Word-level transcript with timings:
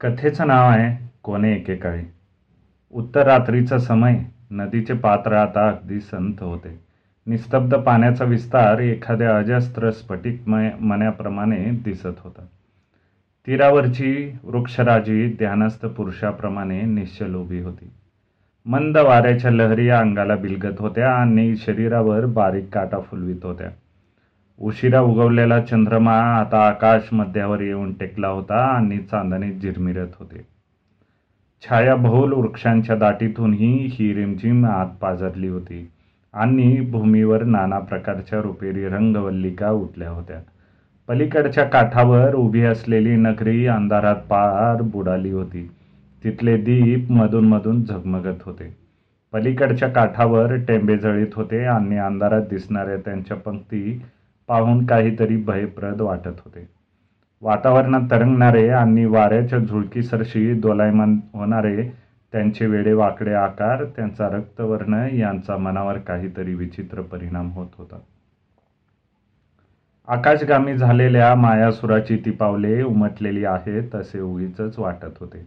कथेचं 0.00 0.46
नाव 0.46 0.70
आहे 0.70 1.10
कोणे 1.22 1.52
एकेकाळी. 1.52 2.02
उत्तर 2.92 3.22
रात्रीचा 3.22 3.78
समय 3.78 4.18
नदीचे 4.50 4.94
पात्र 4.94 5.32
आता 5.32 5.68
अगदी 5.68 6.00
संत 6.00 6.34
होते. 6.40 6.80
निस्तब्ध 7.26 7.74
पाण्याचा 7.74 8.24
विस्तार 8.24 8.78
एखाद्या 8.78 9.38
अजस्त्र 9.38 9.90
स्फटिकमय 9.90 10.70
मण्याप्रमाणे 10.80 11.56
दिसत 11.56 12.16
होता. 12.18 12.46
तीरावरची 13.46 14.38
वृक्षराजी 14.44 15.34
ध्यानस्थ 15.38 15.86
पुरुषाप्रमाणे 15.86 16.82
निश्चल 16.82 17.34
उभी 17.34 17.60
होती. 17.60 17.90
मंद 18.66 18.98
वाऱ्याच्या 18.98 19.50
लहरी 19.50 19.88
अंगाला 19.88 20.36
बिलगत 20.36 20.74
होत्या 20.78 21.12
आणि 21.12 21.56
शरीरावर 21.56 22.26
बारीक 22.26 22.68
काटा 22.72 23.00
फुलवित 23.00 23.44
होत्या. 23.44 23.68
उशिरा 24.60 25.00
उगवलेला 25.00 25.60
चंद्रमा 25.60 26.12
आता 26.12 26.68
आकाश 26.68 27.08
मध्यावर 27.12 27.60
येऊन 27.60 27.92
टेकला 27.92 28.28
होता 28.28 28.56
आणि 28.56 28.98
चांदणीत 28.98 29.54
झिरमिरत 29.60 30.06
होते. 30.18 30.46
छायाबहुल 31.62 32.32
वृक्षांच्या 32.32 32.96
दाटीतूनही 32.96 33.88
ही 33.92 34.14
रिमझिम 34.14 34.66
आत 34.66 34.86
पाझरली 35.00 35.48
होती 35.48 35.90
आणि 36.34 36.80
भूमीवर 36.80 37.42
नाना 37.42 37.78
प्रकारच्या 37.78 38.40
रुपेरी 38.40 38.88
रंगवल्लिका 38.88 39.70
उठल्या 39.70 40.10
होत्या. 40.10 40.36
पलीकडच्या 41.08 41.64
काठावर 41.64 42.34
उभी 42.34 42.62
असलेली 42.62 43.16
नगरी 43.16 43.66
अंधारात 43.66 44.16
पार 44.16 44.82
बुडाली 44.82 45.30
होती. 45.30 45.70
तिथले 46.24 46.56
दीप 46.56 47.10
मधून 47.10 47.48
मधून 47.48 47.84
झगमगत 47.84 48.42
होते. 48.42 48.76
पलीकडच्या 49.32 49.88
काठावर 49.88 50.54
टेंबे 50.56 50.98
जळीत 50.98 51.34
होते 51.34 51.64
आणि 51.64 51.98
अंधारात 51.98 52.42
दिसणाऱ्या 52.50 52.96
त्यांच्या 52.96 53.36
पंक्ती 53.36 54.02
पाहून 54.48 54.86
काहीतरी 54.86 55.36
भयप्रद 55.36 56.00
वाटत 56.00 56.40
होते. 56.44 56.68
वातावरणात 57.42 58.00
तरंगणारे 58.10 58.68
आणि 58.68 59.04
वाऱ्याच्या 59.04 59.58
झुळकीसरशी 59.58 60.54
दोलायमान 60.54 61.18
होणारे 61.34 61.88
त्यांचे 62.32 62.66
वेडे 62.66 62.92
वाकडे 62.92 63.32
आकार 63.32 63.84
त्यांचा 63.84 64.28
रक्तवर्ण 64.28 64.94
यांचा 65.12 65.56
मनावर 65.56 65.98
काहीतरी 65.98 66.54
विचित्र 66.54 67.00
परिणाम 67.00 67.50
होत 67.50 67.66
होता. 67.78 67.98
आकाशगामी 70.08 70.76
झालेल्या 70.76 71.34
मायासुराची 71.34 72.16
ती 72.16 72.30
पावले 72.30 72.82
उमटलेली 72.82 73.44
आहेत 73.44 73.94
असे 73.94 74.20
उगीच 74.20 74.78
वाटत 74.78 75.18
होते. 75.20 75.46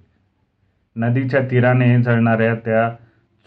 नदीच्या 0.95 1.42
तीराने 1.52 2.02
जळणाऱ्या 2.02 2.56
त्या 2.56 2.89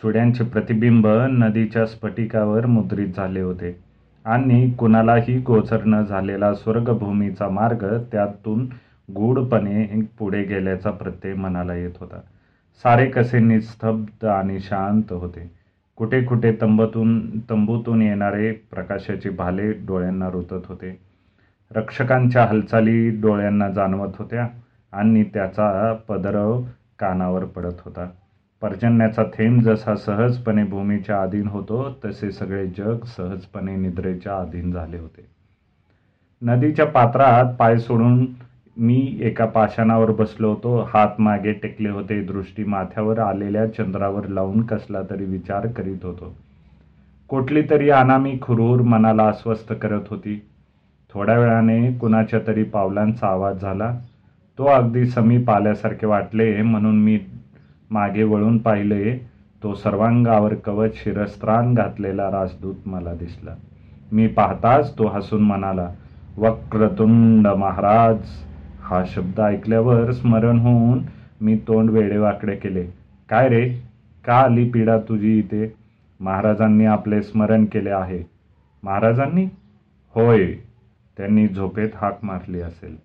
चुड्यांचे 0.03 0.45
प्रतिबिंब 0.45 1.07
नदीच्या 1.31 1.87
स्फटिकावर 1.87 2.67
मुद्रित 2.67 3.09
झाले 3.17 3.41
होते. 3.41 3.84
आणि 4.25 4.71
कुणालाही 4.71 5.39
गोचर 5.39 5.85
न 5.85 6.03
झालेला 6.05 6.53
स्वर्गभूमीचा 6.55 7.49
मार्ग 7.49 7.85
त्यातून 8.13 8.67
गूढपणे 9.09 10.01
पुढे 10.19 10.43
गेल्याचा 10.45 10.91
प्रत्यय 10.91 11.35
मनाला 11.35 11.75
येत 11.75 11.93
होता. 12.01 12.21
सारे 12.85 13.07
कसे 13.07 13.39
निस्तब्ध 13.39 14.25
आणि 14.25 14.61
शांत 14.61 15.13
होते. 15.13 15.51
कुठे 15.99 16.23
कुठे 16.25 16.53
तंबूतून 16.61 17.39
तंबूतून 17.51 18.03
येणारे 18.03 18.51
प्रकाशाचे 18.71 19.31
भाले 19.31 19.71
डोळ्यांना 19.87 20.31
रुतत 20.31 20.67
होते. 20.69 20.97
रक्षकांच्या 21.71 22.45
हालचाली 22.45 23.11
डोळ्यांना 23.21 23.69
जाणवत 23.69 24.19
होत्या 24.19 24.47
आणि 24.93 25.23
त्याचा 25.25 25.93
पदरव 26.09 26.61
कानावर 26.99 27.45
पडत 27.45 27.81
होता. 27.85 28.09
पर्जन्याचा 28.65 29.23
थेंब 29.23 29.63
जसा 29.63 29.97
सहजपणे 29.97 30.65
भूमीच्या 30.65 31.23
अधीन 31.23 31.49
होतो 31.49 31.97
तसे 32.05 32.31
सगळे 32.31 32.67
जग 32.67 33.05
सहजपणे 33.05 33.77
निद्रेच्या 33.77 34.37
अधीन 34.37 34.73
झाले 34.73 34.99
होते. 34.99 35.27
नदीच्या 36.43 36.87
पात्रात 36.87 37.55
पाय 37.59 37.79
सोडून 37.79 38.27
मी 38.77 39.19
एका 39.21 39.45
पाषाणावर 39.45 40.11
बसलो 40.11 40.49
होतो. 40.49 40.89
हात 40.95 41.09
मागे 41.19 41.53
टेकले 41.53 41.89
होते. 41.89 42.23
दृष्टी 42.23 42.65
माथ्यावर 42.65 43.19
आलेल्या 43.19 43.67
चंद्रावर 43.67 44.27
लावून 44.27 44.63
कसला 44.63 45.03
तरी 45.11 45.25
विचार 45.25 45.67
करीत 45.67 46.05
होतो. 46.05 46.37
कुठली 47.29 47.63
तरी 47.71 47.91
अनामी 47.91 48.39
खुरूर 48.43 48.81
मनाला 48.81 49.29
अस्वस्थ 49.29 49.73
करत 49.73 50.03
होती. 50.11 50.43
थोड्या 51.15 51.39
वेळाने 51.39 51.93
कुणाच्या 51.93 52.41
तरी 52.47 52.63
पावलांचा 52.63 53.27
आवाज 53.27 53.61
झाला. 53.61 53.99
तो 54.59 54.65
अगदी 54.65 55.07
समीप 55.07 55.51
आल्यासारखे 55.51 56.07
वाटले 56.07 56.63
म्हणून 56.63 57.03
मी 57.03 57.19
मागे 57.91 58.23
वळून 58.23 58.59
पाहिले 58.59 59.19
तो 59.63 59.75
सर्वांगावर 59.75 60.55
कवच 60.55 60.95
शिरस्त्राण 60.95 61.75
घातलेला 61.75 62.31
राजदूत 62.31 62.75
मला 62.87 63.15
दिसला. 63.15 63.55
मी 64.13 64.27
पाहताच 64.27 64.99
तो 64.99 65.07
हसून 65.07 65.43
म्हणाला 65.43 65.91
वक्रतुंड 66.37 67.47
महाराज 67.47 68.17
हा 68.83 69.03
शब्द 69.07 69.41
ऐकल्यावर 69.41 70.13
स्मरण 70.13 70.59
होऊन 70.59 71.03
मी 71.41 71.57
तोंड 71.57 71.91
वेडेवाकडे 71.91 72.57
केले. 72.57 72.87
काय 73.29 73.49
रे? 73.49 73.71
का 74.25 74.35
आली 74.35 74.71
पीडा 74.71 74.99
तुझी 74.99 75.39
इथे? 75.39 75.75
महाराजांनी 76.21 76.85
आपले 76.85 77.23
स्मरण 77.23 77.65
केले 77.65 77.91
आहे. 77.91 78.23
महाराजांनी? 78.83 79.45
होय 80.15 80.53
त्यांनी 81.17 81.49
झोपेत 81.49 81.89
हाक 81.95 82.19
मारली 82.23 82.61
असेल. 82.61 82.97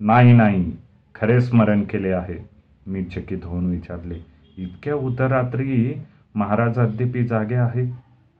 नाही 0.00 0.32
नाही 0.32 0.72
खरे 1.14 1.40
स्मरण 1.40 1.82
केले 1.82 2.10
आहे. 2.10 2.55
मी 2.86 3.02
चकित 3.04 3.44
होऊन 3.44 3.66
विचारले 3.66 4.14
इतक्या 4.58 4.94
उतरात्री 4.94 6.02
महाराज 6.34 6.78
अद्यापी 6.78 7.24
जागे 7.24 7.54
आहे 7.54 7.90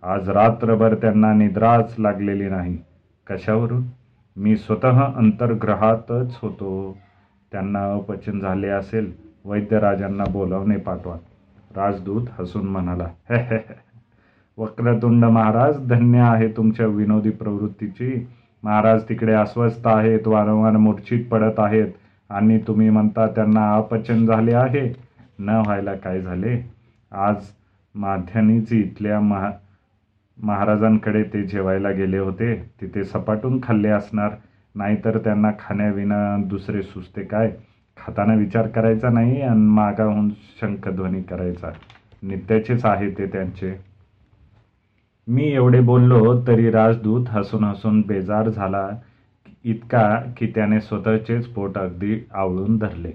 आज 0.02 0.28
रात्रभर 0.28 0.94
त्यांना 0.94 1.32
निद्राच 1.32 1.94
लागलेली 1.98 2.48
नाही. 2.48 2.76
कशावरून? 3.26 3.84
मी 4.36 4.56
स्वतः 4.56 5.02
अंतर्ग्रहातच 5.16 6.38
होतो. 6.42 6.96
त्यांना 7.52 7.84
अपचन 7.94 8.40
झाले 8.40 8.68
असेल 8.68 9.12
वैद्यराजांना 9.44 10.24
बोलावणे 10.24 10.76
पाठवा. 10.76 11.16
राजदूत 11.76 12.26
हसून 12.38 12.66
म्हणाला 12.66 13.08
वक्रतुंड 14.58 15.24
महाराज 15.24 15.86
धन्य 15.88 16.18
आहे 16.18 16.48
तुमच्या 16.48 16.86
विनोदी 16.86 17.30
प्रवृत्तीची. 17.30 18.26
महाराज 18.62 19.02
तिकडे 19.08 19.32
अस्वस्थ 19.32 19.86
आहेत 19.86 20.26
वारंवार 20.26 20.76
मूर्छित 20.76 21.24
पडत 21.30 21.58
आहेत. 21.58 21.88
आणि 22.30 22.58
तुम्ही 22.58 22.90
म्हणता 22.90 23.26
त्यांना 23.26 23.74
अपचन 23.74 24.26
झाले 24.26 24.54
आहे. 24.54 24.94
न 25.38 25.48
व्हायला 25.48 25.94
काय 25.94 26.20
झाले? 26.20 26.70
आज 27.12 27.36
माध्यानीच 27.94 28.72
इथल्या 28.72 29.20
महा 29.20 29.50
महाराजांकडे 30.42 31.22
ते 31.22 31.42
जेवायला 31.42 31.90
गेले 31.90 32.18
होते. 32.18 32.70
तिथे 32.80 33.04
सपाटून 33.04 33.60
खाल्ले 33.62 33.88
असणार. 33.88 34.30
नाहीतर 34.74 35.18
त्यांना 35.18 35.50
खाण्याविना 35.58 36.36
दुसरे 36.46 36.82
सुचते 36.82 37.24
काय? 37.24 37.52
खाताना 37.96 38.34
विचार 38.34 38.66
करायचा 38.66 39.10
नाही 39.10 39.42
आणि 39.42 39.60
मागाहून 39.60 40.28
शंखध्वनी 40.28 41.22
करायचा. 41.22 41.68
नित्याचेच 42.22 42.84
आहे 42.84 43.10
ते 43.10 43.26
त्यांचे. 43.26 43.80
मी 45.28 45.44
एवढे 45.44 45.80
बोललो 45.80 46.42
तरी 46.46 46.70
राजदूत 46.70 47.26
हसून 47.28 47.64
हसून 47.64 48.00
बेजार 48.00 48.48
झाला. 48.48 48.88
इतका 49.66 50.22
की 50.36 50.46
त्याने 50.46 50.80
स्वतःचेच 50.80 51.46
पोट 51.46 51.78
अगदी 51.78 52.18
आवळून 52.34 52.76
धरले. 52.78 53.12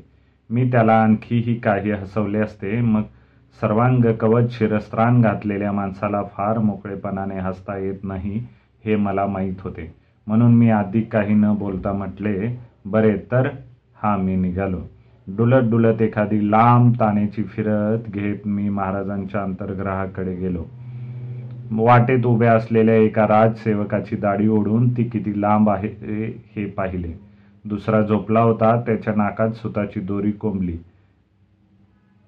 मी 0.49 0.71
त्याला 0.71 0.93
आणखीही 0.93 1.55
काही 1.55 1.91
हसवले 1.91 2.39
असते 2.39 2.81
मग 2.81 3.01
सर्वांग 3.61 4.05
कवच 4.21 4.57
शिरस्त्राण 4.57 5.21
घातलेल्या 5.21 5.71
माणसाला 5.71 6.23
फार 6.23 6.57
मोकळेपणाने 6.59 7.39
हसता 7.39 7.77
येत 7.77 8.03
नाही 8.03 8.45
हे 8.85 8.95
मला 8.95 9.25
माहीत 9.25 9.61
होते. 9.61 9.91
म्हणून 10.27 10.55
मी 10.55 10.69
आधी 10.69 11.01
काही 11.01 11.33
न 11.33 11.53
बोलता 11.53 11.91
म्हटले 11.93 12.57
बरे 12.85 13.15
तर 13.31 13.47
हा 14.01 14.17
मी 14.17 14.35
निघालो. 14.35 14.81
डुलत 15.27 15.69
डुलत 15.69 16.01
एखादी 16.01 16.51
लांब 16.51 16.93
तानेची 16.99 17.43
फिरत 17.43 18.09
घेत 18.09 18.47
मी 18.47 18.69
महाराजांच्या 18.69 19.41
अंतर्ग्रहाकडे 19.41 20.35
गेलो. 20.35 20.65
वाटेत 21.71 22.25
उभ्या 22.25 22.53
असलेल्या 22.53 22.95
एका 22.95 23.27
राजसेवकाची 23.27 24.15
दाढी 24.15 24.47
ओढून 24.47 24.89
ती 24.89 25.03
किती 25.03 25.39
लांब 25.41 25.69
आहे 25.69 25.87
हे 26.55 26.65
पाहिले. 26.67 27.13
दुसरा 27.65 28.01
झोपला 28.01 28.39
होता 28.39 28.75
त्याच्या 28.85 29.13
नाकात 29.15 29.51
सुताची 29.51 29.99
दोरी 29.99 30.31
कोंबली. 30.31 30.77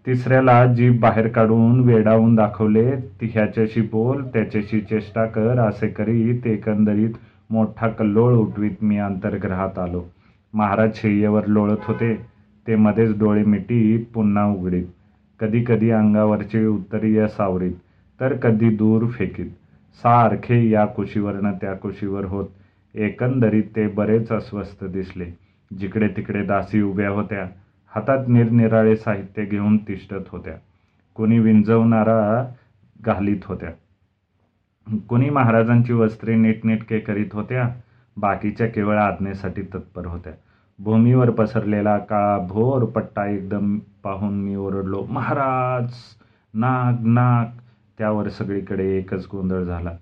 तिसऱ्याला 0.06 0.66
जीभ 0.66 1.00
बाहेर 1.00 1.28
काढून 1.28 1.80
वेडावून 1.80 2.36
दाखवले 2.36 2.96
ती 3.22 3.30
ह्याच्याशी 3.34 3.82
बोल 3.82 4.24
त्याच्याशी 4.24 4.80
चेष्टा 4.82 5.26
कर 5.26 5.60
असे 5.60 5.88
करीत 5.88 6.48
एकंदरीत 6.48 7.14
मोठा 7.50 7.88
कल्लोळ 7.88 8.34
उठवीत 8.34 8.84
मी 8.84 8.98
अंतर्ग्रहात 8.98 9.80
आलो. 9.80 10.04
महाराज 10.54 10.96
शय्येवर 10.96 11.46
लोळत 11.46 11.86
होते 11.86 12.16
ते 12.68 12.76
मध्येच 12.76 13.18
डोळे 13.20 13.44
मिटीत 13.44 14.06
पुन्हा 14.14 14.46
उघडीत. 14.46 14.86
कधी 15.40 15.64
कधी 15.68 15.90
अंगावरचे 15.92 16.66
उत्तरीय 16.66 17.28
सावरीत. 17.28 17.74
तर 18.24 18.36
कधी 18.36 18.70
दूर 18.70 19.08
फेकीत. 19.08 19.50
सारखे 19.94 20.70
या 20.70 20.86
कुशीवरनं 20.86 21.52
त्या 21.52 21.74
कुशीवर 21.74 22.26
होत. 22.26 22.46
एकंदरीत 22.96 23.64
ते 23.76 23.88
बरेच 23.88 24.32
अस्वस्थ 24.32 24.84
दिसले. 24.84 25.26
जिकडे 25.80 26.08
तिकडे 26.08 26.44
दासी 26.44 26.82
उभ्या 26.82 27.10
होत्या. 27.10 27.48
हातात 27.96 28.28
निरनिराळे 28.28 28.96
साहित्य 28.96 29.46
घेऊन 29.46 29.78
तिष्ठत 29.78 30.30
होत्या. 30.30 30.54
कुणी 31.16 31.40
विंजवणारा 31.40 32.48
घालीत 33.02 33.46
होत्या. 33.46 33.70
कुणी 35.10 35.30
महाराजांची 35.30 35.94
वस्त्रे 35.94 36.36
नीटनेटके 36.36 37.00
करीत 37.00 37.34
होत्या. 37.34 37.70
बाकीच्या 38.18 38.68
केवळ 38.68 38.98
आज्ञेसाठी 38.98 39.62
तत्पर 39.62 40.06
होत्या. 40.06 40.34
भूमीवर 40.80 41.30
पसरलेला 41.30 41.98
काळा 41.98 42.38
भोर 42.38 42.84
पट्टा 42.86 43.26
एकदम 43.26 43.80
पाहून 44.04 44.34
मी 44.34 44.56
ओरडलो 44.56 45.08
महाराज 45.10 45.94
नाग 46.54 47.08
नाग. 47.08 47.46
त्यावर 47.98 48.30
सगळीकडे 48.30 48.98
एकच 48.98 49.28
गोंधळ 49.32 49.64
झाला. 49.64 49.98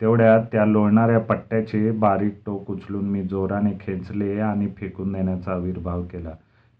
तेवढ्यात 0.00 0.44
त्या 0.52 0.64
लोळणाऱ्या 0.66 1.18
पट्ट्याचे 1.18 1.90
बारीक 1.90 2.34
टोक 2.46 2.70
उचलून 2.70 3.04
मी 3.04 3.22
जोराने 3.22 3.70
खेचले 3.80 4.40
आणि 4.40 4.68
फेकून 4.76 5.12
देण्याचा 5.12 5.52
आविर्भाव 5.52 6.02
केला. 6.02 6.30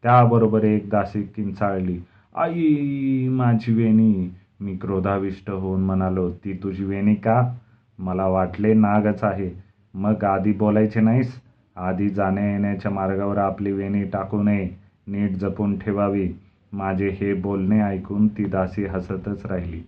त्याबरोबर 0.03 0.65
एक 0.65 0.91
दासी 0.91 1.23
किंचाळली 1.23 1.99
आई 2.37 3.29
माझी 3.29 3.75
वेणी. 3.75 4.35
मी 4.61 4.77
क्रोधाविष्ट 4.77 5.51
होऊन 5.51 5.81
म्हणालो 5.81 6.31
ती 6.31 6.53
तुझी 6.63 6.85
वेणी 6.85 7.15
का? 7.15 7.55
मला 7.99 8.27
वाटले 8.27 8.75
नागच 8.75 9.25
आहे. 9.25 9.51
मग 9.95 10.25
आधी 10.25 10.53
बोलायचे 10.53 11.01
नाहीस? 11.01 11.41
आधी 11.77 12.09
जाण्या 12.09 12.51
येण्याच्या 12.51 12.91
मार्गावर 12.91 13.39
आपली 13.39 13.73
वेणी 13.73 14.05
टाकू 14.05 14.43
नये. 14.43 14.69
नीट 15.07 15.31
जपून 15.31 15.79
ठेवावी. 15.79 16.33
माझे 16.73 17.09
हे 17.09 17.35
बोलणे 17.35 17.81
ऐकून 17.81 18.29
ती 18.29 18.45
दासी 18.45 18.85
हसतच 18.85 19.47
राहिली. 19.47 19.83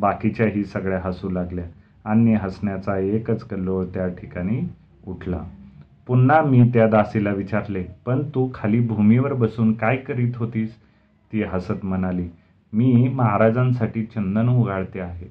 बाकीच्याही 0.00 0.64
सगळ्या 0.64 1.00
हसू 1.04 1.30
लागल्या. 1.30 1.64
आणि 2.04 2.34
हसण्याचा 2.34 2.98
एकच 2.98 3.42
कल्लोळ 3.42 3.84
त्या 3.84 4.08
ठिकाणी 4.08 4.60
उठला. 5.06 5.42
पुन्हा 6.06 6.40
मी 6.42 6.62
त्या 6.74 6.86
दासीला 6.86 7.30
विचारले 7.30 7.84
पण 8.06 8.22
तू 8.34 8.48
खाली 8.54 8.80
भूमीवर 8.80 9.32
बसून 9.32 9.72
काय 9.72 9.96
करीत 9.96 10.36
होतीस? 10.36 10.74
ती 11.32 11.42
हसत 11.42 11.84
म्हणाली 11.84 12.28
मी 12.72 13.08
महाराजांसाठी 13.14 14.04
चंदन 14.04 14.48
उगाळते 14.48 15.00
आहे. 15.00 15.26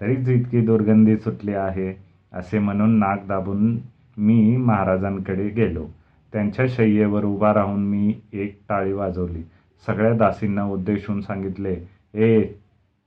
तरीच 0.00 0.28
इतकी 0.28 0.60
दुर्गंधी 0.60 1.16
सुटली 1.16 1.54
आहे 1.54 1.92
असे 2.32 2.58
म्हणून 2.58 2.98
नाक 2.98 3.26
दाबून 3.28 3.78
मी 4.18 4.56
महाराजांकडे 4.56 5.48
गेलो. 5.48 5.86
त्यांच्या 6.32 6.64
शय्येवर 6.68 7.24
उभा 7.24 7.52
राहून 7.54 7.84
मी 7.84 8.14
एक 8.32 8.58
टाळी 8.68 8.92
वाजवली. 8.92 9.42
सगळ्या 9.86 10.12
दासींना 10.12 10.64
उद्देशून 10.64 11.20
सांगितले 11.20 11.76
ए 12.14 12.42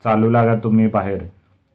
चालू 0.04 0.30
लागा 0.30 0.56
तुम्ही 0.56 0.88
बाहेर. 0.88 1.24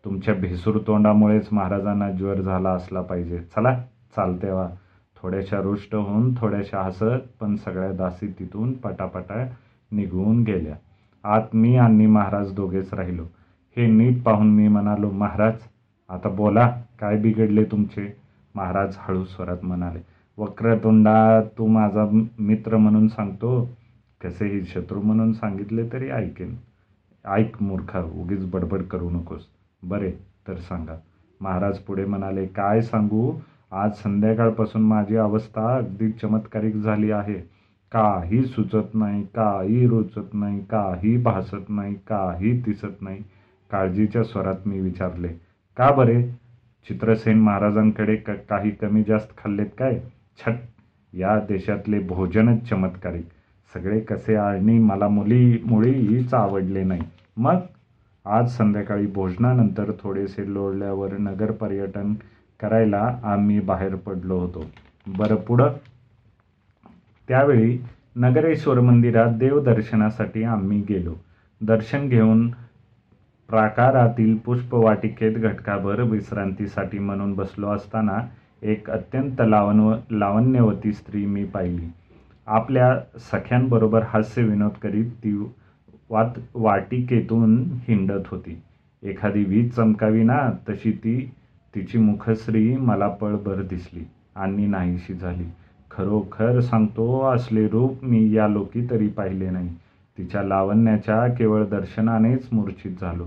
तुमच्या 0.05 0.35
भिसूर 0.35 0.79
तोंडामुळेच 0.87 1.49
महाराजांना 1.53 2.11
ज्वर 2.11 2.41
झाला 2.41 2.71
असला 2.71 3.01
पाहिजे. 3.01 3.39
चला 3.57 3.75
चालते 4.17 4.51
वा. 4.51 4.69
थोड्याशा 5.17 5.61
रुष्ट 5.63 5.95
होऊन 5.95 6.35
थोड्याशा 6.37 6.83
हसत 6.83 7.27
पण 7.41 7.55
सगळ्या 7.57 7.93
दासी 7.93 8.27
तिथून 8.39 8.73
पटापटा 8.73 9.45
निघून 9.93 10.43
गेल्या. 10.43 10.75
आत 11.25 11.55
मी 11.55 11.77
आणि 11.77 12.07
महाराज 12.07 12.53
दोघेच 12.55 12.93
राहिलो. 12.95 13.25
हे 13.77 13.87
नीट 13.87 14.23
पाहून 14.23 14.55
मी 14.55 14.69
म्हणालो 14.69 15.11
महाराज 15.11 15.55
आता 16.11 16.29
बोला 16.29 16.69
काय 17.01 17.17
बिघडले 17.19 17.65
तुमचे? 17.65 18.13
महाराज 18.55 18.97
हळू 18.99 19.25
स्वरात 19.25 19.65
म्हणाले 19.65 20.01
वक्रतोंडा 20.39 21.41
तू 21.59 21.67
माझा 21.67 22.05
मित्र 22.39 22.77
म्हणून 22.77 23.09
सांगतो. 23.09 23.69
कसेही 24.25 24.65
शत्रू 24.65 25.01
म्हणून 25.01 25.33
सांगितले 25.33 25.89
तरी 25.93 26.11
ऐकेन. 26.11 26.55
ऐक 27.27 27.63
मूर्खा 27.63 28.03
उगीच 28.03 28.45
बडबड 28.51 28.83
करू 28.83 29.11
नकोस. 29.11 29.47
बरे 29.83 30.11
तर 30.49 30.57
सांगा. 30.59 30.97
महाराज 31.41 31.79
पुढे 31.79 32.05
म्हणाले 32.05 32.47
काय 32.47 32.81
सांगू? 32.83 33.33
आज 33.73 33.93
संध्याकाळपासून 33.95 34.83
माझी 34.83 35.17
अवस्था 35.17 35.77
अगदी 35.77 36.11
चमत्कारिक 36.13 36.77
झाली 36.77 37.11
आहे. 37.11 37.39
काही 37.93 38.45
सुचत 38.45 38.95
नाही 38.95 39.23
काही 39.25 39.87
रोचत 39.87 40.35
नाही 40.35 40.61
काही 40.61 41.17
भासत 41.17 41.69
नाही 41.69 41.95
काही 42.09 42.53
दिसत 42.63 43.03
नाही. 43.03 43.23
काळजीच्या 43.71 44.25
स्वरात 44.25 44.67
मी 44.67 44.81
विचारले 44.81 45.29
का 45.77 45.91
बरे? 45.91 46.23
चित्रसेन 46.89 47.41
महाराजांकडे 47.41 48.17
क 48.17 48.31
काही 48.31 48.71
कमी 48.71 49.03
जास्त 49.03 49.37
खाल्लेत 49.39 49.71
काय? 49.79 50.01
छट 50.39 50.55
या 51.13 51.39
देशातले 51.49 51.99
भोजनच 51.99 52.69
चमत्कारिक. 52.69 53.29
सगळे 53.77 54.01
कसे 54.01 54.35
आणि 54.35 54.79
मला 54.79 55.09
मुली 55.09 55.63
मुळीच 55.67 56.35
आवडले 56.35 56.85
नाही. 56.85 57.01
मग? 57.37 57.57
आज 58.25 58.51
संध्याकाळी 58.51 59.07
भोजनानंतर 59.07 59.93
थोडेसे 60.03 60.55
लोळल्यावर 60.55 61.13
नगर 61.13 61.51
पर्यटन 61.51 62.15
करायला 62.61 63.19
आम्ही 63.23 63.61
बाहेर 63.61 63.95
पडलो 63.95 64.39
होतो. 64.39 64.65
बरं 65.07 65.35
पुढं? 65.35 65.69
त्यावेळी 67.29 67.79
नगरेश्वर 68.17 68.81
मंदिरात 68.81 69.31
देवदर्शनासाठी 69.31 70.43
आम्ही 70.43 70.85
गेलो. 70.89 71.15
दर्शन 71.61 72.09
घेऊन 72.09 72.51
प्राकारातील 73.49 74.37
पुष्पवाटिकेत 74.37 75.33
घटकाभर 75.33 76.03
विश्रांतीसाठी 76.03 76.99
म्हणून 76.99 77.35
बसलो 77.35 77.69
असताना 77.69 78.19
एक 78.63 78.91
अत्यंत 78.91 79.37
लावण 79.41 79.97
लावण्यवती 80.11 80.93
स्त्री 80.93 81.27
मी 81.27 81.45
पाहिली. 81.45 81.93
आपल्या 82.47 82.99
सख्यांबरोबर 83.19 84.03
हास्य 84.03 84.43
विनोद 84.43 84.73
करीत 84.83 85.11
ती 85.25 85.33
वात 86.11 86.39
वाटिकेतून 86.55 87.63
हिंडत 87.89 88.27
होती. 88.27 88.63
एखादी 89.03 89.45
वीज 89.45 89.71
चमकावी 89.73 90.23
ना 90.23 90.39
तशी 90.69 90.93
ती 90.93 91.19
तिची 91.75 91.99
मुखश्री 91.99 92.77
मला 92.77 93.09
पळभर 93.09 93.63
दिसली. 93.63 94.05
आणि 94.37 94.67
नाहीशी 94.67 95.15
झाली. 95.15 95.45
खरोखर 95.91 96.61
सांगतो 96.61 97.21
असले 97.25 97.69
रूप 97.69 98.05
मी 98.05 98.35
या 98.35 98.49
लोकी 98.49 98.87
तरी 98.91 99.09
पाहिले 99.09 99.51
नाही. 99.51 99.69
तिच्या 100.19 100.43
लावण्याच्या 100.43 101.27
केवळ 101.29 101.65
दर्शनानेच 101.65 102.49
मूर्छित 102.53 103.01
झालो. 103.01 103.27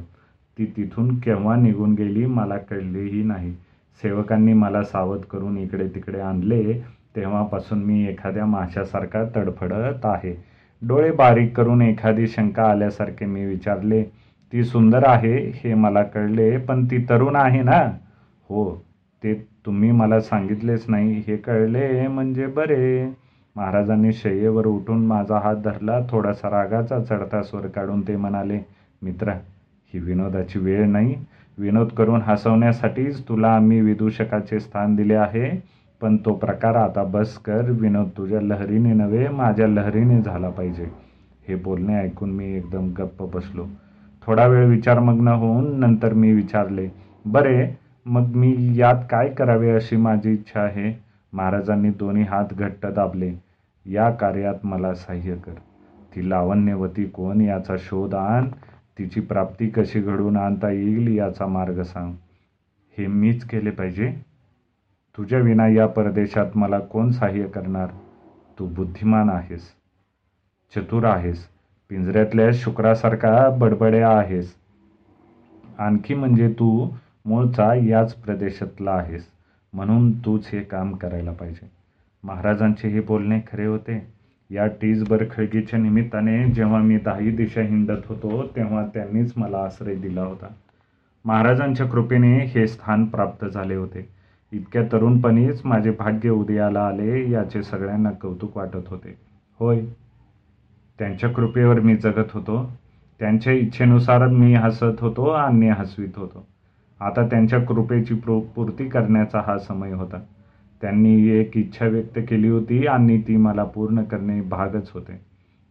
ती 0.57 0.65
तिथून 0.65 1.19
केव्हा 1.19 1.55
निघून 1.55 1.93
गेली 1.93 2.25
मला 2.25 2.57
कळलेही 2.57 3.23
नाही. 3.23 3.53
सेवकांनी 4.01 4.53
मला 4.53 4.83
सावध 4.83 5.19
करून 5.19 5.57
इकडे 5.57 5.87
तिकडे 5.87 6.19
आणले. 6.19 6.81
तेव्हापासून 7.19 7.83
मी 7.83 8.03
एखाद्या 8.07 8.45
माशासारखा 8.45 9.23
तडफडत 9.35 10.05
आहे. 10.05 10.33
डोळे 10.81 11.11
बारीक 11.11 11.55
करून 11.57 11.81
एखादी 11.81 12.27
शंका 12.27 12.63
आल्यासारखे 12.63 13.25
मी 13.25 13.45
विचारले 13.45 14.03
ती 14.53 14.63
सुंदर 14.63 15.03
आहे 15.07 15.37
हे 15.55 15.73
मला 15.73 16.03
कळले 16.03 16.57
पण 16.57 16.85
ती 16.85 16.97
तरुण 17.09 17.35
आहे 17.35 17.61
ना? 17.61 17.81
हो 18.49 18.83
ते 19.23 19.33
तुम्ही 19.65 19.91
मला 19.91 20.19
सांगितलेच 20.19 20.85
नाही 20.87 21.23
हे 21.27 21.37
कळले 21.37 22.07
म्हणजे 22.07 22.45
बरे. 22.47 23.09
महाराजांनी 23.55 24.13
शय्येवर 24.13 24.65
उठून 24.65 25.05
माझा 25.05 25.39
हात 25.39 25.55
धरला 25.55 25.99
थोडासा 26.09 26.49
रागाचा 26.49 26.99
चढता 26.99 27.41
स्वर 27.43 27.67
काढून 27.67 28.07
ते 28.07 28.15
म्हणाले 28.15 28.59
मित्रा 29.01 29.33
ही 29.93 29.99
विनोदाची 29.99 30.59
वेळ 30.59 30.85
नाही. 30.85 31.15
विनोद 31.57 31.87
करून 31.87 32.21
हसवण्यासाठीच 32.21 33.27
तुला 33.29 33.55
आम्ही 33.55 33.81
विदूषकाचे 33.81 34.59
स्थान 34.59 34.95
दिले 34.95 35.15
आहे. 35.15 35.49
पण 36.01 36.17
तो 36.17 36.33
प्रकार 36.33 36.75
आता 36.75 37.03
बस 37.03 37.37
कर 37.37 37.69
विनोद 37.71 38.09
तुझ्या 38.17 38.41
लहरीने 38.41 38.93
नव्हे 38.93 39.27
माझ्या 39.29 39.67
लहरीने 39.67 40.21
झाला 40.21 40.49
पाहिजे. 40.49 40.87
हे 41.47 41.55
बोलणे 41.55 41.95
ऐकून 41.95 42.29
मी 42.29 42.55
एकदम 42.55 42.89
गप्प 42.97 43.23
बसलो. 43.23 43.65
थोडा 44.27 44.45
वेळ 44.47 44.65
विचारमग्न 44.65 45.27
होऊन 45.27 45.79
नंतर 45.79 46.13
मी 46.13 46.33
विचारले 46.33 46.87
बरे 47.25 47.75
मग 48.05 48.35
मी 48.35 48.55
यात 48.75 48.95
काय 49.09 49.29
करावे 49.29 49.71
अशी 49.71 49.95
माझी 49.95 50.33
इच्छा 50.33 50.61
आहे? 50.61 50.93
महाराजांनी 51.33 51.89
दोन्ही 51.89 52.23
हात 52.23 52.53
घट्ट 52.53 52.85
दाबले. 52.85 53.33
या 53.85 54.09
कार्यात 54.09 54.55
मला 54.63 54.93
सहाय्य 54.93 55.35
कर. 55.35 55.53
ती 56.15 56.29
लावण्यवती 56.29 57.05
कोण 57.05 57.41
याचा 57.41 57.75
शोध 57.79 58.15
आण. 58.15 58.47
तिची 58.99 59.19
प्राप्ती 59.19 59.67
कशी 59.67 59.99
घडवून 59.99 60.37
आणता 60.37 60.69
येईल 60.69 61.17
याचा 61.17 61.47
मार्ग 61.47 61.81
सांग. 61.81 62.13
हे 62.97 63.07
मीच 63.07 63.43
केले 63.43 63.69
पाहिजे. 63.69 64.28
तुझ्या 65.17 65.39
विना 65.39 65.67
या 65.67 65.87
परदेशात 65.87 66.45
मला 66.55 66.79
कोण 66.79 67.11
सहाय्य 67.11 67.47
करणार? 67.47 67.87
तू 68.59 68.65
बुद्धिमान 68.65 69.29
आहेस 69.29 69.67
चतुर 70.75 71.03
आहेस 71.03 71.47
पिंजऱ्यातल्या 71.89 72.49
शुक्रासारखा 72.53 73.49
बडबड्या 73.49 74.09
आहेस. 74.09 74.53
आणखी 75.79 76.13
म्हणजे 76.13 76.51
तू 76.59 76.89
मूळचा 77.25 77.73
याच 77.73 78.13
प्रदेशातला 78.15 78.91
आहेस 78.91 79.25
म्हणून 79.73 80.11
तूच 80.19 80.49
हे 80.53 80.61
काम 80.61 80.95
करायला 80.95 81.31
पाहिजे. 81.31 81.69
महाराजांचे 82.23 82.87
हे 82.87 83.01
बोलणे 83.01 83.39
खरे 83.51 83.65
होते. 83.65 84.13
या 84.51 84.67
टीजबर 84.67 85.23
खळगीच्या 85.31 85.79
निमित्ताने 85.79 86.43
जेव्हा 86.45 86.79
मी 86.79 86.97
दहाही 86.97 87.31
दिशा 87.31 87.61
हिंडत 87.61 88.05
होतो 88.05 88.45
तेव्हा 88.55 88.85
त्यांनीच 88.85 89.33
मला 89.35 89.57
आश्रय 89.57 89.95
दिला 89.95 90.21
होता. 90.21 90.47
महाराजांच्या 91.25 91.85
कृपेने 91.85 92.37
हे 92.45 92.67
स्थान 92.67 93.05
प्राप्त 93.05 93.45
झाले 93.45 93.75
होते. 93.75 94.18
इतक्या 94.51 94.83
तरुणपणीच 94.91 95.61
माझे 95.65 95.91
भाग्य 95.91 96.29
उदयाला 96.29 96.87
आले 96.87 97.31
याचे 97.31 97.63
सगळ्यांना 97.63 98.11
कौतुक 98.11 98.57
वाटत 98.57 98.87
होते. 98.87 99.17
होय 99.59 99.85
त्यांच्या 100.99 101.29
कृपेवर 101.29 101.79
मी 101.79 101.95
जगत 101.95 102.31
होतो. 102.33 102.71
त्यांच्या 103.19 103.53
इच्छेनुसार 103.53 104.27
मी 104.27 104.53
हसत 104.53 105.01
होतो 105.01 105.25
आणि 105.25 105.69
हसवीत 105.69 106.17
होतो. 106.17 106.47
आता 107.01 107.27
त्यांच्या 107.27 107.59
कृपेची 107.59 108.13
प्रो 108.13 108.39
पूर्ती 108.39 108.89
करण्याचा 108.89 109.41
हा 109.47 109.57
समय 109.57 109.91
होता. 109.91 110.19
त्यांनी 110.81 111.29
एक 111.29 111.57
इच्छा 111.57 111.87
व्यक्त 111.87 112.19
केली 112.29 112.47
होती 112.47 112.87
आणि 112.87 113.21
ती 113.21 113.37
मला 113.37 113.63
पूर्ण 113.63 114.03
करणे 114.03 114.41
भागच 114.41 114.91
होते. 114.93 115.19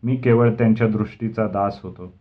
मी 0.02 0.16
केवळ 0.16 0.50
त्यांच्या 0.50 0.88
दृष्टीचा 0.88 1.46
दास 1.46 1.80
होतो. 1.82 2.12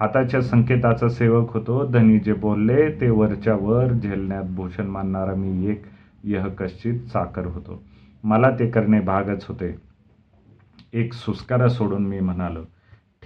हाताच्या 0.00 0.42
संकेताचा 0.42 1.08
सेवक 1.08 1.52
होतो. 1.52 1.86
धनी 1.86 2.18
जे 2.18 2.32
बोलले 2.32 3.00
ते 3.00 3.10
वरच्या 3.10 3.54
वर 3.54 3.92
झेलण्यात 3.92 4.44
भूषण 4.44 4.86
मानणारा 4.86 5.34
मी 5.34 5.70
एक 5.70 5.82
यह 6.24 6.48
कश्चित 6.48 7.00
साकर 7.08 7.46
होतो. 7.46 7.82
मला 8.24 8.50
ते 8.50 8.70
करणे 8.70 9.00
भागच 9.00 9.44
होते. 9.48 9.74
एक 10.92 11.12
सुस्कारा 11.12 11.68
सोडून 11.68 12.06
मी 12.06 12.20
म्हणालो 12.20 12.62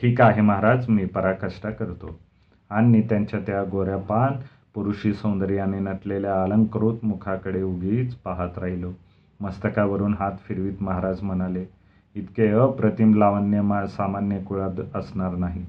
ठीक 0.03 0.21
आहे 0.21 0.41
महाराज 0.41 0.89
मी 0.89 1.05
पराकाष्ठा 1.05 1.71
करतो. 1.71 2.21
आणि 2.71 3.01
त्यांच्या 3.01 3.41
त्या 3.41 3.65
गोऱ्या 3.65 3.97
पान 3.97 4.33
पुरुषी 4.75 5.13
सौंदर्याने 5.13 5.79
नटलेल्या 5.79 6.43
अलंकृत 6.43 7.05
मुखाकडे 7.05 7.63
उगीच 7.63 8.15
पाहत 8.15 8.59
राहिलो. 8.59 8.93
मस्तकावरून 9.41 10.15
हात 10.19 10.33
फिरवीत 10.49 10.83
महाराज 10.83 11.23
म्हणाले 11.23 11.65
इतके 12.15 12.49
अप्रतिम 12.49 13.15
लावण्य 13.15 13.61
मा 13.61 13.87
सामान्य 13.87 14.39
कुळात 14.39 14.81
असणार 14.95 15.35
नाही. 15.35 15.65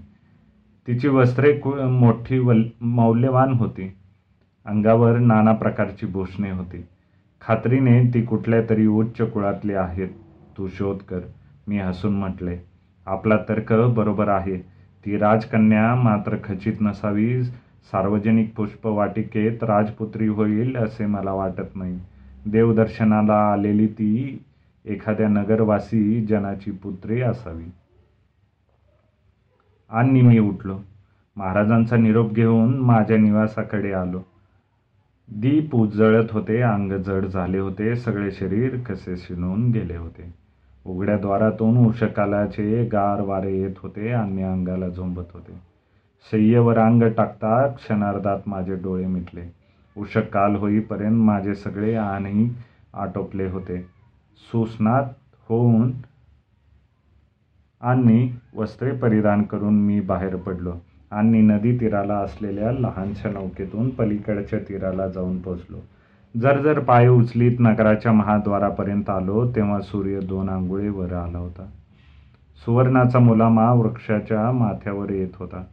तिची 0.88 1.08
वस्त्रे 1.08 1.58
कु 1.58 1.72
मोठी 1.72 2.40
वल 2.40 2.64
मौल्यवान 2.82 3.54
होती. 3.54 3.94
अंगावर 4.66 5.18
नाना 5.18 5.54
प्रकारची 5.54 6.06
भूषणे 6.06 6.52
होती. 6.52 6.86
खात्रीने 7.48 8.04
ती 8.14 8.22
कुठल्या 8.22 8.62
तरी 8.70 8.88
उच्च 8.88 9.32
कुळातली 9.32 9.74
आहेत. 9.74 10.08
तू 10.58 10.68
शोध 10.68 10.98
कर. 10.98 11.20
मी 11.68 11.80
हसून 11.80 12.16
म्हटले 12.16 12.58
आपला 13.06 13.38
तर्क 13.50 13.74
बरोबर 13.74 14.28
आहे. 14.28 14.58
ती 15.06 15.18
राजकन्या 15.18 15.96
मात्र 15.96 16.36
खचित 16.44 16.74
नसावी 16.82 17.44
सार्वजनिक 17.44 18.56
पुष्पवाटिकेत 18.56 19.64
राजपुत्री 19.64 20.28
होईल 20.28 20.76
असे 20.76 21.06
मला 21.06 21.34
वाटत 21.34 21.76
नाही. 21.76 22.00
देवदर्शनाला 22.46 23.52
आलेली 23.54 23.88
ती 23.88 24.44
एखाद्या 24.86 25.28
नगरवासी 25.28 26.26
जनाची 26.26 26.72
पुत्री 26.72 27.22
असावी. 27.22 27.72
आणि 29.90 30.22
मी 30.22 30.40
उठलो. 30.40 30.80
महाराजांचा 31.36 31.98
निरोप 31.98 32.32
घेऊन 32.32 32.78
माझ्या 32.80 33.18
निवासाकडे 33.18 33.92
आलो. 33.94 34.22
दीप 35.32 35.76
उजळत 35.76 36.26
होते 36.32 36.62
अंग 36.62 36.92
जड 36.92 37.26
झाले 37.26 37.60
होते 37.60 37.96
सगळे 37.96 38.32
शरीर 38.32 38.78
कसे 38.78 39.18
शिणून 39.18 39.72
गेले 39.72 39.96
होते. 39.98 40.34
उघड्या 40.86 41.18
द्वारातून 41.18 41.78
उषकालाचे 41.78 42.86
गार 42.86 43.22
वारे 43.22 43.62
येत 43.62 43.74
होते 43.78 44.12
आणि 44.12 44.44
अंगाला 44.44 44.90
झोंबत 44.90 45.24
होते. 45.34 45.54
शय्येवर 46.32 46.78
अंग 46.78 47.04
टाकता 47.04 47.68
क्षणार्धात 47.68 48.40
माझे 48.46 48.76
डोळे 48.76 49.06
मिटले. 49.06 49.54
उषक 49.98 50.30
काल 50.30 50.56
होईपर्यंत 50.56 51.24
माझे 51.24 51.56
सगळे 51.56 51.96
आणही 51.96 52.50
आटोपले 52.94 53.48
होते. 53.48 53.82
सुस्नात 54.52 55.04
होऊन 55.50 55.92
आणि 57.82 58.32
वस्त्रे 58.56 58.92
परिधान 58.92 59.44
करून 59.44 59.82
मी 59.82 60.00
बाहेर 60.00 60.36
पडलो. 60.36 60.74
आणि 61.16 61.42
नदी 61.42 61.78
तीराला 61.80 62.14
असलेल्या 62.14 62.72
लहानशा 62.72 63.30
नौकेतून 63.30 63.90
पलीकडच्या 63.90 64.60
तीराला 64.60 65.08
जाऊन 65.08 65.40
पोचलो 65.40 65.78
जर 66.42 66.62
जर 66.62 66.80
पाय 66.80 67.08
उचलीत 67.08 67.60
नगराच्या 67.60 68.12
महाद्वारापर्यंत 68.12 69.10
आलो 69.10 69.52
तेव्हा 69.56 69.82
सूर्य 69.82 70.20
दोन 70.20 70.50
आंघोळी 70.50 70.90
वर 70.90 71.14
आला 71.14 71.38
होता. 71.38 71.66
सुवर्णाचा 72.66 73.20
मुलामा 73.20 73.74
वृक्षाच्या 73.74 74.52
माथ्यावर 74.52 75.10
येत 75.10 75.28
होता. 75.40 75.64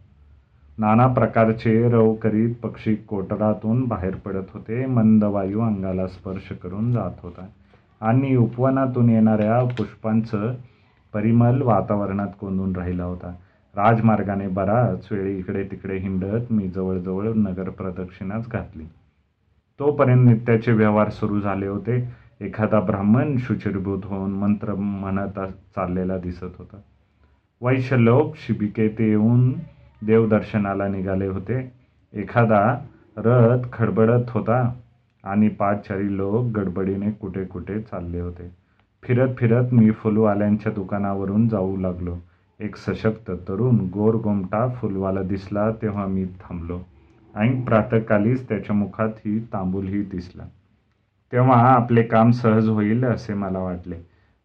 नाना 0.78 1.06
प्रकारचे 1.06 1.88
रव 1.88 2.14
करीत 2.14 2.54
पक्षी 2.62 2.94
कोटरातून 2.94 3.84
बाहेर 3.84 4.14
पडत 4.14 4.50
होते. 4.54 4.86
मंद 4.86 5.24
वायू 5.24 5.60
अंगाला 5.60 6.06
स्पर्श 6.06 6.52
करून 6.52 6.92
जात 6.92 7.10
होता. 7.22 7.46
आणि 8.00 8.36
उपवनातून 8.36 9.08
येणाऱ्या 9.08 9.64
पुष्पांचं 9.64 10.54
परिमल 11.14 11.62
वातावरणात 11.62 12.28
कोंदून 12.40 12.76
राहिला 12.76 13.04
होता. 13.04 13.32
राजमार्गाने 13.76 14.48
बराच 14.48 15.08
वेळी 15.10 15.38
इकडे 15.38 15.62
तिकडे 15.70 15.96
हिंडत 15.96 16.52
मी 16.52 16.68
जवळजवळ 16.68 17.28
नगर 17.28 17.68
प्रदक्षिणाच 17.70 18.48
घातली. 18.48 18.84
तोपर्यंत 19.78 20.28
नित्याचे 20.28 20.72
व्यवहार 20.72 21.10
सुरू 21.10 21.40
झाले 21.40 21.66
होते. 21.66 22.08
एखादा 22.40 22.80
ब्राह्मण 22.80 23.36
शुचिरभूत 23.38 24.04
होऊन 24.04 24.32
मंत्र 24.32 24.74
म्हणत 24.74 25.40
चाललेला 25.76 26.18
दिसत 26.18 26.52
होता. 26.58 26.76
वैशलोक 27.60 28.36
शिबिकेत 28.36 29.00
येऊन 29.00 29.52
देवदर्शनाला 30.06 30.88
निघाले 30.88 31.26
होते. 31.26 31.72
एखादा 32.12 32.86
रथ 33.16 33.58
खडबडत 33.72 34.30
होता 34.30 34.74
आणि 35.24 35.48
पाचचारी 35.48 36.16
लोक 36.16 36.58
गडबडीने 36.58 37.10
कुठे 37.10 37.44
कुठे 37.44 37.80
चालले 37.80 38.20
होते. 38.20 38.50
फिरत 39.02 39.28
फिरत 39.38 39.64
मी 39.72 39.90
फुलवाल्यांच्या 39.90 40.72
दुकानावरून 40.72 41.48
जाऊ 41.48 41.76
लागलो. 41.76 42.16
एक 42.60 42.76
सशक्त 42.76 43.30
तरुण 43.30 43.78
गोरगोमटा 43.92 44.68
फुलवाला 44.68 45.22
दिसला 45.22 45.70
तेव्हा 45.70 46.06
मी 46.06 46.24
थांबलो. 46.24 46.80
ऐन 47.36 47.60
प्रातकालीच 47.60 48.48
त्याच्या 48.48 48.76
मुखात 48.76 49.08
ही 49.08 49.40
तांबूलही 49.40 50.02
दिसला. 50.02 50.42
तेव्हा 51.32 51.74
आपले 51.74 52.02
काम 52.02 52.30
सहज 52.30 52.68
होईल 52.68 53.04
असे 53.04 53.34
मला 53.34 53.58
वाटले. 53.58 53.96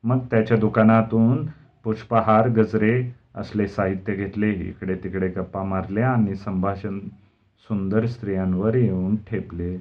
मग 0.03 0.17
त्याच्या 0.31 0.57
दुकानातून 0.57 1.45
पुष्पहार 1.83 2.49
गजरे 2.49 3.15
असले 3.35 3.67
साहित्य 3.67 4.13
घेतले. 4.13 4.49
इकडे 4.49 4.95
तिकडे 4.95 5.27
गप्पा 5.27 5.63
मारल्या 5.63 6.09
आणि 6.09 6.35
संभाषण 6.35 6.99
सुंदर 7.59 8.05
स्त्रियांवर 8.05 8.75
येऊन 8.75 9.15
ठेपले. 9.15 9.77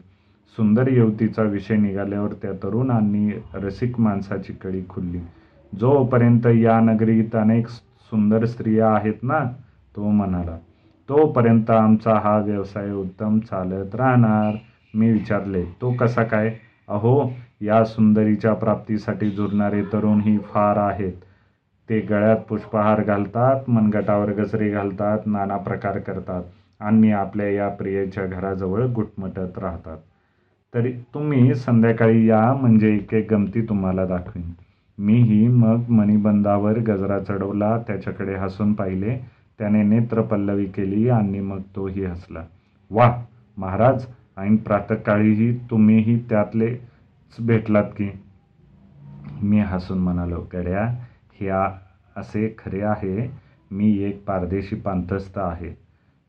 सुंदर 0.57 0.89
युवतीचा 0.89 1.43
विषय 1.43 1.77
निघाल्यावर 1.77 2.33
त्या 2.33 2.53
तरुणांनी 2.53 3.33
रसिक 3.55 4.01
माणसाची 4.01 4.53
कडी 4.53 4.83
खुलली. 4.89 5.21
जोपर्यंत 5.81 6.47
या 6.47 6.81
नगरीत 6.81 7.37
अनेक 7.37 7.67
सुंदर 8.11 8.45
स्त्रिया 8.45 8.89
आहेत 8.89 9.23
ना 9.23 9.41
तो 9.97 10.11
म्हणाला. 10.11 10.57
तोपर्यंत 11.09 11.71
आमचा 11.71 12.15
हा 12.15 12.39
व्यवसाय 12.39 12.93
उत्तम 12.93 13.39
चालत 13.39 13.95
राहणार. 13.95 14.57
मी 14.95 15.13
विचारले 15.13 15.65
तो 15.81 15.93
कसा 15.93 16.23
काय? 16.23 16.55
अहो 16.89 17.31
या 17.61 17.85
सुंदरीच्या 17.85 18.53
प्राप्तीसाठी 18.55 19.31
जुरणारे 19.31 19.83
तरुणही 19.83 20.39
फार 20.39 20.77
आहेत. 20.77 21.13
ते 21.89 22.01
गळ्यात 22.01 22.37
पुष्पहार 22.37 23.03
घालतात 23.03 23.71
मनगटावर 23.71 24.31
गजरे 24.31 24.71
घालतात 24.71 25.19
नाना 25.27 25.57
प्रकार 25.57 25.99
करतात 25.99 26.43
आणि 26.81 27.13
आपल्या 27.13 27.49
या 27.49 27.69
प्रियेच्या 27.69 28.27
घराजवळ 28.27 28.87
गुटमटत 28.87 29.59
राहतात. 29.59 29.99
तरी 30.75 30.93
तुम्ही 31.15 31.55
संध्याकाळी 31.55 32.27
या 32.27 32.53
म्हणजे 32.55 32.95
एक 32.95 33.15
एक 33.15 33.33
गमती 33.33 33.63
तुम्हाला 33.63 34.07
दाखवीन. 34.07 34.53
मीही 34.99 35.49
मग 35.49 35.89
मणिबंधावर 35.89 36.79
गजरा 36.79 37.19
चढवला 37.19 37.79
त्याच्याकडे 37.79 38.35
हसून 38.35 38.73
पाहिले. 38.73 39.19
त्याने 39.59 39.83
नेत्रपल्लवी 39.83 40.65
केली 40.65 41.09
आणि 41.09 41.41
मग 41.41 41.61
तोही 41.77 42.05
हसला. 42.05 42.45
वा 42.91 43.23
महाराज 43.57 44.07
ऐन 44.37 44.57
प्रातकाळीही 44.57 45.59
तुम्हीही 45.71 46.19
त्यातलेच 46.29 46.81
भेटलात 47.41 47.85
की? 47.85 48.11
मी 49.43 49.61
हसून 49.61 49.99
म्हणालो 49.99 50.47
गड्या 50.55 50.85
हे 51.41 51.49
असे 52.17 52.55
खरे 52.59 52.83
आहे. 52.83 53.31
मी 53.71 53.99
एक 53.99 54.25
पारदेशी 54.27 54.77
पांथस्थ 54.77 55.39
आहे. 55.39 55.77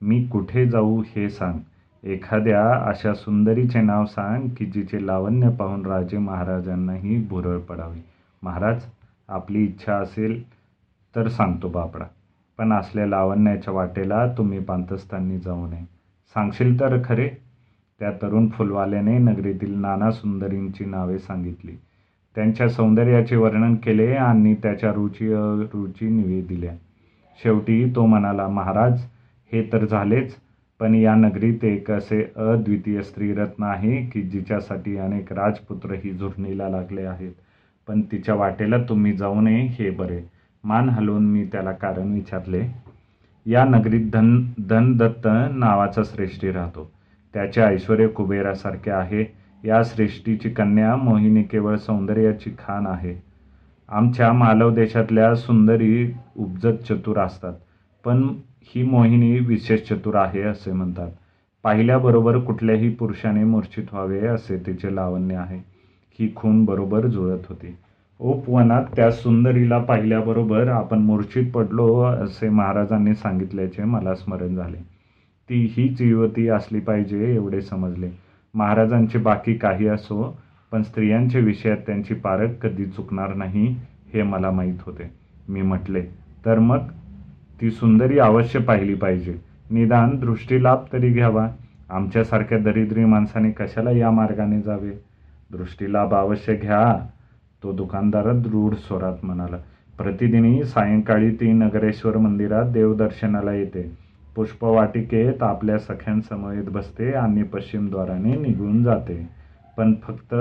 मी 0.02 0.24
कुठे 0.24 0.66
जाऊ 0.68 1.02
हे 1.16 1.30
सांग. 1.30 1.60
एखाद्या 2.04 2.90
अशा 2.90 3.14
सुंदरीचे 3.14 3.82
नाव 3.82 4.06
सांग 4.06 4.48
की 4.58 4.66
जिचे 4.66 5.08
लावण्य 5.08 5.50
पाहून 5.50 5.86
राजे 5.86 6.18
महाराजांनाही 6.18 7.26
भुरळ 7.30 7.58
पडावी. 7.58 8.04
महाराज 8.48 8.84
आपली 9.28 9.64
इच्छा 9.64 9.96
असेल 9.96 10.42
तर 11.16 11.28
सांगतो 11.28 11.70
बापडा. 11.70 12.06
पण 12.58 12.72
असल्या 12.74 13.06
लावण्याच्या 13.06 13.74
वाटेला 13.74 14.26
तुम्ही 14.38 14.60
पांतस्थांनी 14.60 15.38
जाऊ 15.40 15.68
नये. 15.68 15.84
सांगशील 16.34 16.80
तर 16.80 16.98
खरे? 17.06 17.30
त्या 18.00 18.12
तरुण 18.12 18.48
फुलवाल्याने 18.48 19.18
नगरीतील 19.18 19.74
नाना 19.78 20.12
सुंदरींची 20.12 20.86
नावे 20.86 21.20
सांगितली. 21.20 21.76
त्यांच्या 22.36 22.70
सौंदर्याचे 22.70 23.36
वर्णन 23.36 23.76
केले 23.76 24.14
आणि 24.16 24.54
त्याच्या 24.54 24.92
रुची 24.94 25.30
रुची 25.74 26.10
निवे 26.10 26.42
दिल्या. 26.42 26.74
शेवटी 27.44 27.84
तो 27.96 28.06
म्हणाला 28.06 28.48
महाराज 28.48 29.02
हे 29.52 29.70
तर 29.74 29.86
झालेच 29.86 30.36
पण 30.80 30.96
या 30.96 31.16
नगरीत 31.16 31.64
एक 31.64 31.92
असे 31.92 32.22
अद्वितीय 32.36 33.02
स्त्रीरत्न 33.02 33.64
आहे 33.64 34.06
की 34.06 34.22
जिच्यासाठी 34.22 34.98
अनेक 34.98 35.34
राजपुत्रही 35.34 36.12
झुरणीला 36.12 36.70
लागले 36.70 37.02
आहेत. 37.02 37.34
पण 37.88 38.02
तिच्या 38.02 38.36
वाटेला 38.36 38.78
तुम्ही 38.78 39.14
जाऊ 39.14 39.42
नये 39.42 39.62
हे 39.62 39.90
बरे. 39.90 40.22
मान 40.64 40.90
हलवून 40.90 41.26
मी 41.26 41.46
त्याला 41.46 41.72
कारण 41.72 42.14
विचारले. 42.14 42.64
या 43.46 43.66
नगरीत 43.66 44.12
धन 44.14 44.44
धनदत्त 44.70 45.28
नावाचा 45.52 46.04
श्रेष्ठी 46.04 46.52
राहतो. 46.52 46.92
त्याचे 47.34 47.62
ऐश्वर 47.62 48.08
कुबेरासारखे 48.08 48.92
आहे. 48.92 49.26
या 49.64 49.82
श्रेष्ठीची 49.86 50.50
कन्या 50.50 50.96
मोहिनी 50.96 51.44
केवळ 51.44 51.76
सौंदर्याची 51.76 52.50
खान 52.50 52.88
आहे. 52.88 53.24
आमच्या 53.90 54.34
मालव 54.34 54.74
देशातल्या 54.74 55.36
सुंदरी 55.36 56.14
उपजत 56.38 56.84
चतुर 56.90 57.18
असतात. 57.18 57.54
पण 58.06 58.24
ही 58.62 58.84
मोहिनी 58.84 59.40
विशेष 59.40 59.82
चतुर 59.82 60.16
आहे 60.16 60.42
असे 60.42 60.72
म्हणतात. 60.72 61.12
पाहिल्याबरोबर 61.64 62.38
कुठल्याही 62.38 62.90
पुरुषाने 62.90 63.44
मूर्छित 63.44 63.84
व्हावे 63.92 64.28
असे 64.28 64.64
तिचे 64.68 64.96
लावण्य 64.96 65.36
आहे. 65.36 65.77
ही 66.20 66.32
खून 66.36 66.66
बरोबर 66.66 67.06
जुळत 67.06 67.40
होती. 67.50 67.76
उपवनात 68.20 68.84
त्या 68.96 69.12
सुंदरीला 69.12 69.78
पाहिल्याबरोबर 69.78 70.68
आपण 70.68 71.00
मूर्छित 71.00 71.52
पडलो 71.52 72.02
असे 72.02 72.50
महाराजांनी 72.50 73.16
सांगितल्याचे 73.16 73.84
मला 73.84 74.16
स्मरण 74.16 74.56
झाले. 74.56 74.78
ती 75.50 75.74
हीच 75.78 76.02
युवती 76.02 76.48
असली 76.48 76.80
पाहिजे 76.80 77.36
एवढे 77.36 77.62
समजले. 77.62 78.10
महाराजांचे 78.54 79.20
बाकी 79.20 79.54
काही 79.54 79.88
असो 79.88 80.40
पण 80.72 80.82
स्त्रियांच्या 80.82 81.42
विषयात 81.42 81.78
त्यांची 81.78 82.14
पारख 82.14 82.48
कधी 82.62 82.86
चुकणार 82.86 83.34
नाही 83.34 83.76
हे 84.14 84.24
मला 84.24 84.52
माहीत 84.52 84.78
होते. 84.82 85.12
मी 85.50 85.62
म्हटले 85.62 86.02
तर 86.46 86.60
मग 86.60 86.80
ती 87.62 87.72
सुंदरी 87.72 88.20
अवश्य 88.20 88.60
पाहिली 88.60 88.94
पाहिजे. 88.94 89.36
निदान 89.72 90.20
दृष्टीलाभ 90.20 90.80
तरी 90.94 91.10
घ्यावा. 91.10 91.48
आमच्यासारख्या 91.90 92.58
दरिद्री 92.58 93.06
माणसाने 93.06 93.52
कशाला 93.52 93.92
या 93.92 94.12
मार्गाने 94.12 94.62
जावे? 94.62 95.07
दृष्टीलाभ 95.52 96.14
अवश्य 96.14 96.56
घ्या. 96.56 97.08
तो 97.64 97.72
दुकानदार 97.72 98.34
दृढ 98.34 98.74
स्वरात 98.74 99.14
म्हणाला. 99.24 99.58
प्रतिदिनी 99.98 100.64
सायंकाळी 100.64 101.36
ती 101.36 101.52
नगरेश्वर 101.52 102.18
मंदिरात 102.18 102.66
देवदर्शनाला 102.66 103.54
येते. 103.54 103.98
पुष्पवाटिकेत 104.36 105.44
आपल्या 105.44 105.80
सख्यांसमवेत 105.80 106.64
बसते 106.64 107.12
आणि 107.12 107.44
पश्चिमद्वाराने 107.44 108.36
निघून 108.36 108.84
जाते. 108.84 109.30
पण 109.78 109.94
फक्त 110.04 110.36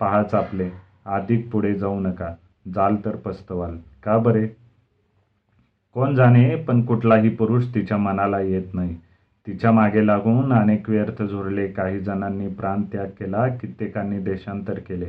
पहाच 0.00 0.34
आपले. 0.34 0.70
अधिक 1.06 1.50
पुढे 1.50 1.74
जाऊ 1.74 2.00
नका. 2.00 2.34
जाल 2.74 2.96
तर 3.04 3.16
पस्तवाल. 3.16 3.76
का 4.04 4.18
बरे? 4.18 4.46
कोण 5.94 6.14
जाणे 6.14 6.56
पण 6.56 6.82
कुठलाही 6.82 7.28
पुरुष 7.28 7.64
तिच्या 7.74 7.96
मनाला 7.96 8.40
येत 8.40 8.74
नाही. 8.74 8.96
तिच्यामागे 9.50 10.06
लागून 10.06 10.52
अनेक 10.52 10.90
व्यर्थ 10.90 11.22
झुरले. 11.22 11.66
काही 11.66 12.00
जणांनी 12.00 12.48
प्राणत्याग 12.48 13.06
केला 13.06 13.48
कित्येकांनी 13.48 14.18
देशांतर 14.18 14.78
केले. 14.78 15.06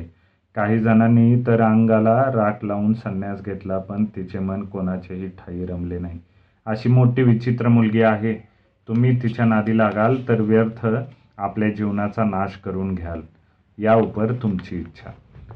काही 0.54 0.78
जणांनी 0.78 1.42
तर 1.46 1.60
अंगाला 1.60 2.22
राख 2.34 2.64
लावून 2.64 2.94
संन्यास 2.94 3.44
घेतला 3.44 3.78
पण 3.78 4.04
तिचे 4.04 4.38
मन 4.38 4.62
कोणाचेही 4.62 5.28
ठाई 5.28 5.66
रमले 5.66 5.98
नाही. 5.98 6.18
अशी 6.66 6.88
मोठी 6.88 7.22
विचित्र 7.22 7.68
मुलगी 7.68 8.02
आहे. 8.02 8.34
तुम्ही 8.88 9.22
तिच्या 9.22 9.44
नादी 9.44 9.78
लागाल 9.78 10.16
तर 10.28 10.40
व्यर्थ 10.40 10.86
आपल्या 11.38 11.68
जीवनाचा 11.68 12.24
नाश 12.24 12.56
करून 12.56 12.94
घ्याल. 12.94 13.20
या 13.78 13.94
उपर 13.94 14.32
तुमची 14.32 14.76
इच्छा. 14.76 15.10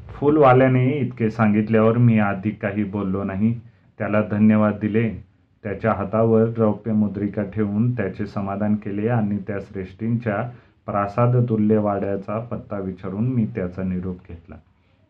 फुलवाल्याने 0.09 0.89
इतके 0.89 1.29
सांगितल्यावर 1.29 1.97
मी 1.97 2.19
आधी 2.19 2.49
काही 2.49 2.83
बोललो 2.83 3.23
नाही. 3.23 3.59
त्याला 3.97 4.21
धन्यवाद 4.31 4.73
दिले. 4.81 5.26
त्याच्या 5.63 5.93
हातावर 5.93 6.45
रौप्य 6.57 6.91
मुद्रिका 6.91 7.43
ठेवून 7.43 7.91
त्याचे 7.91 8.25
समाधान 8.25 8.75
केले 8.75 9.07
आणि 9.07 9.37
त्या 9.37 9.59
श्रेष्ठींच्या 9.59 10.49
प्रासादतुल्य 10.85 11.77
वाड्याचा 11.77 12.39
पत्ता 12.39 12.77
विचारून 12.79 13.27
मी 13.27 13.45
त्याचा 13.45 13.83
निरोप 13.83 14.17
घेतला. 14.29 14.55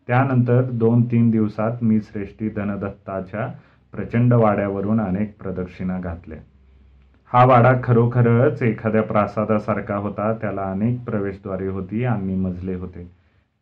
त्यानंतर 0.08 0.62
दोन 0.62 1.04
तीन 1.04 1.30
दिवसात 1.30 1.72
मी 1.82 2.00
श्रेष्ठी 2.00 2.48
धनदत्ताच्या 2.48 3.48
प्रचंड 3.92 4.32
वाड्यावरून 4.32 5.00
अनेक 5.00 5.42
प्रदक्षिणा 5.42 5.98
घातल्या. 6.00 6.38
हा 7.32 7.44
वाडा 7.44 7.72
खरोखरच 7.84 8.62
एखाद्या 8.62 9.02
प्रासादासारखा 9.02 9.96
होता 9.96 10.32
त्याला 10.32 10.62
अनेक 10.62 11.04
प्रवेशद्वारे 11.04 11.66
होती 11.66 12.04
आणि 12.04 12.34
मजले 12.34 12.74
होते. 12.74 13.10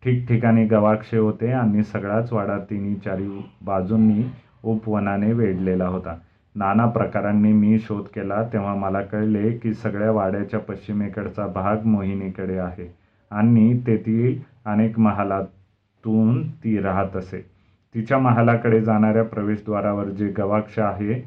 ठिकठिकाणी 0.04 0.64
गवाक्षे 0.66 1.18
होते 1.18 1.52
आणि 1.52 1.82
सगळाच 1.82 2.32
वाडा 2.32 2.58
तिन्ही 2.58 2.94
चारी 2.94 3.46
बाजूंनी 3.62 4.22
उपवनाने 4.64 5.32
वेढलेला 5.32 5.86
होता. 5.86 6.16
नाना 6.56 6.86
प्रकारांनी 6.86 7.52
मी 7.52 7.78
शोध 7.78 8.04
केला 8.14 8.42
तेव्हा 8.52 8.74
मला 8.74 9.00
कळले 9.00 9.50
की 9.52 9.74
सगळ्या 9.74 10.10
वाड्याच्या 10.10 10.60
पश्चिमेकडचा 10.60 11.46
भाग 11.46 11.84
मोहिनीकडे 11.84 12.58
आहे. 12.58 12.94
आणि 13.30 13.80
तेथील 13.86 14.38
अनेक 14.64 14.98
महालातून 14.98 16.48
ती 16.48 16.78
राहत 16.78 17.16
असे. 17.16 17.46
तिच्या 17.94 18.18
महालाकडे 18.18 18.80
जाणाऱ्या 18.80 19.24
प्रवेशद्वारावर 19.24 20.04
जे 20.04 20.28
गवाक्ष 20.28 20.78
आहे 20.78 21.20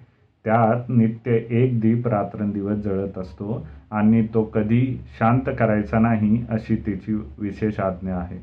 त्यात 0.46 0.90
नित्य 0.90 1.32
एक 1.50 1.80
दीप 1.80 2.08
रात्रंदिवस 2.08 2.78
जळत 2.78 3.18
असतो 3.18 3.68
आणि 3.92 4.28
तो 4.34 4.44
कधी 4.44 5.02
शांत 5.20 5.50
करायचा 5.60 6.00
नाही 6.00 6.46
अशी 6.50 6.76
तिची 6.76 7.14
विशेष 7.38 7.80
आज्ञा 7.80 8.16
आहे. 8.16 8.38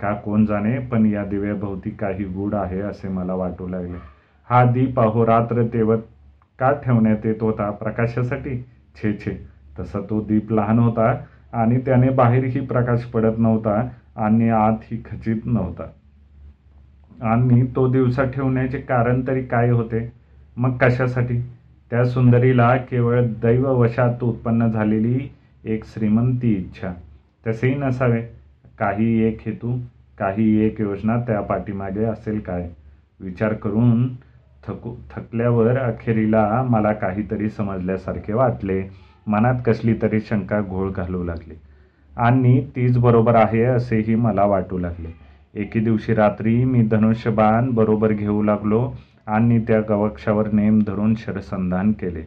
का 0.00 0.12
कोण 0.14 0.46
जाणे 0.46 0.78
पण 0.78 1.06
या 1.06 1.24
दिव्याभोवती 1.24 1.90
काही 1.90 2.24
गूढ 2.24 2.54
आहे 2.54 2.80
असे 2.80 3.08
मला 3.08 3.34
वाटू 3.34 3.68
लागले. 3.68 3.96
हा 4.50 4.64
दीप 4.64 5.00
अहोरात्र 5.00 5.66
तेवत 5.66 5.98
का 6.58 6.72
ठेवण्यात 6.72 7.16
येत 7.24 7.42
होता. 7.42 7.70
प्रकाशासाठी 7.70 8.64
छे 8.96 9.12
छे. 9.12 9.46
तसा 9.78 10.00
तो 10.10 10.20
दीप 10.20 10.52
लहान 10.52 10.78
होता 10.78 11.24
आणि 11.52 11.78
त्याने 11.78 12.10
बाहेरही 12.10 12.60
प्रकाश 12.60 13.02
पडत 13.04 13.38
नव्हता 13.38 13.88
आणि 14.16 14.48
आतही 14.48 15.02
खचित 15.10 15.36
नव्हता. 15.44 15.84
आणि 17.22 17.66
तो 17.76 17.92
दिवसा 17.92 18.24
ठेवण्याचे 18.24 18.78
कारण 18.78 19.22
तरी 19.26 19.42
काय 19.42 19.70
होते? 19.70 20.12
मग 20.56 20.76
कशासाठी? 20.76 21.40
त्या 21.90 22.04
सुंदरीला 22.04 22.76
केवळ 22.76 23.26
दैववशात 23.26 24.24
उत्पन्न 24.24 24.68
झालेली 24.68 25.28
एक 25.64 25.84
श्रीमंती 25.84 26.52
इच्छा. 26.52 26.92
तसेही 27.46 27.74
नसावे. 27.74 28.22
काही 28.78 29.20
एक 29.20 29.38
हेतू 29.46 29.78
काही 30.18 30.58
एक 30.60 30.80
योजना 30.80 31.20
त्या 31.20 31.40
पाठीमागे 31.40 32.04
असेल 32.04 32.38
काय? 32.40 32.70
विचार 33.20 33.54
करून 33.54 34.08
थकू 34.66 34.94
थकल्यावर 35.10 35.76
अखेरीला 35.78 36.62
मला 36.70 36.92
काहीतरी 36.92 37.48
समजल्यासारखे 37.48 38.32
वाटले. 38.32 38.82
मनात 39.26 39.54
कसली 39.66 39.94
तरी 40.02 40.20
शंका 40.20 40.60
घोळ 40.60 40.90
घालू 40.90 41.22
लागली. 41.24 41.54
आणि 42.16 42.60
तीच 42.76 42.98
बरोबर 42.98 43.34
आहे 43.34 43.62
असेही 43.64 44.14
मला 44.14 44.44
वाटू 44.44 44.78
लागले. 44.78 45.08
एके 45.54 45.80
दिवशी 45.80 46.14
रात्री 46.14 46.64
मी 46.64 46.82
धनुष्यबाण 46.82 47.70
बरोबर 47.70 48.12
घेऊ 48.12 48.42
लागलो 48.42 48.90
आणि 49.26 49.58
त्या 49.58 49.80
गवक्षावर 49.88 50.50
नेम 50.52 50.78
धरून 50.86 51.14
शरसंधान 51.14 51.92
केले. 51.92 52.22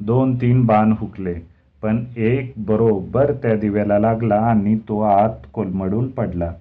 दोन 0.00 0.34
तीन 0.36 0.64
बाण 0.66 0.92
हुकले 0.92 1.34
पण 1.82 2.04
एक 2.16 2.52
बरोबर 2.56 3.32
त्या 3.32 3.54
दिव्याला 3.54 3.98
लागला 3.98 4.36
आणि 4.40 4.76
तो 4.88 5.00
आत 5.00 5.46
कोलमडून 5.52 6.10
पडला. 6.10 6.52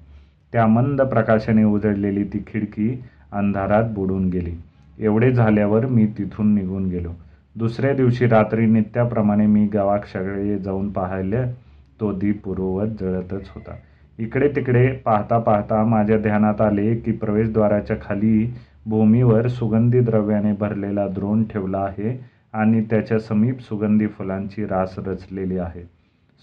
त्या 0.53 0.65
मंद 0.67 1.01
प्रकाशाने 1.01 1.63
उजळलेली 1.63 2.23
ती 2.23 2.43
खिडकी 2.47 3.03
अंधारात 3.31 3.83
बुडून 3.83 4.29
गेली. 4.29 4.55
एवढे 4.99 5.31
झाल्यावर 5.31 5.85
मी 5.85 6.05
तिथून 6.17 6.53
निघून 6.55 6.85
गेलो. 6.85 7.09
दुसऱ्या 7.55 7.93
दिवशी 7.93 8.27
रात्री 8.27 8.65
नित्याप्रमाणे 8.65 9.45
मी 9.47 9.65
गावाक्षाकडे 9.67 10.57
जाऊन 10.57 10.89
पाहिलं 10.89 11.51
तो 11.99 12.11
दीप 12.11 12.41
पूर्ववत 12.43 12.87
जळतच 12.99 13.49
होता. 13.55 13.75
इकडे 14.19 14.47
तिकडे 14.47 14.87
पाहता 15.05 15.39
पाहता 15.39 15.83
माझ्या 15.85 16.17
ध्यानात 16.17 16.61
आले 16.61 16.95
की 16.95 17.11
प्रवेशद्वाराच्या 17.11 17.95
खाली 18.01 18.53
भूमीवर 18.85 19.47
सुगंधी 19.47 19.99
द्रव्याने 19.99 20.51
भरलेला 20.53 21.07
द्रोण 21.07 21.43
ठेवला 21.43 21.77
आहे 21.77 22.25
आणि 22.53 22.81
त्याच्या 22.81 23.19
समीप 23.19 23.61
सुगंधी 23.61 24.07
फुलांची 24.07 24.65
रास 24.65 24.99
रचलेली 24.99 25.57
आहे. 25.57 25.81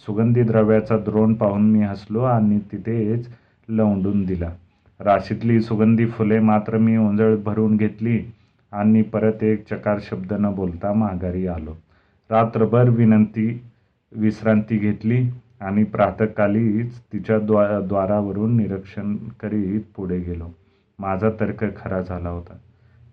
सुगंधी 0.07 0.43
द्रव्याचा 0.43 0.97
द्रोण 0.97 1.35
पाहून 1.35 1.71
मी 1.71 1.83
हसलो 1.83 2.21
आणि 2.21 2.59
तिथेच 2.73 3.29
लवंडून 3.69 4.25
दिला. 4.25 4.51
राशीतली 5.01 5.61
सुगंधी 5.61 6.07
फुले 6.07 6.39
मात्र 6.39 6.79
मी 6.79 6.97
ओंजळ 6.97 7.37
भरून 7.37 7.77
घेतली. 7.77 8.33
आणि 8.73 9.03
परत 9.03 9.45
एक 9.45 9.65
चकार 9.71 9.99
शब्द 10.03 10.33
न 10.33 10.55
बोलता 10.55 10.93
माघारी 10.93 11.47
आलो. 11.47 11.71
रात्रभर 12.31 12.89
विनंती 12.89 13.63
विश्रांती 14.13 14.77
घेतली 14.77 15.31
आणि 15.61 15.85
प्रातःकालीच 15.85 16.99
तिच्या 17.13 17.39
द्वा 17.39 17.81
द्वारावरून 17.81 18.57
निरीक्षण 18.57 19.17
करीत 19.17 19.81
पुढे 19.97 20.19
गेलो. 20.19 20.47
माझा 20.99 21.31
तर्क 21.41 21.65
खरा 21.77 22.01
झाला 22.01 22.29
होता. 22.29 22.57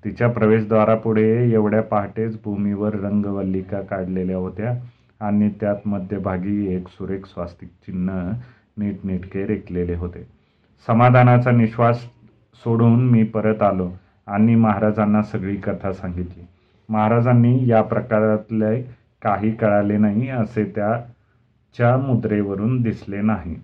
तिच्या 0.05 0.29
प्रवेशद्वारापुढे 0.29 1.53
एवढ्या 1.53 1.81
पहाटेच 1.81 2.39
भूमीवर 2.43 2.93
रंगवल्लिका 2.93 3.81
काढलेल्या 3.81 4.37
होत्या 4.37 4.73
आणि 5.27 5.49
त्यात 5.49 5.75
मध्यभागी 5.85 6.75
एक 6.75 6.87
सुरेख 6.87 7.25
स्वास्तिक 7.25 7.69
चिन्ह 7.69 8.31
नीटनेटके 8.77 9.45
रेखलेले 9.45 9.95
होते. 9.95 10.27
समाधानाचा 10.87 11.51
निश्वास 11.51 12.03
सोडून 12.55 13.09
मी 13.09 13.23
परत 13.23 13.61
आलो. 13.61 13.91
आणि 14.29 14.55
महाराजांना 14.55 15.21
सगळी 15.21 15.55
कथा 15.55 15.91
सांगितली. 15.93 16.45
महाराजांनी 16.89 17.57
या 17.69 17.81
प्रकारातले 17.81 18.81
काही 19.21 19.51
कळाले 19.51 19.97
नाही 19.97 20.29
असे 20.29 20.63
त्याच्या 20.75 21.95
मुद्रेवरून 21.97 22.81
दिसले 22.81 23.21
नाही. 23.21 23.55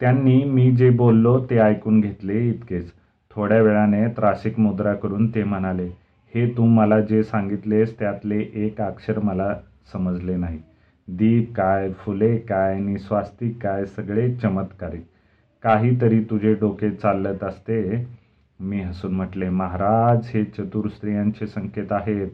त्यांनी 0.00 0.42
मी 0.44 0.70
जे 0.76 0.90
बोललो 0.90 1.38
ते 1.50 1.58
ऐकून 1.58 2.00
घेतले 2.00 2.38
इतकेच. 2.48 2.90
थोड्या 3.30 3.60
वेळाने 3.62 4.06
त्रासिक 4.08 4.58
मुद्रा 4.58 4.94
करून 4.94 5.26
ते 5.34 5.44
म्हणाले 5.44 5.86
हे 6.32 6.46
तू 6.56 6.64
मला 6.66 7.00
जे 7.00 7.22
सांगितलेस 7.22 7.98
त्यातले 7.98 8.38
एक 8.64 8.80
अक्षर 8.80 9.18
मला 9.18 9.54
समजले 9.92 10.36
नाही. 10.36 10.58
दीप 11.08 11.52
काय 11.54 11.90
फुले 11.98 12.36
काय 12.38 12.74
आणि 12.74 12.98
स्वास्तिक 12.98 13.56
काय 13.62 13.84
सगळे 13.86 14.34
चमत्कारिक 14.36 15.04
काहीतरी 15.62 16.22
तुझे 16.24 16.54
डोके 16.54 16.90
चालत 16.90 17.44
असते 17.44 17.80
मी 18.60 18.80
हसून 18.80 19.14
म्हटले 19.14 19.48
महाराज 19.48 20.30
हे 20.34 20.44
चतुर 20.44 20.88
स्त्रियांचे 20.88 21.46
संकेत 21.46 21.92
आहेत. 21.92 22.28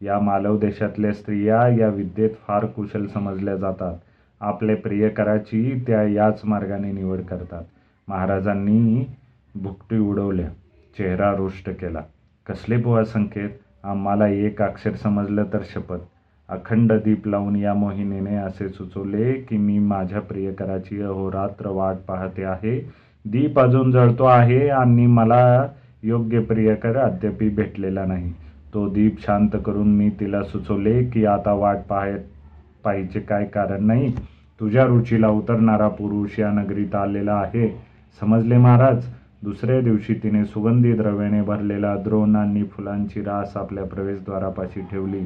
या 0.00 0.18
मालव 0.18 0.58
देशातल्या 0.58 1.12
स्त्रिया 1.12 1.68
या 1.68 1.88
विद्येत 1.88 2.30
फार 2.46 2.66
कुशल 2.66 3.06
समजल्या 3.06 3.56
जातात. 3.56 3.94
आपल्या 4.40 4.76
प्रियकराची 4.76 5.84
त्या 5.86 6.02
याच 6.02 6.40
मार्गाने 6.44 6.92
निवड 6.92 7.20
करतात. 7.20 7.64
महाराजांनी 8.08 9.04
भुकटी 9.54 9.98
उडवल्या. 9.98 10.48
चेहरा 10.98 11.34
रुष्ट 11.34 11.70
केला. 11.70 12.02
कसले 12.46 12.76
बुवा 12.76 13.04
संकेत? 13.04 13.50
आम्हाला 13.84 14.28
एक 14.28 14.62
अक्षर 14.62 14.92
समजलं 14.92 15.44
तर 15.52 15.58
शपथ. 15.64 15.98
अखंड 16.48 16.92
दीप 16.92 17.28
लावून 17.28 17.56
या 17.56 17.74
मोहिनीने 17.74 18.36
असे 18.36 18.68
सुचवले 18.68 19.32
की 19.32 19.56
मी 19.56 19.78
माझ्या 19.78 20.20
प्रियकराची 20.20 21.02
अहोरात्र 21.02 21.68
वाट 21.68 21.96
पाहते 22.08 22.44
आहे. 22.44 23.05
दीप 23.30 23.58
अजून 23.58 23.90
जळतो 23.90 24.24
आहे 24.24 24.68
आणि 24.68 25.06
मला 25.06 25.68
योग्य 26.02 26.40
प्रियकर 26.40 26.96
अद्यापी 26.96 27.48
भेटलेला 27.48 28.04
नाही. 28.04 28.32
तो 28.74 28.88
दीप 28.88 29.16
शांत 29.20 29.48
करून 29.66 29.88
मी 29.88 30.10
तिला 30.10 30.42
सुचवले 30.42 31.04
की 31.04 31.24
आता 31.24 31.52
वाट 31.52 31.76
पाहाय 31.88 32.14
पाहिजे 32.84 33.20
काय 33.20 33.44
कारण 33.44 33.84
नाही. 33.84 34.12
तुझ्या 34.60 34.84
रुचीला 34.84 35.28
उतरणारा 35.28 35.88
पुरुष 35.88 36.38
या 36.38 36.50
नगरीत 36.50 36.94
आलेला 36.94 37.34
आहे. 37.34 37.82
समजले 38.20 38.56
महाराज? 38.56 39.06
दुसऱ्या 39.42 39.80
दिवशी 39.80 40.14
तिने 40.14 40.44
सुगंधी 40.44 40.92
द्रव्याने 40.92 41.42
भरलेला 41.42 41.96
द्रोण 41.96 42.36
आणि 42.36 42.64
फुलांची 42.64 43.20
रास 43.20 43.56
आपल्या 43.56 43.84
प्रवेशद्वारापाशी 43.84 44.80
ठेवली. 44.80 45.20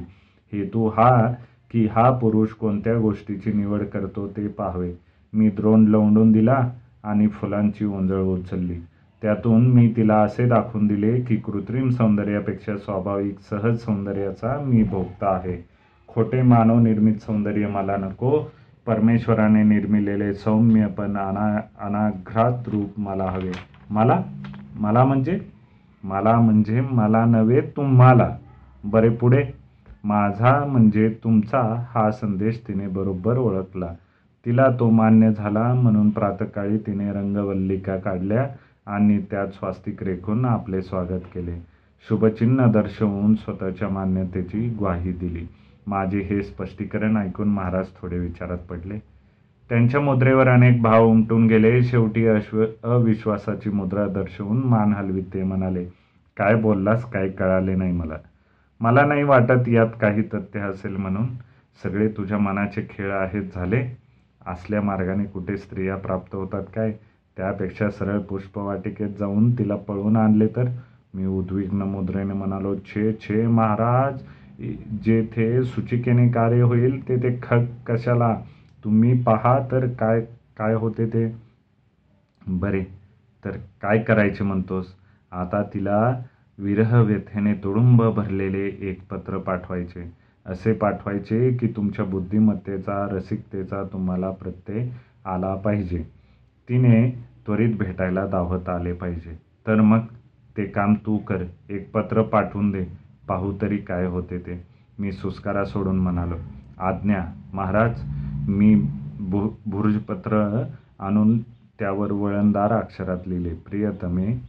हेतू 0.52 0.88
हा 0.88 1.34
की 1.72 1.86
हा 1.86 2.10
पुरुष 2.10 2.48
कोणत्या 2.48 2.98
गोष्टीची 2.98 3.52
निवड 3.52 3.80
करतो 3.80 4.26
ते 4.36 4.48
पाहावे. 4.48 4.92
मी 5.32 5.48
द्रोण 5.48 5.84
लवंडून 5.84 6.32
दिला. 6.32 6.68
आणि 7.04 7.26
फुलांची 7.28 7.84
उंजळ 7.84 8.20
उचलली. 8.20 8.80
त्यातून 9.22 9.66
मी 9.66 9.92
तिला 9.96 10.16
असे 10.16 10.48
दाखवून 10.48 10.86
दिले 10.86 11.20
की 11.20 11.36
कृत्रिम 11.36 11.90
सौंदर्यापेक्षा 11.90 12.76
स्वाभाविक 12.76 13.38
सहज 13.50 13.78
सौंदर्याचा 13.78 14.60
मी 14.60 14.82
भोगता 14.82 15.30
आहे. 15.30 15.64
खोटे 16.08 16.42
मानव 16.42 16.78
निर्मित 16.78 17.14
सौंदर्य 17.14 17.66
मला 17.66 17.96
नको. 17.96 18.52
परमेश्वराने 18.86 19.62
निर्मिलेले 19.62 20.34
सौम्य 20.34 20.86
पण 20.86 21.16
अना 21.16 21.60
अनाघ्रात 21.80 22.68
रूप 22.68 22.90
मला 22.96 23.24
हवे. 23.24 23.52
मला? 23.90 24.22
मला 24.80 25.04
म्हणजे? 25.04 25.40
मला 26.04 26.40
म्हणजे 26.40 26.80
मला 26.80 27.24
नव्हे 27.24 27.60
तुम्हाला. 27.60 28.36
बरे 28.84 29.08
पुढे. 29.08 29.44
माझा 30.04 30.64
म्हणजे 30.64 31.16
तुमचा 31.24 31.84
हा 31.94 32.10
संदेश 32.10 32.62
तिने 32.68 32.86
बरोबर 32.88 33.38
ओळखला. 33.38 33.94
तिला 34.46 34.68
तो 34.80 34.90
मान्य 34.90 35.32
झाला 35.32 35.74
म्हणून 35.74 36.10
प्रातकाळी 36.10 36.78
तिने 36.78 37.12
रंगवल्लिका 37.12 37.96
काढल्या 37.96 38.46
आणि 38.86 39.22
त्यात 39.30 39.48
स्वास्तिक 39.48 40.02
रेखून 40.02 40.44
आपले 40.44 40.82
स्वागत 40.82 41.26
केले. 41.34 41.56
शुभचिन्ह 42.08 42.70
दर्शवून 42.72 43.34
स्वतःच्या 43.34 43.88
मान्यतेची 43.88 44.68
ग्वाही 44.68 45.12
दिली. 45.12 45.46
माझे 45.86 46.18
हे 46.18 46.42
स्पष्टीकरण 46.42 47.16
ऐकून 47.16 47.48
महाराज 47.48 47.86
थोडे 48.00 48.18
विचारात 48.18 48.58
पडले. 48.58 48.98
त्यांच्या 49.68 50.00
मुद्रेवर 50.00 50.48
अनेक 50.48 50.82
भाव 50.82 51.06
उमटून 51.06 51.46
गेले. 51.46 51.82
शेवटी 51.82 52.26
अश्व 52.26 52.64
अविश्वासाची 52.82 53.70
मुद्रा 53.70 54.06
दर्शवून 54.06 54.58
मान 54.58 54.92
हलवीत 54.92 55.24
ते 55.34 55.42
म्हणाले 55.42 55.84
काय 56.36 56.54
बोललास? 56.54 57.10
काय 57.10 57.28
कळाले 57.28 57.74
नाही 57.74 57.92
मला. 57.92 58.16
मला 58.80 59.04
नाही 59.04 59.22
वाटत 59.22 59.68
यात 59.68 59.88
काही 60.00 60.22
तथ्य 60.22 60.60
असेल 60.60 60.96
म्हणून. 60.96 61.26
सगळे 61.82 62.08
तुझ्या 62.08 62.38
मनाचे 62.38 62.86
खेळ 62.90 63.12
आहेत 63.12 63.42
झाले. 63.54 64.09
असल्या 64.50 64.80
मार्गाने 64.82 65.24
कुठे 65.26 65.56
स्त्रिया 65.56 65.96
प्राप्त 65.96 66.34
होतात 66.34 66.64
काय? 66.74 66.92
त्यापेक्षा 67.36 67.88
सरळ 67.90 68.18
पुष्पवाटिकेत 68.28 69.16
जाऊन 69.18 69.50
तिला 69.58 69.76
पळवून 69.88 70.16
आणले 70.16 70.46
तर? 70.56 70.68
मी 71.14 71.26
उद्विग्न 71.26 71.82
मुद्रेने 71.82 72.32
म्हणालो 72.34 72.74
छे 72.86 73.12
छे 73.20 73.46
महाराज 73.46 74.20
जेथे 75.04 75.62
सुचिकेने 75.64 76.28
कार्य 76.32 76.62
होईल 76.62 77.00
ते 77.08 77.16
ते 77.22 77.36
खग 77.42 77.64
कशाला? 77.86 78.34
तुम्ही 78.84 79.12
पहा 79.22 79.58
तर 79.72 79.86
काय 80.00 80.20
काय 80.58 80.74
होते 80.74 81.06
ते. 81.06 81.26
बरे 82.42 82.82
तर 83.44 83.56
काय 83.82 83.98
करायचे 83.98 84.44
म्हणतोस? 84.44 84.86
आता 85.32 85.62
तिला 85.74 86.00
विरह 86.58 87.00
व्यथेने 87.00 87.52
तुडुंब 87.54 88.02
भरलेले 88.14 88.66
एक 88.90 89.00
पत्र 89.10 89.38
पाठवायचे. 89.38 90.10
असे 90.46 90.72
पाठवायचे 90.72 91.52
की 91.52 91.66
तुमच्या 91.66 92.04
बुद्धिमत्तेचा 92.04 93.08
रसिकतेचा 93.12 93.82
तुम्हाला 93.84 94.30
प्रत्यय 94.30 94.88
आला 95.24 95.54
पाहिजे. 95.54 96.02
तिने 96.68 97.10
त्वरित 97.46 97.76
भेटायला 97.78 98.26
दावत 98.26 98.68
आले 98.68 98.92
पाहिजे. 98.92 99.38
तर 99.66 99.80
मग 99.80 99.98
ते 100.56 100.64
काम 100.64 100.94
तू 100.94 101.18
कर. 101.18 101.44
एक 101.70 101.90
पत्र 101.92 102.22
पाठवून 102.22 102.70
दे. 102.70 102.84
पाहू 103.28 103.52
तरी 103.62 103.76
काय 103.78 104.06
होते 104.06 104.38
ते. 104.38 104.64
मी 104.98 105.12
सुस्कारा 105.12 105.64
सोडून 105.64 105.98
म्हणालो. 105.98 106.34
आज्ञा 106.78 107.24
महाराज 107.52 108.02
मी 108.48 108.74
भु 109.20 109.48
भुर्जपत्र 109.66 110.62
आणून 110.98 111.38
त्यावर 111.78 112.12
वळणदार 112.12 112.72
अक्षरात 112.72 113.18
लिहिले. 113.26 113.54
प्रियतमे 113.54 114.40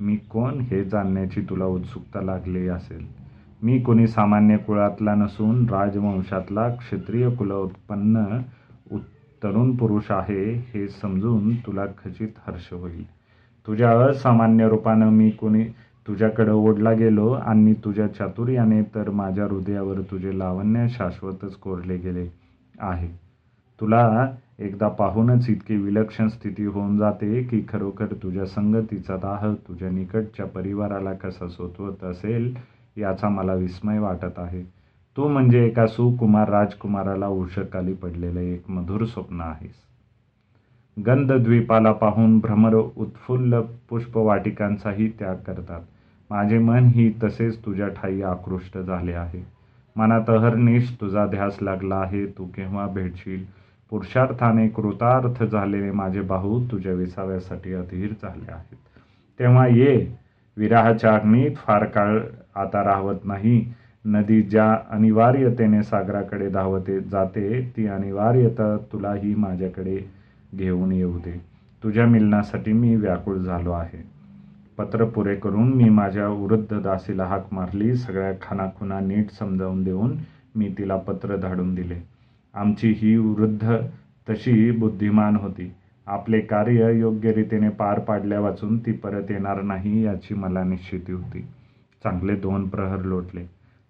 मी 0.00 0.16
कोण 0.16 0.60
हे 0.60 0.84
जाणण्याची 0.84 1.40
तुला 1.40 1.64
उत्सुकता 1.64 2.20
लागली 2.20 2.68
असेल? 2.68 3.17
मी 3.62 3.78
कोणी 3.80 4.06
सामान्य 4.06 4.56
कुळातला 4.56 5.14
नसून 5.14 5.64
राजवंशातला 5.68 6.68
क्षत्रिय 6.76 7.28
कुल 7.30 7.50
उत्पन्न 7.52 8.24
तरुण 9.42 9.74
पुरुष 9.76 10.10
आहे 10.10 10.44
हे 10.74 10.86
समजून 10.88 11.54
तुला 11.66 11.84
खचित 11.98 12.28
हर्ष 12.46 12.72
होईल. 12.72 13.04
तुझ्या 13.66 13.90
असामान्य 14.00 14.68
रूपानं 14.68 15.10
मी 15.10 15.30
कोणी 15.30 15.64
तुझ्याकडं 16.06 16.52
ओढला 16.52 16.92
गेलो 16.92 17.30
आणि 17.32 17.74
तुझ्या 17.84 18.06
चातुर्याने 18.08 18.82
तर 18.94 19.10
माझ्या 19.10 19.44
हृदयावर 19.44 20.00
तुझे 20.10 20.38
लावण्य 20.38 20.88
शाश्वतच 20.88 21.56
कोरले 21.56 21.96
गेले 21.96 22.26
आहे. 22.80 23.08
तुला 23.80 24.30
एकदा 24.58 24.88
पाहूनच 24.88 25.48
इतकी 25.48 25.76
विलक्षण 25.76 26.28
स्थिती 26.28 26.64
होऊन 26.64 26.96
जाते 26.98 27.42
की 27.42 27.60
खरोखर 27.68 28.12
तुझ्या 28.22 28.46
संगतीचा 28.46 29.16
दाह 29.16 29.52
तुझ्या 29.68 29.90
निकटच्या 29.90 30.46
परिवाराला 30.46 31.12
कसा 31.14 31.48
सोतवत 31.48 32.04
असेल 32.04 32.52
याचा 32.98 33.28
मला 33.28 33.54
विस्मय 33.54 33.98
वाटत 33.98 34.38
आहे. 34.38 34.62
तू 35.16 35.28
म्हणजे 35.28 35.66
एका 35.66 35.86
सुकुमार 35.86 36.48
राजकुमाराला 36.48 37.28
उषकाली 37.28 37.92
पडलेलं 37.92 38.40
एक 38.40 38.70
मधुर 38.70 39.04
स्वप्न 39.04 39.40
आहेस 39.40 39.74
गंधद्वीपाला 41.06 41.92
पाहून 41.92 42.38
भ्रमर 42.38 42.74
उत्फुल्ल 42.74 43.60
पुष्पवाटिकांचाही 43.88 45.08
त्याग 45.08 45.36
करतात. 45.36 45.80
माझे 46.30 46.58
मन 46.58 46.84
ही 46.84 47.12
तसेच 47.22 47.64
तुझ्या 47.64 47.88
ठाई 47.88 48.22
आकृष्ट 48.22 48.78
झाले 48.78 49.12
आहे. 49.12 49.46
मनात 49.96 50.30
अहर्निश 50.30 50.96
तुझा 51.00 51.26
ध्यास 51.26 51.58
लागला 51.62 51.96
आहे. 51.96 52.26
तू 52.26 52.46
केव्हा 52.46 52.86
भेटशील? 52.86 53.44
पुरुषार्थाने 53.90 54.68
कृतार्थ 54.68 55.44
झालेले 55.44 55.90
माझे 55.90 56.20
बाहू 56.20 56.64
तुझ्या 56.64 56.92
विसाव्यासाठी 56.92 57.72
अधीर 57.72 58.12
झाले 58.22 58.52
आहेत. 58.52 58.76
तेव्हा 59.38 59.66
ये. 59.66 60.14
विराहाच्या 60.56 61.14
अग्नीत 61.14 61.56
फार 61.56 61.84
काळ 61.84 62.18
आता 62.58 62.84
राहवत 62.84 63.24
नाही. 63.24 63.72
नदी 64.04 64.42
ज्या 64.42 64.78
अनिवार्यतेने 64.90 65.82
सागराकडे 65.82 66.48
धावते 66.48 67.00
जाते 67.00 67.72
ती 67.76 67.86
अनिवार्यता 67.86 68.76
तुलाही 68.92 69.34
माझ्याकडे 69.34 69.98
घेऊन 70.54 70.92
येऊ 70.92 71.18
दे. 71.18 71.40
तुझ्या 71.82 72.06
मिलनासाठी 72.06 72.72
मी 72.72 72.96
व्याकुळ 72.96 73.36
झालो 73.36 73.72
आहे. 73.72 74.02
पत्र 74.78 75.04
पुरे 75.04 75.34
करून 75.34 75.74
मी 75.74 75.88
माझ्या 75.88 76.28
वृद्ध 76.28 76.80
दासीला 76.80 77.24
हाक 77.24 77.46
मारली 77.52 77.94
सगळ्या 77.94 78.32
खानाखुना 78.42 79.00
नीट 79.00 79.30
समजावून 79.30 79.84
देऊन 79.84 80.16
मी 80.54 80.74
तिला 80.78 80.96
पत्र 80.96 81.36
धाडून 81.36 81.74
दिले. 81.74 81.96
आमची 82.54 82.94
ही 82.98 83.16
वृद्ध 83.16 83.76
तशी 84.30 84.70
बुद्धिमान 84.70 85.36
होती. 85.36 85.72
आपले 86.06 86.40
कार्य 86.40 86.98
योग्य 86.98 87.32
रीतीने 87.32 87.68
पार 87.68 87.98
पाडल्या 87.98 88.40
वाचून 88.40 88.78
ती 88.78 88.92
परत 88.92 89.30
येणार 89.30 89.62
नाही 89.62 90.04
याची 90.04 90.34
मला 90.34 90.64
निश्चिती 90.64 91.12
होती. 91.12 91.46
चांगले 92.04 92.36
दोन 92.36 92.68
प्रहर 92.68 92.98
लोटले. 92.98 93.44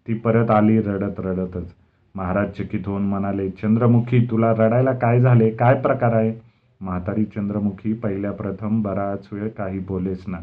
ती 0.09 0.15
परत 0.15 0.51
आली 0.51 0.81
रडत 0.81 1.15
रडतच. 1.19 1.75
महाराज 2.15 2.51
चकित 2.51 2.81
होऊन 2.87 3.03
म्हणाले 3.03 3.51
चंद्रमुखी 3.51 4.27
तुला 4.31 4.53
रडायला 4.53 4.93
काय 4.93 5.21
झाले? 5.21 5.51
काय 5.51 5.81
प्रकार 5.81 6.13
आहे? 6.13 6.35
म्हातारी 6.81 7.25
चंद्रमुखी 7.25 7.93
पहिल्या 7.93 8.33
प्रथम 8.33 8.83
बराच 8.83 9.29
वेळ 9.33 9.49
काही 9.49 9.79
बोलेच 9.79 10.25
ना. 10.27 10.39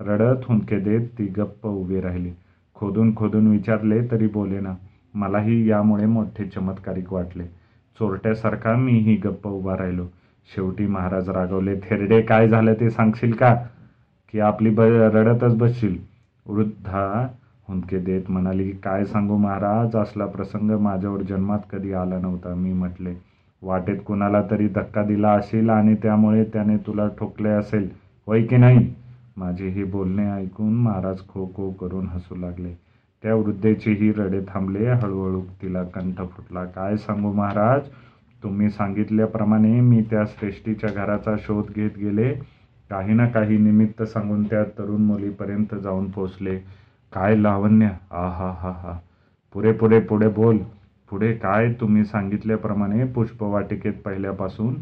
रडत 0.00 0.44
हुंदके 0.48 0.80
देत 0.80 1.06
ती 1.18 1.26
गप्प 1.26 1.66
उभी 1.66 2.00
राहिली. 2.00 2.32
खोदून 2.74 3.16
खोदून 3.16 3.46
विचारले 3.46 4.06
तरी 4.10 4.26
बोले 4.26 4.60
ना. 4.60 4.74
मलाही 5.14 5.70
यामुळे 5.70 6.06
मोठे 6.06 6.44
चमत्कारिक 6.44 7.12
वाटले. 7.12 7.44
चोरट्यासारखा 7.98 8.76
मीही 8.76 9.16
गप्प 9.16 9.46
उभा 9.46 9.76
राहिलो. 9.76 10.06
शेवटी 10.54 10.86
महाराज 10.86 11.28
रागवले 11.28 11.74
थेरडे 11.76 12.22
काय 12.22 12.48
झालं 12.48 12.72
ते 12.72 12.90
सांगशील 12.90 13.32
का? 13.32 13.54
की 14.32 14.40
आपली 14.40 14.70
ब 14.70 14.80
रडतच 14.80 15.56
बसशील. 15.56 16.09
वृद्धा 16.50 17.26
हुंदके 17.68 17.98
देत 17.98 18.30
म्हणाली 18.30 18.64
की 18.64 18.76
काय 18.76 19.04
सांगू 19.04 19.36
महाराज 19.36 19.96
असला 19.96 20.26
प्रसंग 20.26 20.70
माझ्यावर 20.70 21.22
जन्मात 21.22 21.58
कधी 21.72 21.92
आला 21.92 22.18
नव्हता. 22.18 22.54
मी 22.54 22.72
म्हटले 22.72 23.14
वाटेत 23.62 23.98
कुणाला 24.06 24.42
तरी 24.50 24.68
धक्का 24.68 25.04
दिला 25.04 25.30
असेल 25.30 25.70
आणि 25.70 25.94
त्यामुळे 25.94 26.44
त्याने 26.44 26.76
तुला 26.76 27.08
ठोकले 27.18 27.48
असेल 27.48 27.88
होय 28.26 28.42
की 28.42 28.56
नाही? 28.56 28.86
माझे 29.36 29.68
हे 29.68 29.84
बोलणे 29.84 30.30
ऐकून 30.30 30.72
महाराज 30.74 31.18
खो 31.28 31.46
खो 31.56 31.70
करून 31.70 32.06
हसू 32.06 32.36
लागले. 32.36 32.72
त्या 33.22 33.34
वृद्धेचेही 33.34 34.12
रडे 34.12 34.40
थांबले. 34.48 34.86
हळूहळू 34.86 35.40
तिला 35.62 35.82
कंठ 35.84 36.16
फुटला. 36.16 36.64
काय 36.64 36.96
सांगू 36.96 37.32
महाराज? 37.32 37.80
तुम्ही 38.42 38.70
सांगितल्याप्रमाणे 38.70 39.80
मी 39.80 40.02
त्या 40.10 40.24
श्रेष्ठीच्या 40.28 40.90
घराचा 40.90 41.36
शोध 41.38 41.72
घेत 41.76 41.98
गेले. 41.98 42.34
काही 42.90 43.14
ना 43.14 43.26
काही 43.26 43.58
निमित्त 43.58 44.02
सांगून 44.02 44.44
त्या 44.44 44.64
तरुण 44.64 45.00
मुलीपर्यंत 45.00 45.74
जाऊन 45.74 46.10
पोचले. 46.10 46.56
काय 47.12 47.36
लावण्य? 47.36 47.86
आ 48.10 48.28
हा 48.28 48.54
हा. 48.58 48.70
हा 48.70 48.98
पुरे 49.52 49.72
पुरे 49.72 50.00
पुढे 50.00 50.28
बोल. 50.28 50.58
पुढे 51.10 51.32
काय 51.32 51.72
तुम्ही 51.72 52.04
सांगितल्याप्रमाणे 52.04 53.04
पुष्पवाटिकेत 53.04 53.92
पहिल्यापासून 54.04 54.74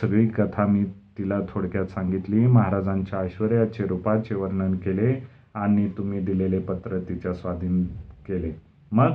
सगळी 0.00 0.26
कथा 0.26 0.66
मी 0.66 0.84
तिला 1.18 1.40
थोडक्यात 1.48 1.86
सांगितली. 1.86 2.46
महाराजांच्या 2.46 3.18
ऐश्वर्याचे 3.18 3.86
रूपाचे 3.86 4.34
वर्णन 4.34 4.74
केले 4.74 5.26
आणि 5.54 5.88
तुम्ही 5.98 6.20
दिलेले 6.20 6.58
पत्र 6.58 6.98
तिच्या 6.98 7.34
स्वाधीन 7.34 7.84
केले. 8.28 8.52
मग? 8.92 9.10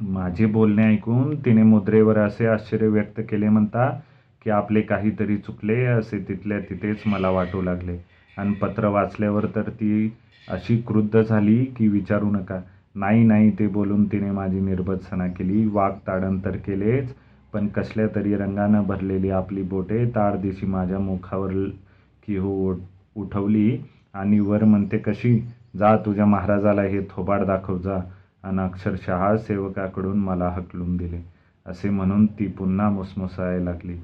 माझे 0.00 0.46
बोलणे 0.46 0.84
ऐकून 0.84 1.36
तिने 1.44 1.62
मुद्रेवर 1.62 2.18
असे 2.18 2.46
आश्चर्य 2.46 2.88
व्यक्त 2.88 3.20
केले 3.30 3.48
म्हणता 3.48 4.00
की 4.44 4.50
आपले 4.50 4.80
काहीतरी 4.80 5.36
चुकले 5.36 5.84
असे 5.84 6.18
तिथल्या 6.18 6.58
तिथेच 6.60 7.02
मला 7.06 7.30
वाटू 7.30 7.62
लागले. 7.62 7.96
आणि 8.38 8.54
पत्र 8.54 8.88
वाचल्यावर 8.88 9.46
तर 9.46 9.68
ती 9.70 10.12
अशी 10.48 10.76
क्रुद्ध 10.76 11.22
झाली 11.22 11.64
की 11.64 11.88
विचारू 11.88 12.30
नका. 12.30 12.60
नाही 12.94 13.24
नाही 13.24 13.50
ते 13.58 13.66
बोलून 13.66 14.04
तिने 14.04 14.30
माझी 14.30 14.60
निर्भत्सना 14.60 15.26
केली. 15.26 15.66
वाघ 15.72 15.92
ताडण 16.06 16.38
तर 16.44 16.56
केलेच 16.56 17.14
पण 17.52 17.66
कसल्या 17.66 18.06
तरी 18.14 18.36
रंगानं 18.36 18.82
भरलेली 18.86 19.30
आपली 19.30 19.62
बोटे 19.62 20.04
ताडदिशी 20.10 20.66
माझ्या 20.66 20.98
मुखावर 20.98 21.52
की 22.26 22.36
हो 22.36 22.74
उठवली 23.16 23.78
आणि 24.14 24.40
वर 24.40 24.64
म्हणते 24.64 24.98
कशी? 24.98 25.38
जा 25.78 25.96
तुझ्या 25.96 26.26
महाराजाला 26.26 26.82
हे 26.82 27.00
थोबाड 27.10 27.44
दाखव 27.44 27.78
जा. 27.78 27.98
आणि 28.42 28.58
अक्षरशः 28.58 29.36
सेवकाकडून 29.36 30.18
मला 30.18 30.48
हकलून 30.48 30.96
दिले. 30.96 31.20
असे 31.66 31.90
म्हणून 31.90 32.26
ती 32.26 32.46
पुन्हा 32.46 32.88
मुसमुसायला 32.90 33.64
लागली. 33.64 33.96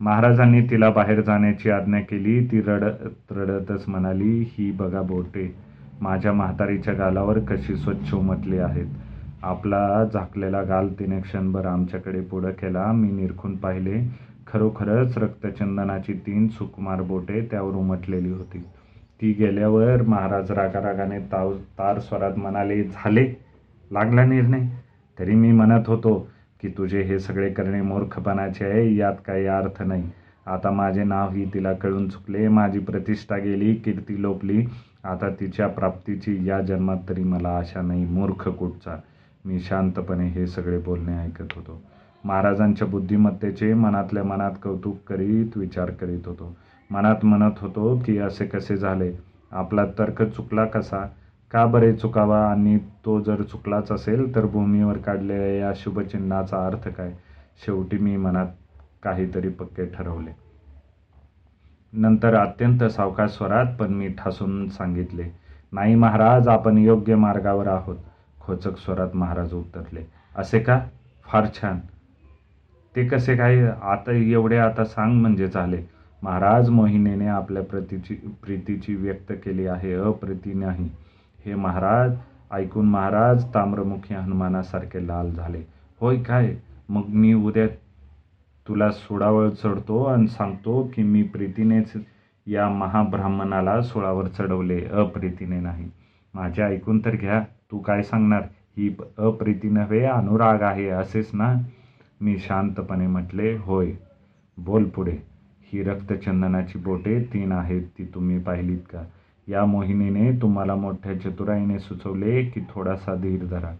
महाराजांनी 0.00 0.60
तिला 0.70 0.88
बाहेर 0.90 1.20
जाण्याची 1.20 1.70
आज्ञा 1.70 2.00
केली. 2.00 2.40
ती 2.46 2.60
रडत 2.60 3.32
रडतच 3.32 3.84
म्हणाली 3.88 4.38
ही 4.48 4.70
बघा 4.70 5.02
बोटे 5.02 5.52
माझ्या 6.00 6.32
म्हातारीच्या 6.32 6.94
गालावर 6.94 7.38
कशी 7.38 7.76
स्वच्छ 7.76 8.12
उमटली 8.14 8.58
आहेत. 8.58 8.86
आपला 9.42 10.04
झाकलेला 10.12 10.62
गाल 10.62 10.88
तिने 10.92 11.20
क्षणभर 11.20 11.66
आमच्याकडे 11.66 12.20
पुढं 12.20 12.50
केला. 12.50 12.90
मी 12.92 13.10
निरखून 13.12 13.56
पाहिले. 13.56 14.02
खरोखरच 14.46 15.18
रक्तचंदनाची 15.18 16.12
तीन 16.26 16.46
सुकुमार 16.48 17.00
बोटे 17.02 17.40
त्यावर 17.50 17.74
उमटलेली 17.74 18.30
होती. 18.30 18.58
ती 19.20 19.32
गेल्यावर 19.32 20.02
महाराज 20.02 20.50
रागारागाने 20.52 21.18
ताव 21.32 21.52
तार 21.78 21.98
स्वरात 21.98 22.38
म्हणाले 22.38 22.82
झाले. 22.82 23.26
लागला 23.90 24.24
निर्णय. 24.24 24.68
तरी 25.18 25.34
मी 25.34 25.52
म्हणत 25.52 25.88
होतो 25.88 26.28
की 26.62 26.68
तुझे 26.68 27.02
हे 27.02 27.18
सगळे 27.18 27.52
करणे 27.52 27.82
मूर्खपणाचे 27.82 28.64
आहे 28.64 28.96
यात 28.96 29.14
काही 29.26 29.46
अर्थ 29.46 29.82
नाही. 29.82 30.10
आता 30.46 30.70
माझे 30.70 31.04
नावही 31.04 31.50
तिला 31.54 31.72
कळून 31.72 32.08
चुकले. 32.08 32.48
माझी 32.48 32.78
प्रतिष्ठा 32.78 33.36
गेली 33.36 33.74
कीर्ती 33.74 34.22
लोपली. 34.22 34.66
आता 35.04 35.30
तिच्या 35.30 35.68
प्राप्तीची 35.68 36.48
या 36.48 36.60
जन्मात 36.60 36.96
तरी 37.08 37.24
मला 37.24 37.48
आशा 37.48 37.82
नाही. 37.82 38.04
मूर्ख 38.04 38.48
कुठचा? 38.48 38.96
मी 39.44 39.60
शांतपणे 39.60 40.28
हे 40.28 40.46
सगळे 40.46 40.78
बोलणे 40.78 41.18
ऐकत 41.18 41.52
होतो. 41.56 41.82
महाराजांच्या 42.24 42.88
बुद्धिमत्तेचे 42.88 43.74
मनातल्या 43.74 44.24
मनात 44.24 44.52
कौतुक 44.62 44.96
करीत 45.08 45.56
विचार 45.56 45.90
करीत 45.90 46.20
होतो. 46.26 46.56
मनात 46.90 47.24
म्हणत 47.24 47.52
होतो 47.58 48.02
की 48.06 48.18
असे 48.18 48.44
कसे 48.44 48.76
झाले? 48.76 49.12
आपला 49.50 49.84
तर्क 49.98 50.22
चुकला 50.22 50.64
कसा? 50.64 51.06
का 51.52 51.64
बरे 51.66 51.92
चुकावा 51.92 52.38
आणि 52.50 52.76
तो 53.04 53.20
जर 53.20 53.42
चुकलाच 53.42 53.90
असेल 53.92 54.34
तर 54.34 54.46
भूमीवर 54.46 54.98
काढलेल्या 54.98 55.54
या 55.58 55.72
शुभचिन्हाचा 55.76 56.66
अर्थ 56.66 56.88
काय? 56.88 57.12
शेवटी 57.66 57.98
मी 57.98 58.16
मनात 58.16 58.46
काहीतरी 59.02 59.48
पक्के 59.48 59.86
ठरवले. 59.86 60.30
नंतर 61.92 62.34
अत्यंत 62.34 62.82
सावकाश 62.84 63.30
स्वरात 63.30 63.74
पण 63.78 63.92
मी 63.94 64.08
ठासून 64.18 64.68
सांगितले 64.68 65.30
नाही 65.72 65.94
महाराज 65.94 66.48
आपण 66.48 66.78
योग्य 66.78 67.14
मार्गावर 67.16 67.66
आहोत. 67.66 67.96
खोचक 68.40 68.76
स्वरात 68.78 69.14
महाराज 69.14 69.52
उत्तरले 69.54 70.04
असे 70.34 70.58
का? 70.60 70.78
फार 71.26 71.46
छान. 71.54 71.78
ते 72.94 73.06
कसे 73.08 73.36
काय? 73.36 73.62
आता 73.82 74.12
एवढे 74.12 74.56
आता 74.56 74.84
सांग 74.84 75.20
म्हणजे 75.20 75.48
झाले 75.48 75.82
महाराज 76.22 76.68
मोहिनीने 76.70 77.26
आपल्या 77.28 77.62
प्रतीची 77.62 78.14
प्रीतीची 78.44 78.94
व्यक्त 78.96 79.32
केली 79.44 79.66
आहे 79.66 79.92
अप्रती 79.94 80.54
नाही. 80.54 80.88
हे 81.46 81.54
महाराज 81.54 82.16
ऐकून 82.52 82.86
महाराज 82.86 83.44
ताम्रमुखी 83.54 84.14
हनुमानासारखे 84.14 85.06
लाल 85.06 85.30
झाले. 85.30 85.62
होय 86.00 86.22
काय? 86.22 86.56
मग 86.88 87.02
मी 87.08 87.34
उद्या 87.34 87.66
तुला 88.68 88.90
सोळावर 88.90 89.48
चढतो 89.48 90.04
आणि 90.04 90.28
सांगतो 90.28 90.90
की 90.94 91.02
मी 91.02 91.22
प्रीतीनेच 91.22 91.92
या 92.46 92.68
महाब्राह्मणाला 92.68 93.82
सोळावर 93.82 94.28
चढवले. 94.28 94.86
अप्रीतीने 94.86 95.60
नाही. 95.60 95.90
माझे 96.34 96.62
ऐकून 96.62 96.98
तर 97.04 97.16
घ्या 97.16 97.40
तू 97.40 97.78
काय 97.78 98.02
सांगणार? 98.02 98.42
ही 98.76 98.96
अप्रीती 99.18 99.68
नव्हे 99.68 100.04
अनुराग 100.04 100.62
आहे 100.62 100.88
असेच 100.88 101.30
ना? 101.32 101.54
मी 102.20 102.38
शांतपणे 102.38 103.06
म्हटले 103.06 103.56
होय. 103.56 103.92
बोल 104.58 104.84
पुढे. 104.84 105.16
ही 105.72 105.82
रक्तचंदनाची 105.82 106.78
बोटे 106.78 107.28
तीन 107.32 107.52
आहेत 107.52 107.82
ती 107.98 108.04
तुम्ही 108.04 108.38
पाहिलीत 108.38 108.78
का? 108.78 109.02
या 109.48 109.64
मोहिनीने 109.64 110.32
तुम्हाला 110.42 110.74
मोठ्या 110.74 111.20
चतुराईने 111.20 111.78
सुचवले 111.78 112.42
की 112.42 112.60
थोडासा 112.60 113.14
धीर 113.14 113.44
धरा. 113.44 113.74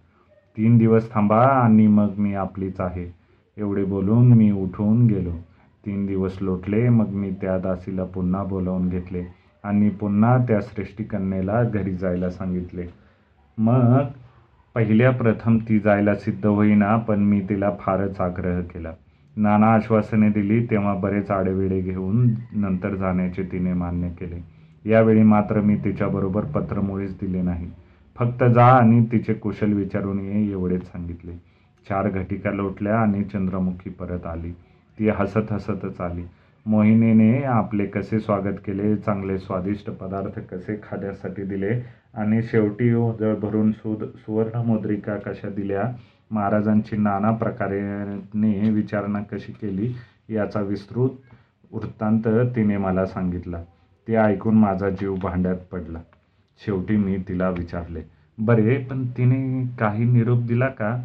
तीन 0.57 0.79
दिवस 0.79 1.11
थांबा 1.15 1.43
आणि 1.45 1.87
मग 1.87 2.09
मी 2.19 2.35
आपलीच 2.35 2.81
आहे. 2.81 3.15
एवढे 3.57 3.85
बोलून 3.85 4.33
मी 4.33 4.51
उठून 4.51 5.07
गेलो. 5.07 5.33
तीन 5.87 6.07
दिवस 6.07 6.39
लोटले 6.41 6.89
मग 6.89 7.09
मी 7.09 7.31
त्या 7.31 7.59
दासीला 7.59 8.05
पुन्हा 8.05 8.43
बोलावून 8.43 8.89
घेतले 8.89 9.25
आणि 9.65 9.91
पुन्हा 9.91 10.39
त्या 10.39 10.61
श्रेष्ठी 10.61 11.05
कन्येला 11.05 11.63
घरी 11.63 11.95
जायला 11.95 12.31
सांगितले. 12.31 12.87
मग 13.59 13.99
पहिल्या 14.75 15.11
प्रथम 15.11 15.59
ती 15.69 15.79
जायला 15.79 16.15
सिद्ध 16.15 16.47
होईना 16.47 16.97
पण 16.97 17.21
मी 17.21 17.41
तिला 17.41 17.71
फारच 17.81 18.21
आग्रह 18.21 18.61
केला. 18.61 18.93
नाना 19.37 19.67
आश्वासने 19.67 20.29
दिली 20.29 20.67
तेव्हा 20.67 20.95
बरेच 20.95 21.31
आडेवेडे 21.31 21.81
घेऊन 21.81 22.31
नंतर 22.53 22.95
जाण्याचे 22.95 23.43
तिने 23.43 23.73
मान्य 23.73 24.09
केले. 24.09 24.56
यावेळी 24.87 25.23
मात्र 25.23 25.61
मी 25.61 25.77
तिच्याबरोबर 25.77 26.45
पत्र 26.45 26.81
मुळीच 26.81 27.15
दिले 27.15 27.43
नाही. 27.43 27.71
फक्त 28.17 28.45
जा 28.45 28.67
आणि 28.67 29.05
तिचे 29.13 29.35
कुशल 29.35 29.73
विचारून 29.73 30.21
ये 30.21 30.51
एवढेच 30.51 30.87
सांगितले. 30.87 31.33
चार 31.89 32.09
घटिका 32.09 32.51
लोटल्या 32.51 32.99
आणि 32.99 33.25
चंद्रमुखी 33.25 33.91
परत 33.91 34.27
आली. 34.27 34.53
ती 34.99 35.09
हसत 35.09 35.53
हसतच 35.53 36.01
आली. 36.01 36.23
मोहिनीने 36.67 37.43
आपले 37.43 37.87
कसे 37.87 38.21
स्वागत 38.21 38.59
केले 38.67 38.97
चांगले 38.97 39.39
स्वादिष्ट 39.39 39.91
पदार्थ 39.91 40.41
कसे 40.41 40.81
खाण्यासाठी 40.83 41.43
दिले 41.43 41.81
आणि 42.15 42.43
शेवटी 42.43 42.91
जळ 42.91 43.35
भरून 43.35 43.73
सुद 43.73 44.05
सुवर्णमुद्रिका 44.05 45.17
कशा 45.17 45.49
दिल्या 45.49 45.83
महाराजांची 46.31 46.97
नाना 46.97 47.31
प्रकारेने 47.31 48.71
विचारणा 48.71 49.23
कशी 49.23 49.53
केली 49.53 49.93
याचा 50.29 50.61
विस्तृत 50.61 51.11
वृत्तांत 51.73 52.29
तिने 52.57 52.77
मला 52.77 53.07
सांगितला. 53.07 53.63
ते 54.07 54.15
ऐकून 54.17 54.55
माझा 54.55 54.89
जीव 54.91 55.15
भांड्यात 55.15 55.57
पडला. 55.73 55.99
शेवटी 56.61 56.97
मी 56.97 57.17
तिला 57.29 57.49
विचारले 57.51 58.03
बरे 58.39 58.77
पण 58.91 59.05
तिने 59.17 59.67
काही 59.79 60.05
निरोप 60.05 60.39
दिला 60.39 60.69
का? 60.69 60.97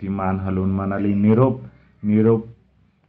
ती 0.00 0.08
मान 0.08 0.38
हलवून 0.40 0.70
म्हणाली 0.70 1.14
निरोप 1.14 1.60
निरोप 2.02 2.44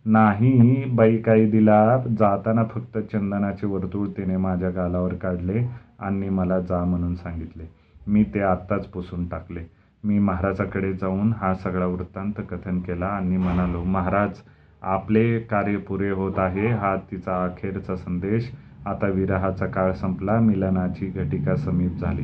नाही. 0.06 0.84
बाई 0.86 1.18
काही 1.18 1.50
दिला 1.52 1.98
जाताना 2.20 2.64
फक्त 2.64 2.98
चंदनाचे 3.12 3.68
वर्तुळ 3.68 4.08
तिने 4.18 4.38
माझ्या 4.38 4.70
गालावर 4.70 5.14
काढले 5.14 5.66
आणि 6.00 6.30
मला 6.30 6.60
जा 6.60 6.84
म्हणून 6.86 7.16
सांगितले. 7.16 7.64
मी 8.08 8.24
ते 8.34 8.42
आत्ताच 8.42 8.88
पुसून 8.88 9.28
टाकले. 9.28 9.66
मी 10.04 10.20
महाराजाकडे 10.20 10.94
जाऊन 10.94 11.32
हा 11.34 11.54
सगळा 11.56 11.86
वृत्तांत 11.86 12.42
कथन 12.50 12.80
केला 12.80 13.06
आणि 13.08 13.38
म्हणालो 13.38 13.84
महाराज 13.84 14.42
आपले 14.82 15.40
कार्य 15.42 15.78
पुरे 15.78 16.10
होत 16.12 16.40
आहे. 16.40 16.68
हा 16.68 16.96
तिचा 17.12 17.44
अखेरचा 17.44 17.96
संदेश 17.96 18.52
आता 18.86 19.08
विरहाचा 19.08 19.66
काळ 19.66 19.92
संपला 19.92 20.40
मिलनाची 20.40 21.06
घटिका 21.06 21.56
समीप 21.56 21.92
झाली. 22.02 22.22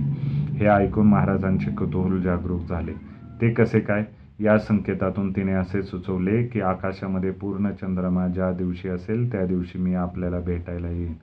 हे 0.58 0.66
ऐकून 0.66 1.08
महाराजांचे 1.08 1.72
कुतूहल 1.72 2.22
जागरूक 2.22 2.62
झाले. 2.70 2.94
ते 3.42 3.50
कसे 3.50 3.80
काय? 3.80 4.04
या 4.40 4.58
संकेतातून 4.60 5.32
तिने 5.36 5.52
असे 5.52 5.84
सुचवले 5.84 6.44
की 6.44 6.62
आकाशामध्ये 6.62 7.32
पूर्ण 7.32 7.72
चंद्रमा 7.72 8.28
ज्या 8.28 8.52
दिवशी 8.52 8.90
असेल 8.90 9.32
त्या 9.32 9.46
दिवशी 9.46 9.80
मी 9.80 9.94
आपल्याला 9.94 10.40
भेटायला 10.40 10.90
येईन. 10.90 11.14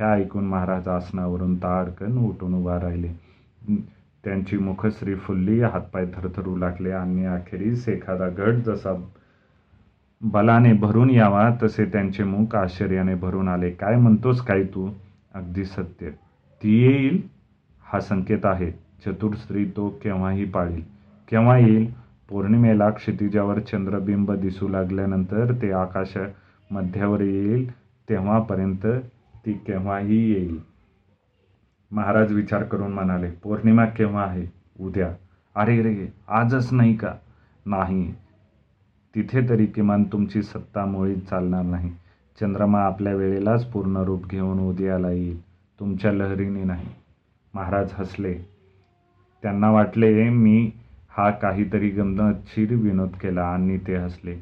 हे 0.00 0.04
ऐकून 0.04 0.44
महाराज 0.44 0.88
आसनावरून 0.88 1.56
ताडकन 1.56 2.18
उठून 2.18 2.54
उभा 2.54 2.80
राहिले. 2.80 3.08
त्यांची 4.24 4.58
मुखश्री 4.58 5.14
फुलली 5.14 5.60
हातपाय 5.60 6.06
थरथरू 6.06 6.56
लागले. 6.56 6.90
आणि 6.90 7.24
अखेरीस 7.24 7.88
एखादा 7.88 8.28
गट 8.28 8.52
जसा 8.52 8.92
बलाने 10.22 10.72
भरून 10.72 11.10
यावा 11.10 11.50
तसे 11.62 11.84
त्यांचे 11.84 12.24
मुख 12.24 12.54
आश्चर्याने 12.54 13.14
भरून 13.14 13.48
आले. 13.48 13.70
काय 13.70 13.96
म्हणतोस 13.96 14.40
काय 14.40 14.62
तू? 14.62 14.90
अगदी 15.34 15.64
सत्य. 15.64 16.10
ती 16.62 16.82
येईल? 16.82 17.22
हा 17.84 18.00
संकेत 18.00 18.44
आहे. 18.44 18.70
चतुर 19.06 19.34
स्त्री 19.34 19.64
तो 19.64 19.88
केव्हाही 20.02 20.44
पाळील. 20.44 20.80
केव्हा 21.30 21.58
येईल? 21.58 21.92
पौर्णिमेला. 22.30 22.90
क्षितिजावर 22.90 23.58
चंद्रबिंब 23.58 24.32
दिसू 24.32 24.68
लागल्यानंतर 24.68 25.52
ते 25.62 25.72
आकाश 25.72 26.18
मध्यावर 26.70 27.20
येईल. 27.20 27.70
तेव्हापर्यंत 28.08 28.86
ती 29.46 29.52
केव्हाही 29.52 30.32
येईल. 30.32 30.58
महाराज 31.90 32.32
विचार 32.32 32.62
करून 32.62 32.92
म्हणाले 32.92 33.30
पौर्णिमा 33.30 33.84
केव्हा 33.84 34.22
आहे? 34.22 34.46
उद्या. 34.80 35.10
अरे 35.56 35.82
रे 35.82 36.12
आजच 36.28 36.72
नाही 36.72 36.96
का? 36.96 37.14
नाही. 37.66 38.14
तिथे 39.14 39.48
तरी 39.48 39.66
किमान 39.66 40.04
तुमची 40.04 40.42
सत्ता 40.42 40.84
मुळीच 40.84 41.28
चालणार 41.28 41.62
नाही. 41.62 41.90
चंद्रमा 42.40 42.80
आपल्या 42.80 43.14
वेळेलाच 43.14 43.66
पूर्ण 43.66 43.96
रूप 43.96 44.26
घेऊन 44.26 44.58
उदयाला 44.58 45.10
येईल. 45.10 45.40
तुमच्या 45.80 46.12
लहरीने 46.12 46.64
नाही. 46.64 46.86
महाराज 47.54 47.90
हसले. 47.94 48.34
त्यांना 49.42 49.70
वाटले 49.70 50.28
मी 50.28 50.70
हा 51.10 51.30
काहीतरी 51.30 51.88
गमतशीर 51.88 52.74
विनोद 52.74 53.08
केला 53.08 53.44
आणि 53.44 53.78
ते 53.78 53.96
हसले. 53.96 54.36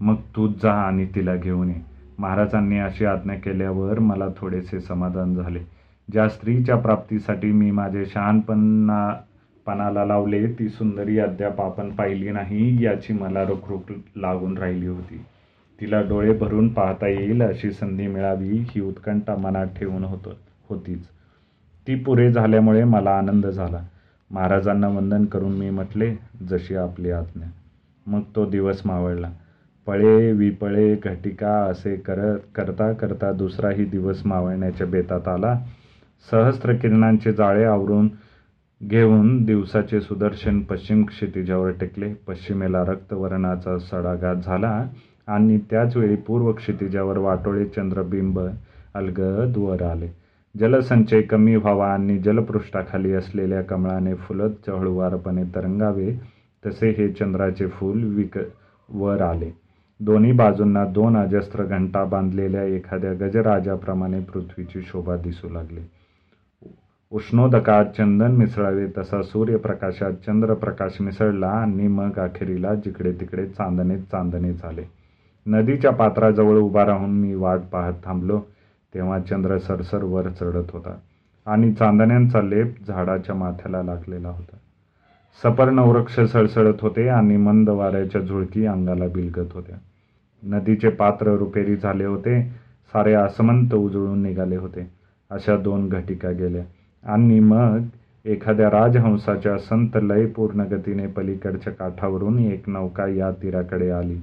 मग 0.00 0.14
तूच 0.14 0.62
जा 0.62 0.72
आणि 0.72 1.06
तिला 1.14 1.36
घेऊन 1.36 1.68
ये. 1.68 1.90
महाराजांनी 2.18 2.78
अशी 2.78 3.04
आज्ञा 3.04 3.34
केल्यावर 3.34 3.98
मला 3.98 4.24
थोडेसे 4.36 4.80
समाधान 4.80 5.34
झाले. 5.34 5.58
ज्या 6.12 6.28
स्त्रीच्या 6.28 6.76
प्राप्तीसाठी 6.76 7.52
मी 7.52 7.70
माझे 7.70 8.06
शहाणपणा 8.06 9.20
पणाला 9.70 10.04
लावले 10.04 10.46
ती 10.46 10.68
सुंदरी 10.68 11.18
अद्याप 11.18 11.60
आपण 11.60 11.90
पाहिली 11.90 12.30
नाही 12.30 12.84
याची 12.84 13.12
मला 13.12 13.44
रुखरुख 13.44 13.92
लागून 14.16 14.58
राहिली 14.58 14.86
होती. 14.86 15.24
तिला 15.80 16.00
डोळे 16.00 16.32
भरून 16.32 16.68
पाहता 16.68 17.08
येईल 17.08 17.42
अशी 17.42 17.70
संधी 17.70 18.06
मिळावी 18.06 18.48
ही 18.48 18.80
उत्कंठा 18.80 19.36
मनात 19.36 19.66
ठेवून 19.66 20.04
होत 20.04 20.28
होतीच. 20.68 21.04
ती 21.86 21.94
पुरे 21.94 22.32
झाल्यामुळे 22.32 22.84
मला 22.84 23.10
आनंद 23.10 23.46
झाला. 23.46 23.84
महाराजांना 24.30 24.88
वंदन 24.88 25.24
करून 25.24 25.52
मी 25.52 25.70
म्हटले 25.70 26.14
जशी 26.50 26.74
आपली 26.74 27.10
आज्ञा. 27.10 27.50
मग 28.06 28.20
तो 28.36 28.46
दिवस 28.46 28.82
मावळला. 28.84 29.30
पळे 29.86 30.32
विपळे 30.32 30.96
घटिका 31.04 31.52
असे 31.52 31.96
करत 31.96 32.38
करता 32.54 32.92
करता 32.92 33.32
दुसराही 33.32 33.84
दिवस 33.84 34.26
मावळण्याच्या 34.26 34.86
बेतात 34.86 35.28
आला. 35.28 35.58
सहस्त्र 36.30 36.72
किरणांचे 36.72 37.32
जाळे 37.32 37.64
आवरून 37.64 38.08
घेऊन 38.80 39.44
दिवसाचे 39.44 40.00
सुदर्शन 40.00 40.60
पश्चिम 40.60 41.02
क्षितिजावर 41.04 41.70
टेकले. 41.70 42.12
पश्चिमेला 42.28 42.82
रक्तवर्णाचा 42.84 43.76
सडाघात 43.78 44.36
झाला 44.36 44.70
आणि 45.26 45.58
त्याचवेळी 45.70 46.16
पूर्व 46.16 46.52
क्षितिजावर 46.52 47.18
वाटोळे 47.18 47.64
चंद्रबिंब 47.66 48.40
अलगद 48.94 49.56
वर 49.56 49.82
आले. 49.82 50.08
जलसंचय 50.54 51.20
कमी 51.22 51.56
व्हावा 51.56 51.92
आणि 51.92 52.18
जलपृष्ठाखाली 52.18 53.12
असलेल्या 53.12 53.62
कमळाने 53.62 54.14
फुलत 54.14 54.50
चहळुवारपणे 54.66 55.44
तरंगावे 55.54 56.10
तसे 56.66 56.90
हे 56.90 57.08
चंद्राचे 57.08 57.66
फूल 57.66 58.02
विक 58.14 58.38
वर 58.88 59.20
आले. 59.20 59.50
दोन्ही 60.00 60.32
बाजूंना 60.32 60.84
दोन 60.84 61.16
अजस्त्र 61.16 61.64
घंटा 61.64 62.04
बांधलेल्या 62.04 62.62
एखाद्या 62.64 63.12
गजराजाप्रमाणे 63.12 64.20
पृथ्वीची 64.20 64.80
शोभा 64.82 65.16
दिसू 65.16 65.48
लागली. 65.48 65.80
उष्णोदकात 67.12 67.84
चंदन 67.84 68.32
मिसळावे 68.32 68.86
तसा 68.98 69.22
सूर्यप्रकाशात 69.22 70.12
चंद्रप्रकाश 70.26 70.96
मिसळला 71.00 71.46
आणि 71.46 71.88
मग 71.88 72.18
अखेरीला 72.18 72.74
जिकडे 72.74 73.12
तिकडे 73.12 73.46
चांदणे 73.46 73.98
चांदणे 73.98 74.52
झाले. 74.52 74.82
नदीच्या 75.46 75.90
पात्राजवळ 75.90 76.58
उभा 76.58 76.84
राहून 76.86 77.10
मी 77.10 77.34
वाट 77.34 77.60
पाहत 77.72 77.92
थांबलो 78.04 78.40
तेव्हा 78.94 79.18
चंद्र 79.20 79.58
सरसर 79.58 80.04
वर 80.04 80.28
चढत 80.28 80.70
होता 80.72 80.96
आणि 81.46 81.72
चांदण्यांचा 81.72 82.42
लेप 82.42 82.74
झाडाच्या 82.88 83.34
माथ्याला 83.34 83.82
लागलेला 83.82 84.28
होता. 84.28 84.56
सपर्ण 85.42 85.78
वृक्ष 85.78 86.20
सळसळत 86.20 86.80
होते 86.80 87.08
आणि 87.08 87.36
मंद 87.36 87.68
वाऱ्याच्या 87.68 88.20
झुळकी 88.20 88.66
अंगाला 88.66 89.06
बिलगत 89.06 89.52
होत्या. 89.52 89.76
नदीचे 90.42 90.88
पात्र 90.88 91.36
रुपेरी 91.36 91.76
झाले 91.76 92.04
होते 92.04 92.42
सारे 92.92 93.14
आसमंत 93.14 93.74
उजळून 93.74 94.22
निघाले 94.22 94.56
होते. 94.56 94.90
अशा 95.30 95.56
दोन 95.56 95.88
घटिका 95.88 96.30
गेल्या. 96.30 96.64
आणि 97.04 97.38
मग 97.40 97.78
एखाद्या 98.24 98.68
राजहंसाच्या 98.70 99.56
संत 99.58 99.96
लयपूर्ण 100.02 100.64
गतीने 100.70 101.06
पलीकडच्या 101.06 101.72
काठावरून 101.72 102.38
एक 102.38 102.68
नौका 102.68 103.06
या 103.08 103.30
तीराकडे 103.42 103.90
आली. 103.90 104.18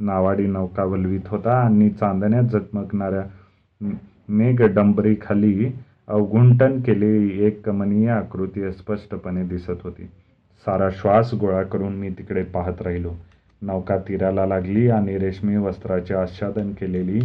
नावाडी 0.00 0.46
नौका 0.46 0.84
वलवीत 0.84 1.28
होता 1.28 1.52
आणि 1.56 1.88
चांदण्यात 1.90 2.44
झगमगणाऱ्या 2.44 3.22
मेघडंबरीखाली 4.28 5.70
अवघुंटन 6.08 6.80
केलेली 6.80 7.44
एक 7.44 7.64
कमनीय 7.64 8.08
आकृती 8.08 8.72
स्पष्टपणे 8.72 9.44
दिसत 9.44 9.82
होती. 9.84 10.06
सारा 10.66 10.88
श्वास 10.90 11.34
गोळा 11.34 11.62
करून 11.62 11.94
मी 11.94 12.10
तिकडे 12.10 12.42
पाहत 12.42 12.82
राहिलो. 12.82 13.12
नौका 13.62 13.96
तीराला 13.98 14.46
लागली 14.46 14.88
आणि 14.88 15.18
रेशमी 15.18 15.56
वस्त्राचे 15.56 16.14
आच्छादन 16.14 16.72
केलेली 16.72 17.20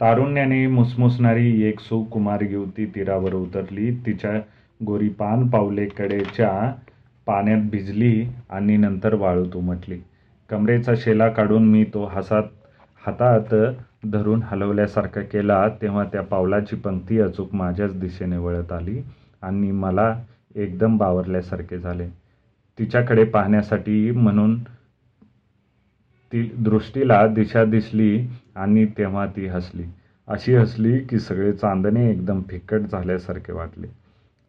तारुण्याने 0.00 0.66
मुसमुसणारी 0.66 1.62
एक 1.64 1.80
सुकुमार 1.80 2.42
युवती 2.42 2.86
तीरावर 2.86 3.34
उतरली. 3.34 3.90
तिच्या 4.06 4.32
गोरीपान 4.80 5.48
पावले 5.48 5.86
कडेच्या 5.88 6.50
पाण्यात 7.26 7.62
भिजली 7.70 8.26
आणि 8.50 8.76
नंतर 8.76 9.14
वाळूत 9.14 9.56
उमटली. 9.56 9.98
कमरेचा 10.50 10.92
शेला 10.96 11.28
काढून 11.28 11.68
मी 11.68 11.84
तो 11.94 12.04
हसात 12.06 12.42
हातात 13.04 13.54
धरून 14.10 14.42
हलवल्यासारखा 14.42 15.20
केला 15.22 15.66
तेव्हा 15.82 16.04
त्या 16.04 16.22
पावलाची 16.22 16.76
पंक्ती 16.76 17.20
अचूक 17.20 17.54
माझ्याच 17.54 17.98
दिशेने 18.00 18.36
वळत 18.36 18.72
आली 18.72 19.00
आणि 19.42 19.70
मला 19.72 20.14
एकदम 20.56 20.96
बावरल्यासारखे 20.98 21.78
झाले. 21.78 22.08
तिच्याकडे 22.78 23.24
पाहण्यासाठी 23.24 24.10
म्हणून 24.10 24.58
ती 26.32 26.42
दृष्टीला 26.58 27.26
दिशा 27.26 27.64
दिसली 27.64 28.26
आणि 28.56 28.86
तेव्हा 28.86 29.26
ती 29.26 29.46
हसली. 29.46 29.84
अशी 30.28 30.54
हसली 30.54 30.98
की 30.98 31.18
सगळे 31.18 31.52
चांदणे 31.52 32.10
एकदम 32.10 32.42
फिक्कट 32.48 32.80
झाल्यासारखे 32.80 33.52
वाटले. 33.52 33.86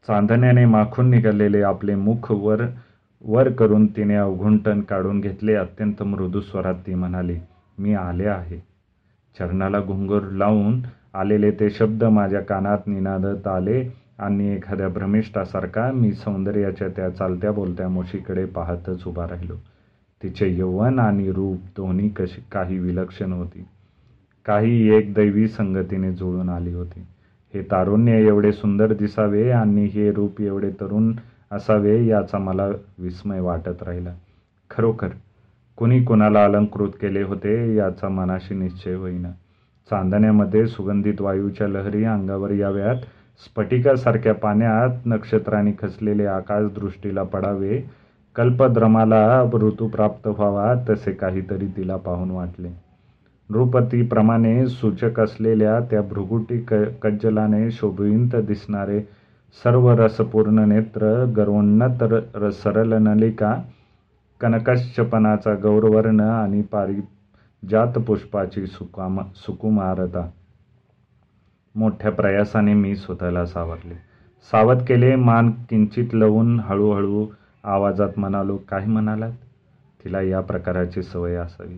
चांदण्याने 0.07 0.65
माखून 0.65 1.09
निघालेले 1.09 1.61
आपले 1.61 1.95
मुख 1.95 2.31
वर 2.31 2.63
वर 3.21 3.49
करून 3.49 3.85
तिने 3.87 4.15
अवघुंटन 4.15 4.81
काढून 4.81 5.21
घेतले. 5.21 5.55
अत्यंत 5.55 6.03
मृदू 6.03 6.41
स्वरात 6.41 6.75
ती 6.87 6.93
म्हणाली 6.93 7.37
मी 7.77 7.93
आले 7.93 8.25
आहे. 8.25 8.57
चरणाला 9.39 9.79
घुंगूर 9.79 10.21
लावून 10.21 10.81
आलेले 11.13 11.51
ते 11.51 11.69
शब्द 11.69 12.03
माझ्या 12.03 12.41
कानात 12.41 12.87
निनादत 12.87 13.47
आले 13.47 13.83
आणि 14.19 14.55
एखाद्या 14.55 14.87
भ्रमिष्ठासारखा 14.87 15.91
मी 15.91 16.13
सौंदर्याच्या 16.13 16.87
त्या 16.87 17.09
चालत्या 17.09 17.51
बोलत्या 17.51 17.89
मोशीकडे 17.89 18.45
पाहतच 18.45 19.07
उभा 19.07 19.27
राहिलो. 19.27 19.55
तिचे 20.23 20.57
यौवन 20.57 20.99
आणि 20.99 21.31
रूप 21.31 21.57
दोन्ही 21.77 22.09
कशी 22.09 22.41
काही 22.51 22.79
विलक्षण 22.79 23.31
होती. 23.31 23.65
काही 24.45 24.95
एक 24.95 25.13
दैवी 25.13 25.47
संगतीने 25.47 26.11
जुळून 26.11 26.49
आली 26.49 26.73
होती. 26.73 27.07
हे 27.53 27.61
तारुण्य 27.61 28.27
एवढे 28.27 28.51
सुंदर 28.51 28.93
दिसावे 28.93 29.51
आणि 29.51 29.85
हे 29.85 30.11
रूप 30.11 30.41
एवढे 30.41 30.69
तरुण 30.69 31.13
असावे 31.51 32.05
याचा 32.05 32.37
मला 32.37 32.67
विस्मय 32.99 33.39
वाटत 33.39 33.83
राहिला. 33.83 34.13
खरोखर 34.69 35.07
कुणी 35.77 36.03
कुणाला 36.03 36.45
अलंकृत 36.45 36.89
केले 37.01 37.23
होते 37.23 37.75
याचा 37.75 38.09
मनाशी 38.09 38.55
निश्चय 38.55 38.93
होईना. 38.93 39.31
चांदण्यामध्ये 39.89 40.67
सुगंधित 40.67 41.21
वायूच्या 41.21 41.67
लहरी 41.67 42.03
अंगावर 42.03 42.51
याव्यात. 42.51 42.95
स्फटिकासारख्या 43.45 44.33
पाण्यात 44.33 44.89
नक्षत्राने 45.05 45.71
खचलेले 45.81 46.25
आकाश 46.25 46.71
दृष्टीला 46.71 47.23
पडावे 47.23 47.81
कल्पद्रमाला 48.37 49.21
ऋतू 49.53 49.87
प्राप्त 49.87 50.27
व्हावा 50.27 50.73
तसे 50.89 51.11
काहीतरी 51.11 51.67
तिला 51.77 51.95
पाहून 51.97 52.31
वाटले. 52.31 52.69
नृपतीप्रमाणे 53.49 54.67
सूचक 54.67 55.19
असलेल्या 55.19 55.79
त्या 55.79 56.01
भृगुटी 56.01 56.59
क 56.59 56.73
कज्जलाने 56.73 57.71
शोभिंत 57.71 58.35
दिसणारे 58.35 58.99
सर्व 59.63 59.89
रसपूर्ण 59.91 60.59
नेत्र 60.59 61.25
गर्वोन्नत 61.37 62.03
सरल 62.53 62.93
नलिका 62.93 63.55
कनकश्चपणाचा 64.41 65.53
गौरवर्ण 65.55 66.19
आणि 66.19 66.61
पारिजात 66.61 67.97
पुष्पाची 67.97 68.65
सुकाम 68.67 69.19
सुकुमारता. 69.35 70.29
मोठ्या 71.75 72.11
प्रयासाने 72.11 72.73
मी 72.73 72.95
स्वतःला 72.95 73.45
सावरले. 73.45 73.93
सावध 74.51 74.83
केले 74.87 75.15
मान 75.15 75.51
किंचित 75.69 76.13
लवून 76.13 76.59
हळूहळू 76.59 77.25
आवाजात 77.67 78.09
म्हणालो 78.17 78.57
काय 78.57 78.85
म्हणालात? 78.85 79.31
तिला 80.03 80.21
या 80.21 80.41
प्रकाराची 80.41 81.03
सवय 81.03 81.35
असावी. 81.35 81.77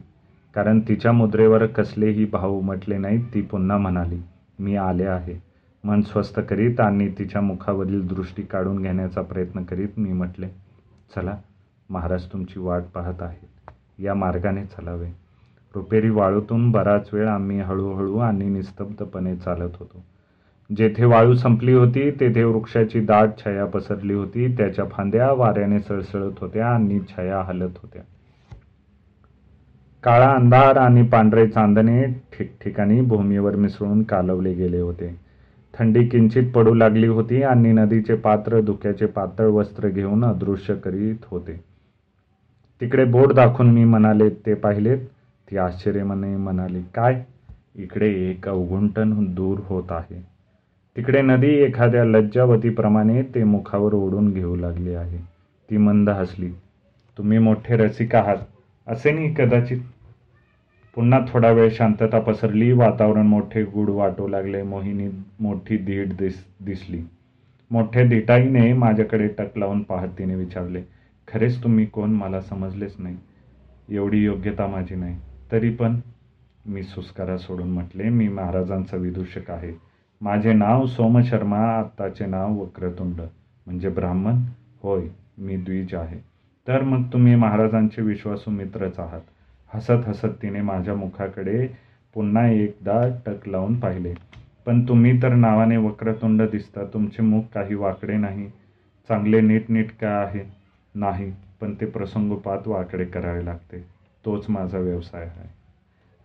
कारण 0.55 0.79
तिच्या 0.79 1.11
मुद्रेवर 1.11 1.65
कसलेही 1.65 2.25
भाव 2.25 2.51
उमटले 2.51 2.97
नाहीत 2.97 3.23
ती 3.33 3.41
पुन्हा 3.41 3.77
म्हणाली. 3.77 4.21
मी 4.59 4.75
आले 4.75 5.05
आहे. 5.05 5.43
मन 5.83 6.01
स्वस्थ 6.01 6.39
करीत 6.39 6.79
आणि 6.79 7.11
तिच्या 7.19 7.41
मुखावरील 7.41 8.07
दृष्टी 8.07 8.43
काढून 8.43 8.81
घेण्याचा 8.81 9.21
प्रयत्न 9.21 9.63
करीत 9.63 9.89
मी 9.97 10.13
म्हटले 10.13 10.47
चला 11.15 11.37
महाराज 11.89 12.25
तुमची 12.25 12.59
वाट 12.59 12.83
पाहत 12.95 13.21
आहेत. 13.21 13.71
या 13.99 14.13
मार्गाने 14.13 14.65
चलावे. 14.65 15.11
रुपेरी 15.75 16.09
वाळूतून 16.09 16.71
बराच 16.71 17.09
वेळ 17.13 17.27
आम्ही 17.27 17.61
हळूहळू 17.61 18.17
आणि 18.17 18.45
निस्तब्धपणे 18.45 19.35
चालत 19.35 19.71
होतो. 19.79 20.03
जेथे 20.77 21.05
वाळू 21.05 21.33
संपली 21.33 21.73
होती 21.73 22.11
तेथे 22.11 22.43
वृक्षाची 22.43 22.99
दाट 22.99 23.29
छाया 23.37 23.65
पसरली 23.65 24.13
होती. 24.13 24.57
त्याच्या 24.57 24.85
फांद्या 24.85 25.31
वाऱ्याने 25.31 25.79
सळसळत 25.79 26.31
होत्या 26.41 26.67
आणि 26.67 26.99
छाया 26.99 27.41
हलत 27.41 27.77
होत्या. 27.81 28.01
काळा 30.03 30.31
अंधार 30.31 30.77
आणि 30.77 31.03
पांढरे 31.03 31.47
चांदणे 31.47 32.03
ठिकठिकाणी 32.05 33.01
भूमीवर 33.01 33.55
मिसळून 33.55 34.03
कालवले 34.03 34.53
गेले 34.53 34.79
होते. 34.79 35.19
थंडी 35.73 36.07
किंचित 36.07 36.51
पडू 36.51 36.73
लागली 36.73 37.07
होती 37.07 37.43
आणि 37.43 37.71
नदीचे 37.71 38.15
पात्र 38.15 38.61
धुक्याचे 38.61 39.05
पातळ 39.05 39.45
वस्त्र 39.45 39.87
घेऊन 39.87 40.25
अदृश्य 40.25 40.75
करीत 40.75 41.15
होते. 41.25 41.63
तिकडे 42.81 43.03
बोट 43.03 43.33
दाखवून 43.33 43.71
मी 43.71 43.83
म्हणाले 43.83 44.29
ते 44.29 44.53
पाहिलेत? 44.53 44.97
ती 45.51 45.57
आश्चर्यमने 45.57 46.35
म्हणाली 46.35 46.81
काय? 46.95 47.23
इकडे 47.75 48.07
एक 48.07 48.49
अवघुंटन 48.49 49.25
दूर 49.25 49.59
होत 49.65 49.91
आहे. 49.91 50.28
तिकडे 50.99 51.21
नदी 51.21 51.47
एखाद्या 51.47 52.05
लज्जावतीप्रमाणे 52.05 53.21
ते 53.21 53.43
मुखावर 53.43 53.93
ओढून 53.93 54.33
घेऊ 54.33 54.55
लागली 54.55 54.93
आहे. 54.95 55.17
ती 55.69 55.77
मंद 55.77 56.09
हसली. 56.09 56.49
तुम्ही 57.17 57.37
मोठे 57.37 57.77
रसिक 57.77 58.15
आहात. 58.15 58.37
असे 58.87 59.11
नाही 59.11 59.33
कदाचित. 59.33 59.77
पुन्हा 60.95 61.19
थोडा 61.27 61.51
वेळ 61.51 61.69
शांतता 61.71 62.19
पसरली. 62.19 62.71
वातावरण 62.71 63.27
मोठे 63.27 63.63
गुड 63.63 63.89
वाटू 63.89 64.27
लागले. 64.27 64.63
मोहिनी 64.63 65.09
मोठी 65.39 65.77
धीट 65.77 66.17
दिस 66.17 66.43
दिसली. 66.65 67.01
मोठे 67.71 68.07
धिटाईने 68.07 68.73
माझ्याकडे 68.73 69.27
टक 69.27 69.57
लावून 69.57 69.83
पाहत 69.83 70.07
तिने 70.19 70.35
विचारले. 70.35 70.81
खरेच 71.27 71.63
तुम्ही 71.63 71.85
कोण? 71.85 72.09
मला 72.09 72.41
समजलेच 72.41 72.95
नाही. 72.99 73.17
एवढी 73.89 74.23
योग्यता 74.23 74.67
माझी 74.67 74.95
नाही. 74.95 75.17
तरी 75.51 75.69
पण 75.69 75.99
मी 76.65 76.83
सुस्कारा 76.83 77.37
सोडून 77.37 77.69
म्हटले 77.69 78.03
मी 78.03 78.27
महाराजांचा 78.27 78.97
विदूषक 78.97 79.51
आहे. 79.51 79.88
माझे 80.21 80.53
नाव 80.53 80.85
सोमशर्मा 80.85 81.57
आत्ताचे 81.57 82.25
नाव 82.25 82.53
वक्रतुंड. 82.53 83.21
म्हणजे 83.65 83.89
ब्राह्मण? 83.89 84.43
होय 84.83 85.07
मी 85.37 85.57
द्विज 85.57 85.95
आहे. 85.95 86.19
तर 86.67 86.81
मग 86.81 87.03
तुम्ही 87.13 87.35
महाराजांचे 87.35 88.01
विश्वासू 88.01 88.51
मित्रच 88.51 88.99
आहात. 88.99 89.21
हसत 89.73 90.07
हसत 90.07 90.25
तिने 90.25 90.61
माझ्या 90.61 90.95
मुखाकडे 90.95 91.67
पुन्हा 92.13 92.47
एकदा 92.47 93.17
टक 93.25 93.47
लावून 93.47 93.79
पाहिले. 93.79 94.13
पण 94.65 94.87
तुम्ही 94.87 95.21
तर 95.21 95.29
नावाने 95.29 95.77
वक्रतुंड 95.77 96.41
दिसता 96.41 96.83
तुमचे 96.83 97.23
मुख 97.23 97.43
काही 97.53 97.75
वाकडे 97.75 98.17
नाही. 98.17 98.49
चांगले 99.07 99.41
नीटनीट 99.41 99.91
काय 99.91 100.25
आहे? 100.25 100.43
नाही 100.95 101.33
पण 101.61 101.73
ते 101.81 101.85
प्रसंगोपात 101.85 102.67
वाकडे 102.67 103.05
करावे 103.05 103.45
लागते. 103.45 103.85
तोच 104.25 104.49
माझा 104.49 104.77
व्यवसाय 104.77 105.21
आहे. 105.21 105.58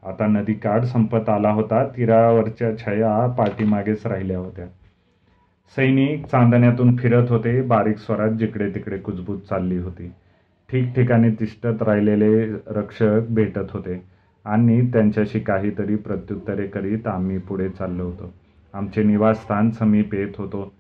आता 0.04 0.26
नदी 0.26 0.54
काठ 0.54 0.82
संपत 0.82 1.28
आला 1.28 1.50
होता. 1.50 1.86
तीरावरच्या 1.86 2.78
छया 2.78 3.26
पाठीमागेच 3.26 4.06
राहिल्या 4.06 4.38
होत्या. 4.38 4.66
सैनिक 5.76 6.26
चांदण्यातून 6.26 6.96
फिरत 6.96 7.30
होते. 7.30 7.62
बारीक 7.62 7.98
स्वरात 7.98 8.30
जिकडे 8.30 8.70
तिकडे 8.70 8.96
कुजबूज 8.96 9.40
चालली 9.40 9.78
होती. 9.78 10.12
ठिकठिकाणी 10.72 11.30
तिष्ठत 11.30 11.82
राहिलेले 11.82 12.46
रक्षक 12.66 13.20
भेटत 13.30 13.70
होते 13.70 14.02
आणि 14.44 14.86
त्यांच्याशी 14.92 15.40
काहीतरी 15.40 15.96
प्रत्युत्तरे 15.96 16.66
करीत 16.66 17.06
आम्ही 17.06 17.38
पुढे 17.38 17.68
चाललो 17.68 18.04
होतो. 18.04 18.34
आमचे 18.74 19.02
निवासस्थान 19.02 19.70
समीप 19.70 20.14
येत 20.14 20.28
होतो. 20.38 20.72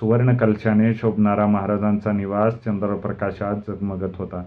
सुवर्ण 0.00 0.36
कलशाने 0.36 0.94
शोभणारा 0.94 1.46
महाराजांचा 1.46 2.12
निवास 2.12 2.54
चंद्रप्रकाशात 2.64 3.54
जगमगत 3.68 4.16
होता. 4.16 4.44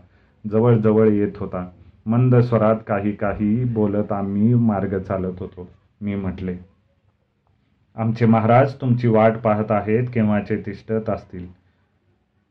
जवळजवळ 0.51 1.07
येत 1.07 1.31
होता. 1.37 1.69
मंद 2.05 2.35
स्वरात 2.35 2.75
काही 2.87 3.11
काही 3.11 3.63
बोलत 3.63 4.11
आम्ही 4.11 4.53
मार्ग 4.53 4.97
चालत 4.99 5.39
होतो. 5.39 5.67
मी 6.01 6.15
म्हटले 6.15 6.55
आमचे 7.97 8.25
महाराज 8.25 8.73
तुमची 8.73 9.07
वाट 9.07 9.37
पाहत 9.37 9.71
आहेत 9.71 10.07
केव्हाचे 10.13 10.57
तिष्ठत 10.65 11.09
असतील? 11.09 11.45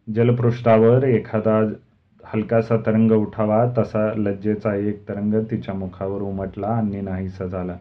जलपृष्ठावर 0.09 1.05
एखादा 1.05 1.59
हलकासा 2.25 2.77
तरंग 2.77 3.11
उठावा 3.11 3.65
तसा 3.79 4.13
लज्जेचा 4.17 4.75
एक 4.75 5.09
तरंग 5.09 5.35
तिच्या 5.51 5.75
मुखावर 5.75 6.23
उमटला 6.23 6.67
आणि 6.67 7.01
नाहीसा 7.01 7.47
झाला. 7.47 7.77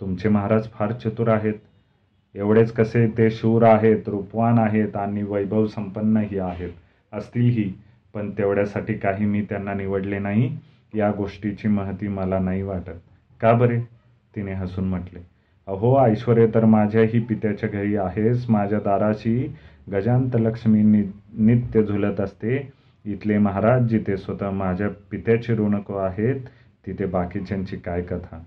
तुमचे 0.00 0.28
महाराज 0.28 0.68
फार 0.72 0.92
चतुर 0.92 1.28
आहेत. 1.28 1.54
एवढेच 2.34 2.72
कसे 2.72 3.06
ते 3.18 3.30
शूर 3.30 3.62
आहेत 3.62 4.08
रूपवान 4.08 4.58
आहेत 4.58 4.96
आणि 4.96 5.22
वैभव 5.22 5.66
संपन्नही 5.66 6.38
आहेत 6.38 6.72
असतीलही 7.12 7.72
पण 8.14 8.30
तेवढ्यासाठी 8.30 8.94
काही 8.94 9.26
मी 9.26 9.42
त्यांना 9.42 9.74
निवडले 9.74 10.18
नाही. 10.18 10.56
या 10.94 11.10
गोष्टीची 11.12 11.68
महती 11.68 12.08
मला 12.08 12.38
नाही 12.38 12.62
वाटत. 12.62 13.00
का 13.40 13.52
बरे? 13.52 13.80
तिने 14.36 14.52
हसून 14.52 14.88
म्हटले. 14.88 15.20
अहो 15.66 16.06
ऐश्वर्य 16.06 16.46
तर 16.54 16.64
माझ्याही 16.64 17.20
पित्याच्या 17.20 17.68
घरी 17.68 17.96
आहेस 17.96 18.50
माझ्या 18.50 18.78
दाराशी 18.78 19.54
गजांत 19.92 20.30
लक्ष्मी 20.34 20.82
नि 20.82 21.02
नित्य 21.38 21.82
झुलत 21.82 22.20
असते. 22.20 22.72
इथले 23.04 23.38
महाराज 23.38 23.88
जिथे 23.88 24.16
स्वतः 24.16 24.50
माझ्या 24.50 24.88
पित्याचे 25.10 25.54
ऋणको 25.54 25.96
आहेत 25.96 26.40
तिथे 26.86 27.06
बाकीच्यांची 27.06 27.76
काय 27.76 28.02
कथा? 28.02 28.42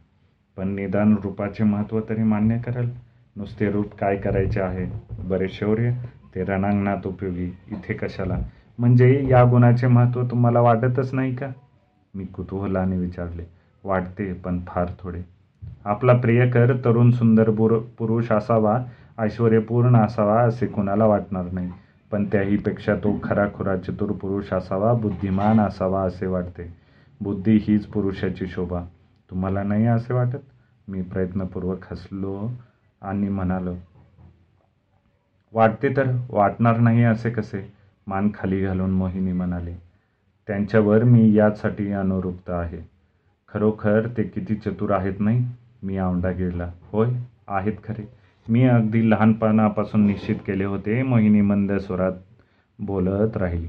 पण 0.58 0.68
निदान 0.68 1.16
रूपाचे 1.24 1.64
महत्त्व 1.64 2.00
तरी 2.10 2.24
मान्य 2.24 2.58
कराल. 2.58 2.89
नुसते 3.36 3.72
रूप 3.72 3.96
काय 3.96 4.18
करायचे 4.18 4.62
आहे? 4.62 4.86
बरे 5.24 5.48
शौर्य? 5.50 5.92
ते 6.36 6.44
रणांगणात 6.44 7.08
उपयोगी. 7.08 7.46
इथे 7.46 7.94
कशाला? 7.94 8.38
म्हणजे 8.80 9.28
या 9.30 9.44
गुणाचे 9.46 9.88
महत्त्व 9.88 10.24
तुम्हाला 10.24 10.62
वाटतच 10.62 11.14
नाही 11.14 11.36
का? 11.36 11.48
मी 12.16 12.26
कुतूहलाने 12.26 12.97
विचारले 12.97 13.43
वाटते 13.84 14.34
पण 14.34 14.59
फार 14.68 14.89
थोडे. 14.99 15.22
आपला 15.86 16.14
प्रियकर 16.14 16.76
तरुण 16.86 17.12
सुंदर 17.12 17.49
पुर 17.49 17.78
पुरुष 17.97 18.32
असावा 18.32 18.78
ऐश्वर्यपूर्ण 19.20 19.95
असावा 19.97 20.41
असे 20.41 20.68
कुणाला 20.68 21.05
वाटणार 21.05 21.51
नाही. 21.51 21.70
पण 22.12 22.26
त्याहीपेक्षा 22.26 22.95
तो 22.95 23.20
खराखुरा 23.24 23.76
चतुर 23.78 24.12
पुरुष 24.12 24.53
असावा 24.53 24.93
बुद्धिमान 24.93 25.59
असावा 25.59 26.01
असे 26.01 26.28
वाटते. 26.28 26.74
बुद्धी 27.22 27.57
हीच 27.62 27.86
पुरुषाची 27.86 28.47
शोभा. 28.47 28.82
तुम्हाला 29.30 29.64
नाही 29.64 29.86
असे 29.86 30.14
वाटत? 30.14 30.38
मी 30.88 31.01
प्रयत्नपूर्वक 31.01 31.86
हसलो 31.91 32.51
आणि 33.01 33.30
म्हणालो 33.30 33.76
वाटते 35.53 35.95
तर 35.97 36.12
वाटणार 36.30 36.78
नाही 36.78 37.03
असे 37.03 37.30
कसे? 37.30 37.74
मान 38.07 38.30
खाली 38.34 38.62
घालून 38.62 38.91
मोहिनी 38.91 39.32
म्हणाले 39.32 39.76
त्यांच्यावर 40.48 41.04
मी 41.04 41.34
यासाठी 41.34 41.92
अनुरुक्त 41.92 42.50
आहे. 42.50 42.78
खरोखर 43.54 44.08
ते 44.18 44.24
किती 44.24 44.56
चतुर 44.56 44.92
आहेत 44.92 45.20
नाही? 45.20 45.46
मी 45.84 45.98
आवडा 45.98 46.32
गिळला. 46.32 46.72
होय 46.92 47.10
आहेत 47.48 47.74
खरे. 47.84 48.08
मी 48.50 48.64
अगदी 48.64 49.10
लहानपणापासून 49.10 50.06
निश्चित 50.08 50.36
केले 50.48 50.64
होते 50.64 51.04
मोहिनी 51.04 51.42
मंद 51.42 51.72
स्वरात 51.72 52.12
बोलत 52.80 53.38
राहील 53.38 53.68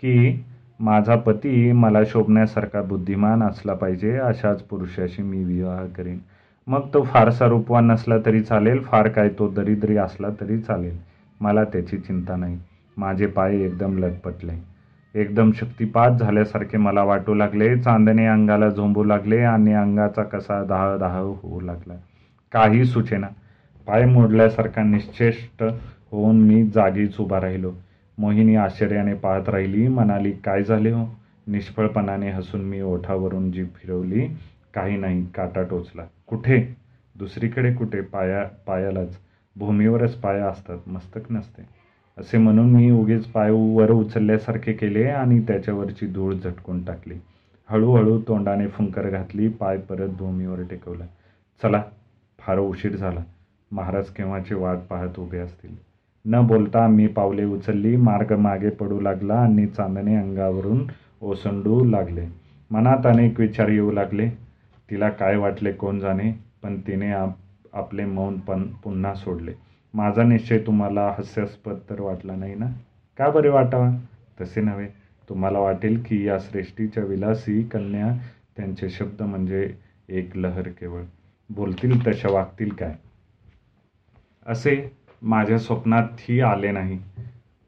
की 0.00 0.44
माझा 0.80 1.16
पती 1.16 1.72
मला 1.72 2.04
शोभण्यासारखा 2.04 2.82
बुद्धिमान 2.82 3.42
असला 3.42 3.74
पाहिजे 3.74 4.16
अशाच 4.16 4.62
पुरुषाशी 4.62 5.22
मी 5.22 5.44
विवाह 5.44 5.86
करेन. 5.86 6.18
मग 6.66 6.80
तो 6.94 7.02
फारसा 7.02 7.46
रूपवान 7.46 7.86
नसला 7.86 8.18
तरी 8.26 8.40
चालेल 8.40 8.82
फार 8.82 9.08
काय 9.08 9.28
तो 9.28 9.48
दरिद्री 9.48 9.96
असला 9.96 10.28
तरी 10.40 10.58
चालेल. 10.58 10.98
मला 11.40 11.64
त्याची 11.64 11.98
चिंता 11.98 12.36
नाही. 12.36 12.58
माझे 12.96 13.26
पाय 13.26 13.56
एकदम 13.56 13.98
लटपटले. 13.98 14.73
एकदम 15.14 15.50
शक्तिपात 15.52 16.10
झाल्यासारखे 16.10 16.76
मला 16.76 17.02
वाटू 17.02 17.34
लागले. 17.34 17.78
चांदणे 17.78 18.26
अंगाला 18.26 18.68
झोंबू 18.68 19.04
लागले 19.04 19.38
आणि 19.38 19.72
अंगाचा 19.72 20.22
कसा 20.22 20.64
दाह 20.64 20.96
दाह 20.96 21.18
होऊ 21.18 21.60
लागला. 21.60 21.94
काही 22.52 22.84
सुचेना. 22.84 23.26
पाय 23.86 24.04
मोडल्यासारखा 24.04 24.82
निश्चेष्ट 24.82 25.64
होऊन 26.10 26.40
मी 26.40 26.66
जागीच 26.66 27.16
उभा 27.20 27.40
राहिलो. 27.40 27.72
मोहिनी 28.18 28.56
आश्चर्याने 28.56 29.14
पाहत 29.14 29.48
राहिली 29.48 29.88
म्हणाली 29.88 30.32
काय 30.32 30.62
झाले 30.62 30.90
हो? 30.90 31.06
निष्फळपणाने 31.46 32.30
हसून 32.30 32.60
मी 32.60 32.80
ओठावरून 32.80 33.52
जीभ 33.52 33.66
फिरवली. 33.66 34.28
काही 34.74 34.96
नाही 34.96 35.26
काटा 35.26 35.62
टोचला. 35.62 36.02
कुठे? 36.26 36.76
दुसरीकडे 37.18 37.74
कुठे? 37.74 38.00
पाया 38.00 38.44
पायालाच. 38.66 39.18
भूमीवरच 39.56 40.14
पाया 40.14 40.46
असतात. 40.46 40.78
मस्तक 40.86 41.20
नसते. 41.30 41.83
असे 42.18 42.38
म्हणून 42.38 42.70
मी 42.70 42.90
उगेच 42.90 43.26
पाय 43.26 43.50
वर 43.50 43.90
उचलल्यासारखे 43.90 44.72
केले 44.72 45.04
आणि 45.04 45.40
त्याच्यावरची 45.40 46.06
धूळ 46.06 46.34
झटकून 46.34 46.84
टाकली. 46.84 47.14
हळूहळू 47.68 48.20
तोंडाने 48.28 48.68
फुंकर 48.68 49.08
घातली 49.10 49.48
पाय 49.48 49.78
परत 49.78 50.08
भूमीवर 50.08 50.62
टेकवला. 50.70 51.04
चला 51.62 51.82
फार 52.38 52.58
उशीर 52.58 52.96
झाला. 52.96 53.20
महाराज 53.72 54.10
केव्हाची 54.10 54.54
वाट 54.54 54.78
पाहत 54.90 55.18
उभे 55.18 55.38
असतील. 55.38 55.74
न 56.24 56.46
बोलता 56.46 56.86
मी 56.88 57.06
पावले 57.06 57.44
उचलली 57.44 57.96
मार्ग 57.96 58.32
मागे 58.32 58.70
पडू 58.70 59.00
लागला 59.00 59.34
आणि 59.34 59.66
चांदणे 59.66 60.16
अंगावरून 60.16 60.82
ओसंडू 61.20 61.84
लागले. 61.84 62.26
मनात 62.70 63.06
अनेक 63.06 63.40
विचार 63.40 63.68
येऊ 63.68 63.90
लागले. 63.92 64.28
तिला 64.90 65.08
काय 65.08 65.36
वाटले 65.36 65.72
कोण 65.72 65.98
जाणे 65.98 66.32
पण 66.62 66.80
तिने 66.86 67.10
आप 67.12 67.30
आपले 67.72 68.04
मौन 68.04 68.38
पण 68.38 68.62
पुन्हा 68.84 69.14
सोडले. 69.14 69.52
माझा 69.94 70.22
निश्चय 70.22 70.58
तुम्हाला 70.58 71.06
हास्यास्पद 71.06 71.78
तर 71.90 72.00
वाटला 72.00 72.36
नाही 72.36 72.54
ना? 72.54 72.66
का 73.18 73.30
बरे 73.30 73.48
वाटावा? 73.48 73.90
तसे 74.40 74.60
नव्हे. 74.60 74.88
तुम्हाला 75.28 75.58
वाटेल 75.58 76.02
की 76.06 76.28
या 76.28 76.38
श्रेष्ठीच्या 76.40 77.04
विलासी 77.04 77.62
कन्या 77.62 78.18
त्यांचे 78.56 78.90
शब्द 78.90 79.22
म्हणजे 79.22 79.74
एक 80.08 80.36
लहर 80.36 80.68
केवळ. 80.68 81.02
बोलतील 81.50 82.06
तशा 82.06 82.28
वागतील 82.30 82.70
काय? 82.70 82.94
असे 84.46 84.96
माझ्या 85.22 85.58
स्वप्नातही 85.58 86.40
आले 86.40 86.70
नाही. 86.70 86.98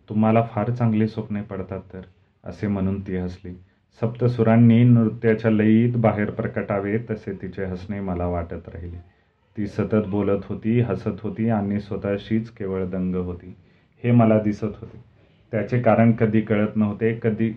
तुम्हाला 0.09 0.43
फार 0.43 0.71
चांगले 0.71 1.09
स्वप्ने 1.09 1.43
पडतात 1.43 1.81
तर 1.93 2.01
असे 2.45 2.67
म्हणून 2.67 3.01
ती 3.01 3.17
हसली. 3.17 3.55
सप्तसुरांनी 4.01 4.85
नृत्याच्या 4.85 5.51
लयीत 5.51 5.93
बाहेर 5.97 6.31
प्रकटावे 6.31 6.99
तसे 6.99 7.33
तिचे 7.43 7.65
हसणे 7.65 8.01
मला 8.01 8.27
वाटत 8.27 8.69
राहिले. 8.75 9.16
ती 9.57 9.67
सतत 9.67 10.07
बोलत 10.07 10.41
होती 10.45 10.81
हसत 10.81 11.21
होती 11.23 11.49
आणि 11.49 11.81
स्वतःशीच 11.81 12.51
केवळ 12.51 12.85
दंग 12.85 13.15
होती. 13.15 13.57
हे 14.05 14.11
मला 14.11 14.39
दिसत 14.39 14.65
होते. 14.65 15.05
त्याचे 15.53 15.81
कारण 15.81 16.13
कधी 16.13 16.41
कळत 16.41 16.77
नव्हते. 16.77 17.21
कधी 17.23 17.51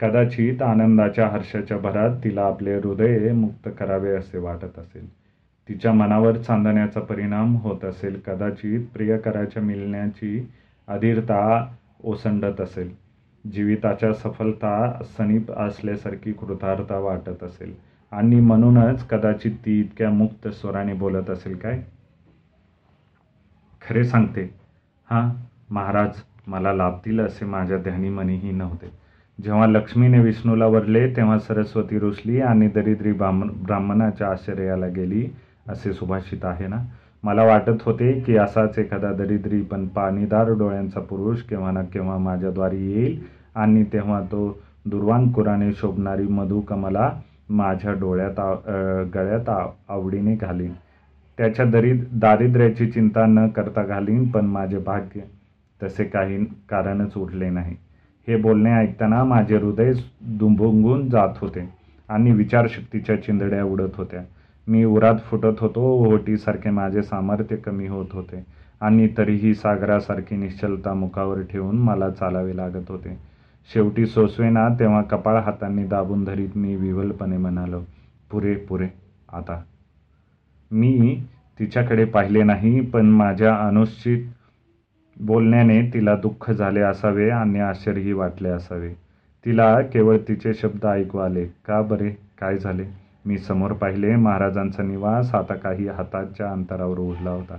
कदाचित 0.00 0.62
आनंदाच्या 0.62 1.28
हर्षाच्या 1.28 1.78
भरात 1.78 2.16
तिला 2.24 2.42
आपले 2.42 2.74
हृदय 2.74 3.32
मुक्त 3.32 3.68
करावे 3.78 4.10
असे 4.10 4.38
वाटत 4.38 4.78
असेल. 4.78 5.12
तिच्या 5.68 5.92
मनावर 5.92 6.36
चांदण्याचा 6.36 7.00
परिणाम 7.00 7.56
होत 7.56 7.84
असेल. 7.84 8.20
कदाचित 8.26 8.86
प्रियकराच्या 8.94 9.62
मिळण्याची 9.62 10.48
अधीरता 10.88 11.74
ओसंडत 12.04 12.60
असेल. 12.60 12.90
जीविताच्या 13.52 14.12
सफलता 14.12 15.02
सनीप 15.18 15.52
असल्यासारखी 15.52 16.32
कृतार्थता 16.32 16.98
वाटत 16.98 17.44
असेल. 17.44 17.91
आणि 18.12 18.40
म्हणूनच 18.40 19.06
कदाचित 19.08 19.52
ती 19.66 19.78
इतक्या 19.80 20.10
मुक्त 20.10 20.48
स्वराने 20.48 20.92
बोलत 20.92 21.30
असेल 21.30 21.56
काय? 21.56 21.80
खरे 23.82 24.04
सांगते. 24.04 24.48
हां 25.10 25.28
महाराज 25.70 26.22
मला 26.46 26.72
लाभतील 26.72 27.20
असे 27.20 27.44
माझ्या 27.44 27.78
ध्यानी 27.78 28.08
मनीही 28.08 28.50
नव्हते. 28.50 28.90
जेव्हा 29.38 29.66
लक्ष्मीने 29.66 30.18
विष्णूला 30.18 30.66
वरले 30.66 31.06
तेव्हा 31.16 31.38
सरस्वती 31.38 31.98
रुसली 31.98 32.40
आणि 32.40 32.68
दरिद्री 32.68 33.12
ब्राह्मण 33.12 33.48
ब्राह्मणाच्या 33.62 34.28
आश्चर्याला 34.28 34.86
गेली 34.86 35.26
असे 35.68 35.92
सुभाषित 35.92 36.44
आहे 36.44 36.66
ना? 36.66 36.76
मला 37.24 37.44
वाटत 37.44 37.82
होते 37.84 38.12
की 38.20 38.36
असाच 38.36 38.78
एखादा 38.78 39.12
दरिद्री 39.12 39.60
पण 39.62 39.86
पाणीदार 39.88 40.52
डोळ्यांचा 40.52 41.00
पुरुष 41.00 41.42
केव्हा 41.42 41.70
ना 41.70 41.82
केव्हा 41.82 42.18
माझ्याद्वारी 42.18 42.92
येईल 42.92 43.20
आणि 43.54 43.84
तेव्हा 43.92 44.20
तो 44.22 44.46
दुर्वांकुराने 44.86 45.72
शोभणारी 45.72 46.26
मधुकमला 46.28 47.10
माझ्या 47.48 47.92
डोळ्यात 47.92 48.40
गळ्यात 49.14 49.48
आवडीने 49.88 50.34
घालीन. 50.36 50.72
त्याच्या 51.38 51.64
दरिद 51.64 52.04
दारिद्र्याची 52.12 52.90
चिंता 52.90 53.24
न 53.26 53.46
करता 53.48 53.82
घालीन 53.84 54.28
पण 54.30 54.46
माझे 54.46 54.78
भाग्य 54.78 55.20
तसे 55.80 56.04
काही 56.04 56.44
कारणच 56.70 57.16
उरले 57.16 57.48
नाही. 57.50 57.74
हे 58.28 58.36
बोलणे 58.36 58.72
ऐकताना 58.72 59.22
माझे 59.24 59.56
हृदय 59.56 59.92
दुंभुंगून 60.38 61.08
जात 61.10 61.38
होते 61.40 61.68
आणि 62.08 62.32
विचारशक्तीच्या 62.32 63.22
चिंदड्या 63.22 63.64
उडत 63.64 63.96
होत्या. 63.96 64.22
मी 64.66 64.84
उरात 64.84 65.18
फुटत 65.24 65.60
होतो 65.60 65.80
ओहोटीसारखे 65.92 66.70
माझे 66.70 67.02
सामर्थ्य 67.02 67.56
कमी 67.56 67.86
होत 67.88 68.12
होते 68.12 68.44
आणि 68.80 69.08
तरीही 69.18 69.54
सागरासारखी 69.54 70.36
निश्चलता 70.36 70.92
मुखावर 70.94 71.40
ठेवून 71.50 71.78
मला 71.78 72.10
चालावे 72.10 72.56
लागत 72.56 72.90
होते. 72.90 73.16
शेवटी 73.70 74.06
सोसवेना 74.06 74.68
तेव्हा 74.68 75.02
कपाळ 75.02 75.36
हातांनी 75.36 75.84
दाबून 75.84 76.24
धरीत 76.24 76.56
मी 76.56 76.76
विवलपणे 76.76 77.36
म्हणालो 77.36 77.80
पुरे 78.30 78.54
पुरे 78.54 78.88
आता. 79.32 79.62
मी 80.70 81.22
तिच्याकडे 81.58 82.04
पाहिले 82.04 82.42
नाही 82.42 82.80
पण 82.80 83.06
माझ्या 83.06 83.56
अनुश्चित 83.56 84.28
बोलण्याने 85.20 85.90
तिला 85.94 86.16
दुःख 86.16 86.50
झाले 86.50 86.80
असावे 86.80 87.30
आणि 87.30 87.60
आश्चर्यही 87.60 88.12
वाटले 88.12 88.48
असावे. 88.48 88.94
तिला 89.44 89.80
केवळ 89.80 90.16
तिचे 90.28 90.54
शब्द 90.54 90.86
ऐकू 90.86 91.18
आले. 91.18 91.44
का 91.46 91.82
बरे? 91.82 92.10
काय 92.10 92.56
झाले? 92.56 92.84
मी 93.26 93.38
समोर 93.38 93.72
पाहिले. 93.72 94.16
महाराजांचा 94.16 94.82
निवास 94.82 95.34
आता 95.34 95.54
काही 95.54 95.88
हाताच्या 95.88 96.50
अंतरावर 96.50 96.98
उरला 96.98 97.30
होता. 97.30 97.58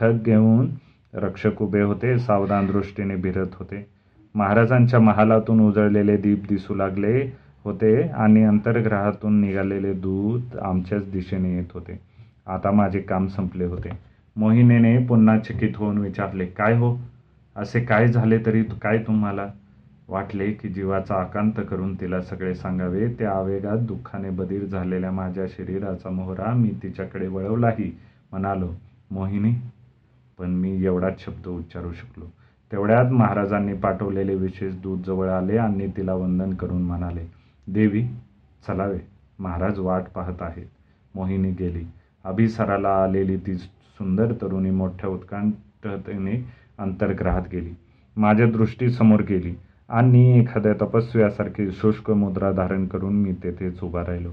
खग 0.00 0.22
घेऊन 0.22 0.68
रक्षक 1.14 1.62
उभे 1.62 1.82
होते. 1.82 2.18
सावधान 2.18 2.66
दृष्टीने 2.66 3.16
भिरत 3.16 3.54
होते. 3.54 3.95
महाराजांच्या 4.36 4.98
महालातून 5.00 5.60
उजळलेले 5.60 6.16
दीप 6.16 6.46
दिसू 6.48 6.74
लागले 6.74 7.20
होते 7.64 8.02
आणि 8.02 8.42
अंतर्ग्रहातून 8.44 9.40
निघालेले 9.40 9.92
दूत 9.92 10.56
आमच्याच 10.62 11.10
दिशेने 11.10 11.54
येत 11.56 11.72
होते. 11.74 11.98
आता 12.46 12.70
माझे 12.70 13.00
काम 13.00 13.26
संपले 13.26 13.64
होते. 13.64 13.90
मोहिनीने 14.36 14.98
पुन्हा 14.98 15.38
चकित 15.38 15.76
होऊन 15.76 15.98
विचारले 15.98 16.46
काय 16.46 16.76
हो? 16.78 16.96
असे 17.56 17.80
काय 17.80 18.06
झाले 18.08 18.38
तरी 18.46 18.62
काय 18.82 18.98
तुम्हाला 18.98 19.46
वाटले 20.08 20.52
की 20.52 20.68
जीवाचा 20.68 21.14
आकांत 21.14 21.60
करून 21.70 21.94
तिला 21.94 22.20
सगळे 22.22 22.54
सांगावे? 22.54 23.08
त्या 23.18 23.32
आवेगात 23.32 23.78
दुःखाने 23.78 24.30
बधीर 24.30 24.64
झालेल्या 24.64 25.10
माझ्या 25.10 25.46
शरीराचा 25.46 26.10
मोहरा 26.10 26.52
मी 26.54 26.72
तिच्याकडे 26.82 27.28
वळवलाही 27.28 27.92
म्हणालो. 28.30 28.74
मोहिनी 29.10 29.52
पण 30.38 30.50
मी 30.50 30.84
एवढाच 30.84 31.24
शब्द 31.24 31.48
उच्चारू 31.48 31.92
शकलो. 31.92 32.24
तेवढ्यात 32.72 33.10
महाराजांनी 33.12 33.74
पाठवलेले 33.74 34.34
विशेष 34.34 34.74
दूत 34.74 34.98
जवळ 35.06 35.28
आले 35.28 35.56
आणि 35.56 35.86
तिला 35.96 36.14
वंदन 36.14 36.54
करून 36.54 36.82
म्हणाले 36.82 37.26
देवी 37.66 38.02
चलावे 38.66 38.98
महाराज 39.38 39.78
वाट 39.78 40.02
पाहत 40.14 40.42
आहेत. 40.42 40.66
मोहिनी 41.14 41.50
गेली. 41.50 41.84
अभिसराला 42.24 42.88
आलेली 42.88 43.36
ती 43.36 43.54
सुंदर 43.54 44.32
तरुणी 44.32 44.70
मोठ्या 44.70 45.10
उत्कंठतेने 45.10 46.44
अंतर्ग्रहात 46.78 47.42
गेली. 47.52 47.74
माझ्या 48.16 48.46
दृष्टीसमोर 48.46 49.20
गेली 49.20 49.54
आणि 49.88 50.38
एखाद्या 50.38 50.72
तपस्व्यासारखी 50.74 51.70
शुष्क 51.70 52.10
मुद्रा 52.10 52.52
धारण 52.52 52.86
करून 52.86 53.14
मी 53.14 53.32
तेथेच 53.32 53.82
उभा 53.82 54.00
राहिलो. 54.00 54.30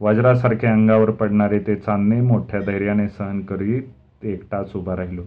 वज्रासारखे 0.00 0.66
अंगावर 0.66 1.10
पडणारे 1.10 1.58
ते 1.58 1.76
चांदणे 1.76 2.20
मोठ्या 2.20 2.60
धैर्याने 2.60 3.08
सहन 3.08 3.40
करीत 3.40 3.82
एकटाच 4.22 4.72
उभा 4.76 4.96
राहिलो. 4.96 5.22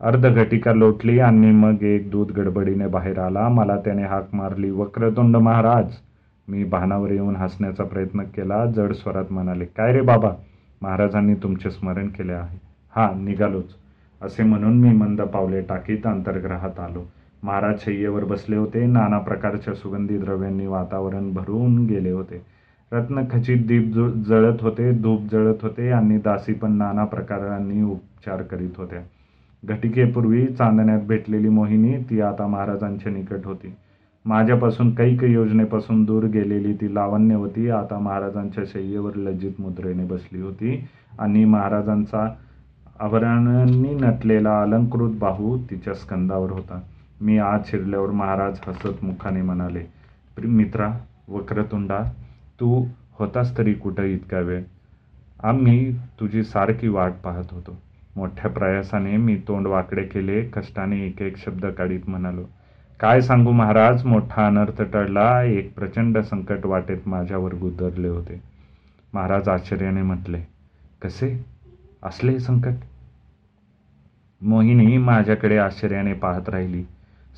अर्धघटिका 0.00 0.72
लोटली 0.72 1.18
आणि 1.20 1.50
मग 1.52 1.82
एक 1.84 2.10
दूध 2.10 2.30
गडबडीने 2.38 2.86
बाहेर 2.86 3.18
आला. 3.18 3.48
मला 3.48 3.76
त्याने 3.84 4.02
हाक 4.04 4.34
मारली 4.34 4.70
वक्रतुंड 4.70 5.36
महाराज! 5.36 5.92
मी 6.48 6.64
भानावर 6.64 7.10
येऊन 7.10 7.36
हसण्याचा 7.36 7.84
प्रयत्न 7.84 8.22
केला. 8.34 8.64
जड 8.66 8.92
स्वरात 8.92 9.32
म्हणाले 9.32 9.64
काय 9.76 9.92
रे 9.92 10.00
बाबा 10.02 10.30
महाराजांनी 10.82 11.34
तुमचे 11.42 11.70
स्मरण 11.70 12.08
केले 12.08 12.32
आहे. 12.32 12.58
हा 12.94 13.10
निघालोच. 13.18 13.74
असे 14.22 14.42
म्हणून 14.42 14.78
मी 14.80 14.92
मंद 14.96 15.20
पावले 15.22 15.60
टाकीत 15.68 16.06
अंतर्ग्रहात 16.06 16.80
आलो. 16.80 17.04
महाराज 17.42 17.78
शय्येवर 17.84 18.24
बसले 18.24 18.56
होते. 18.56 18.84
नाना 18.86 19.18
प्रकारच्या 19.20 19.74
सुगंधी 19.74 20.18
द्रव्यांनी 20.18 20.66
वातावरण 20.66 21.32
भरून 21.34 21.84
गेले 21.86 22.10
होते. 22.10 22.42
रत्नखचित 22.92 23.66
दीप 23.66 23.92
जळत 24.28 24.62
होते 24.62 24.90
धूप 25.02 25.22
जळत 25.32 25.62
होते 25.62 25.90
आणि 25.92 26.18
दासी 26.24 26.52
पण 26.54 26.72
नाना 26.78 27.04
प्रकारांनी 27.04 27.82
उपचार 27.82 28.42
करीत 28.42 28.78
होत्या. 28.78 29.00
घटिकेपूर्वी 29.64 30.46
चांदण्यात 30.46 31.00
भेटलेली 31.00 31.48
मोहिनी 31.48 31.96
ती 32.10 32.20
आता 32.20 32.46
महाराजांच्या 32.46 33.12
निकट 33.12 33.44
होती. 33.44 33.74
माझ्यापासून 34.24 34.94
कैक 34.94 35.22
योजनेपासून 35.24 36.04
दूर 36.04 36.24
गेलेली 36.24 36.72
ती 36.74 36.94
लावण्यवती 36.94 37.68
आता 37.70 37.98
महाराजांच्या 37.98 38.64
शय्येवर 38.66 39.14
लज्जित 39.14 39.60
मुद्रेने 39.60 40.04
बसली 40.04 40.40
होती 40.40 40.84
आणि 41.18 41.44
महाराजांचा 41.44 42.28
आवरणांनी 43.00 43.94
नटलेला 43.94 44.60
अलंकृत 44.62 45.18
बाहू 45.20 45.56
तिच्या 45.70 45.94
स्कंदावर 45.94 46.50
होता. 46.50 46.80
मी 47.20 47.38
आत 47.38 47.60
शिरल्यावर 47.66 48.10
महाराज 48.10 48.58
हसत 48.66 49.04
मुखाने 49.04 49.42
म्हणाले 49.42 49.84
मित्रा 50.38 50.88
वक्रतुंडा 51.28 51.98
तू 52.60 52.84
होतास 53.18 53.56
तरी 53.58 53.72
कुठं 53.74 54.02
इतका 54.02 54.38
वेळ? 54.38 54.62
आम्ही 55.42 55.92
तुझी 56.20 56.42
सारखी 56.42 56.88
वाट 56.88 57.12
पाहत 57.24 57.52
होतो. 57.52 57.76
मोठ्या 58.16 58.50
प्रयासाने 58.50 59.16
मी 59.16 59.36
तोंड 59.48 59.66
वाकडे 59.66 60.02
केले 60.02 60.42
कष्टाने 60.54 61.00
एक 61.06 61.22
एक 61.22 61.36
शब्द 61.36 61.66
काढीत 61.66 62.08
म्हणालो 62.08 62.44
काय 63.00 63.20
सांगू 63.20 63.52
महाराज 63.52 64.04
मोठा 64.06 64.46
अनर्थ 64.46 64.82
टळला 64.82 65.42
एक 65.42 65.74
प्रचंड 65.74 66.18
संकट 66.18 66.66
वाटेत 66.66 67.08
माझ्यावर 67.08 67.54
गुदरले 67.54 68.08
होते. 68.08 68.40
महाराज 69.12 69.48
आश्चर्याने 69.48 70.02
म्हटले 70.02 70.40
कसे? 71.02 71.34
असले 72.02 72.38
संकट? 72.40 72.74
मोहिनी 74.40 74.96
माझ्याकडे 74.98 75.56
आश्चर्याने 75.58 76.12
पाहत 76.12 76.48
राहिली 76.48 76.84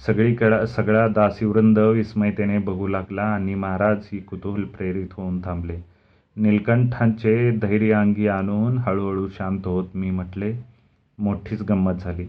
सगळीकडं 0.07 0.65
सगळा 0.67 1.07
दासीवृंद 1.09 1.79
विस्मयतेने 1.79 2.59
बघू 2.59 2.87
लागला 2.87 3.23
आणि 3.25 3.55
महाराज 3.55 4.09
ही 4.13 4.19
कुतूहल 4.19 4.65
प्रेरित 4.65 5.13
होऊन 5.13 5.41
थांबले. 5.45 5.77
नीलकंठांचे 6.37 7.51
धैर्य 7.51 7.93
अंगी 7.93 8.27
आणून 8.29 8.79
हळूहळू 8.79 9.29
शांत 9.29 9.67
होत 9.67 9.85
मी 9.95 10.11
म्हटले 10.11 10.53
मोठीच 11.19 11.63
गंमत 11.63 11.95
झाली. 11.95 12.27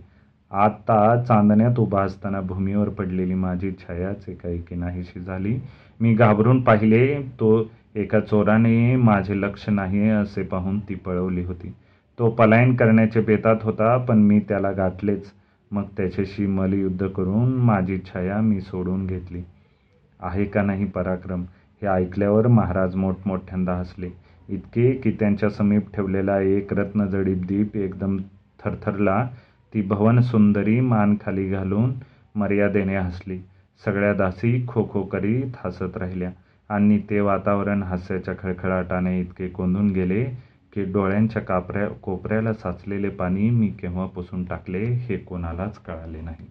आता 0.52 1.24
चांदण्यात 1.24 1.80
उभा 1.80 2.02
असताना 2.02 2.42
भूमीवर 2.42 2.90
पडलेली 2.90 3.34
माझी 3.34 3.72
छायाच 3.72 4.30
एकाएकी 4.30 4.76
नाहीशी 4.76 5.20
झाली. 5.20 5.58
मी 6.00 6.14
घाबरून 6.14 6.62
पाहिले 6.62 7.22
तो 7.40 7.70
एका 7.96 8.20
चोराने 8.20 8.96
माझे 8.96 9.42
लक्ष 9.42 9.70
नाही 9.70 10.10
असे 10.10 10.44
पाहून 10.44 10.80
ती 10.80 10.96
पळवली 10.96 11.44
होती. 11.44 11.74
तो 12.20 12.30
पलायन 12.30 12.76
करण्याचे 12.76 13.22
बेतात 13.22 13.64
होता 13.64 13.98
पण 13.98 14.18
मी 14.18 14.40
त्याला 14.40 14.72
गाठलेच. 14.72 15.32
मग 15.72 15.84
त्याच्याशी 15.98 16.46
मलयुद्ध 16.48 17.08
करून 17.08 17.54
माझी 17.54 17.98
छाया 17.98 18.40
मी 18.42 18.62
सोडून 18.62 19.06
घेतली. 19.08 19.42
आहे 20.20 20.46
का 20.46 20.62
नाही 20.62 20.86
पराक्रम? 20.86 21.44
हे 21.82 21.88
ऐकल्यावर 21.88 22.48
महाराज 22.48 22.96
मोठमोठ्यांदा 22.96 23.74
हसले. 23.80 24.10
इतके 24.50 24.92
की 24.94 25.12
त्यांच्या 25.12 25.50
समीप 25.50 25.94
ठेवलेला 25.94 26.40
एक 26.40 26.74
रत्नजडीप 26.74 27.46
दीप 27.48 27.76
एकदम 27.78 28.18
थरथरला 28.60 29.24
ती 29.74 29.82
भवन 29.82 30.22
सुंदरी 30.22 30.80
मान 30.82 31.16
खाली 31.22 31.50
घालून 31.50 31.94
मर्यादेने 32.36 32.96
हसली. 32.98 33.40
सगळ्या 33.86 34.14
दासी 34.14 34.66
खो 34.68 34.88
खो 34.92 35.02
करीत 35.04 35.58
हसत 35.66 35.98
राहिल्या. 35.98 36.32
आणि 36.70 37.00
ते 37.10 37.20
वातावरण 37.20 37.84
हास्याच्या 37.84 38.34
खळखळाटाने 38.40 39.20
इतके 39.20 39.48
कोंदून 39.48 39.90
गेले 39.92 40.24
की 40.74 40.84
डोळ्यांच्या 40.84 41.42
कापऱ्या 41.42 41.88
कोपऱ्याला 42.04 42.54
साचलेले 42.54 43.10
पाणी 43.10 43.50
मी 43.50 43.68
केव्हा 43.68 44.06
पुसून 44.06 44.44
टाकले 44.46 44.84
हे 44.84 45.18
कोणालाच 45.18 45.78
कळाले 45.78 46.22
नाही. 46.22 46.48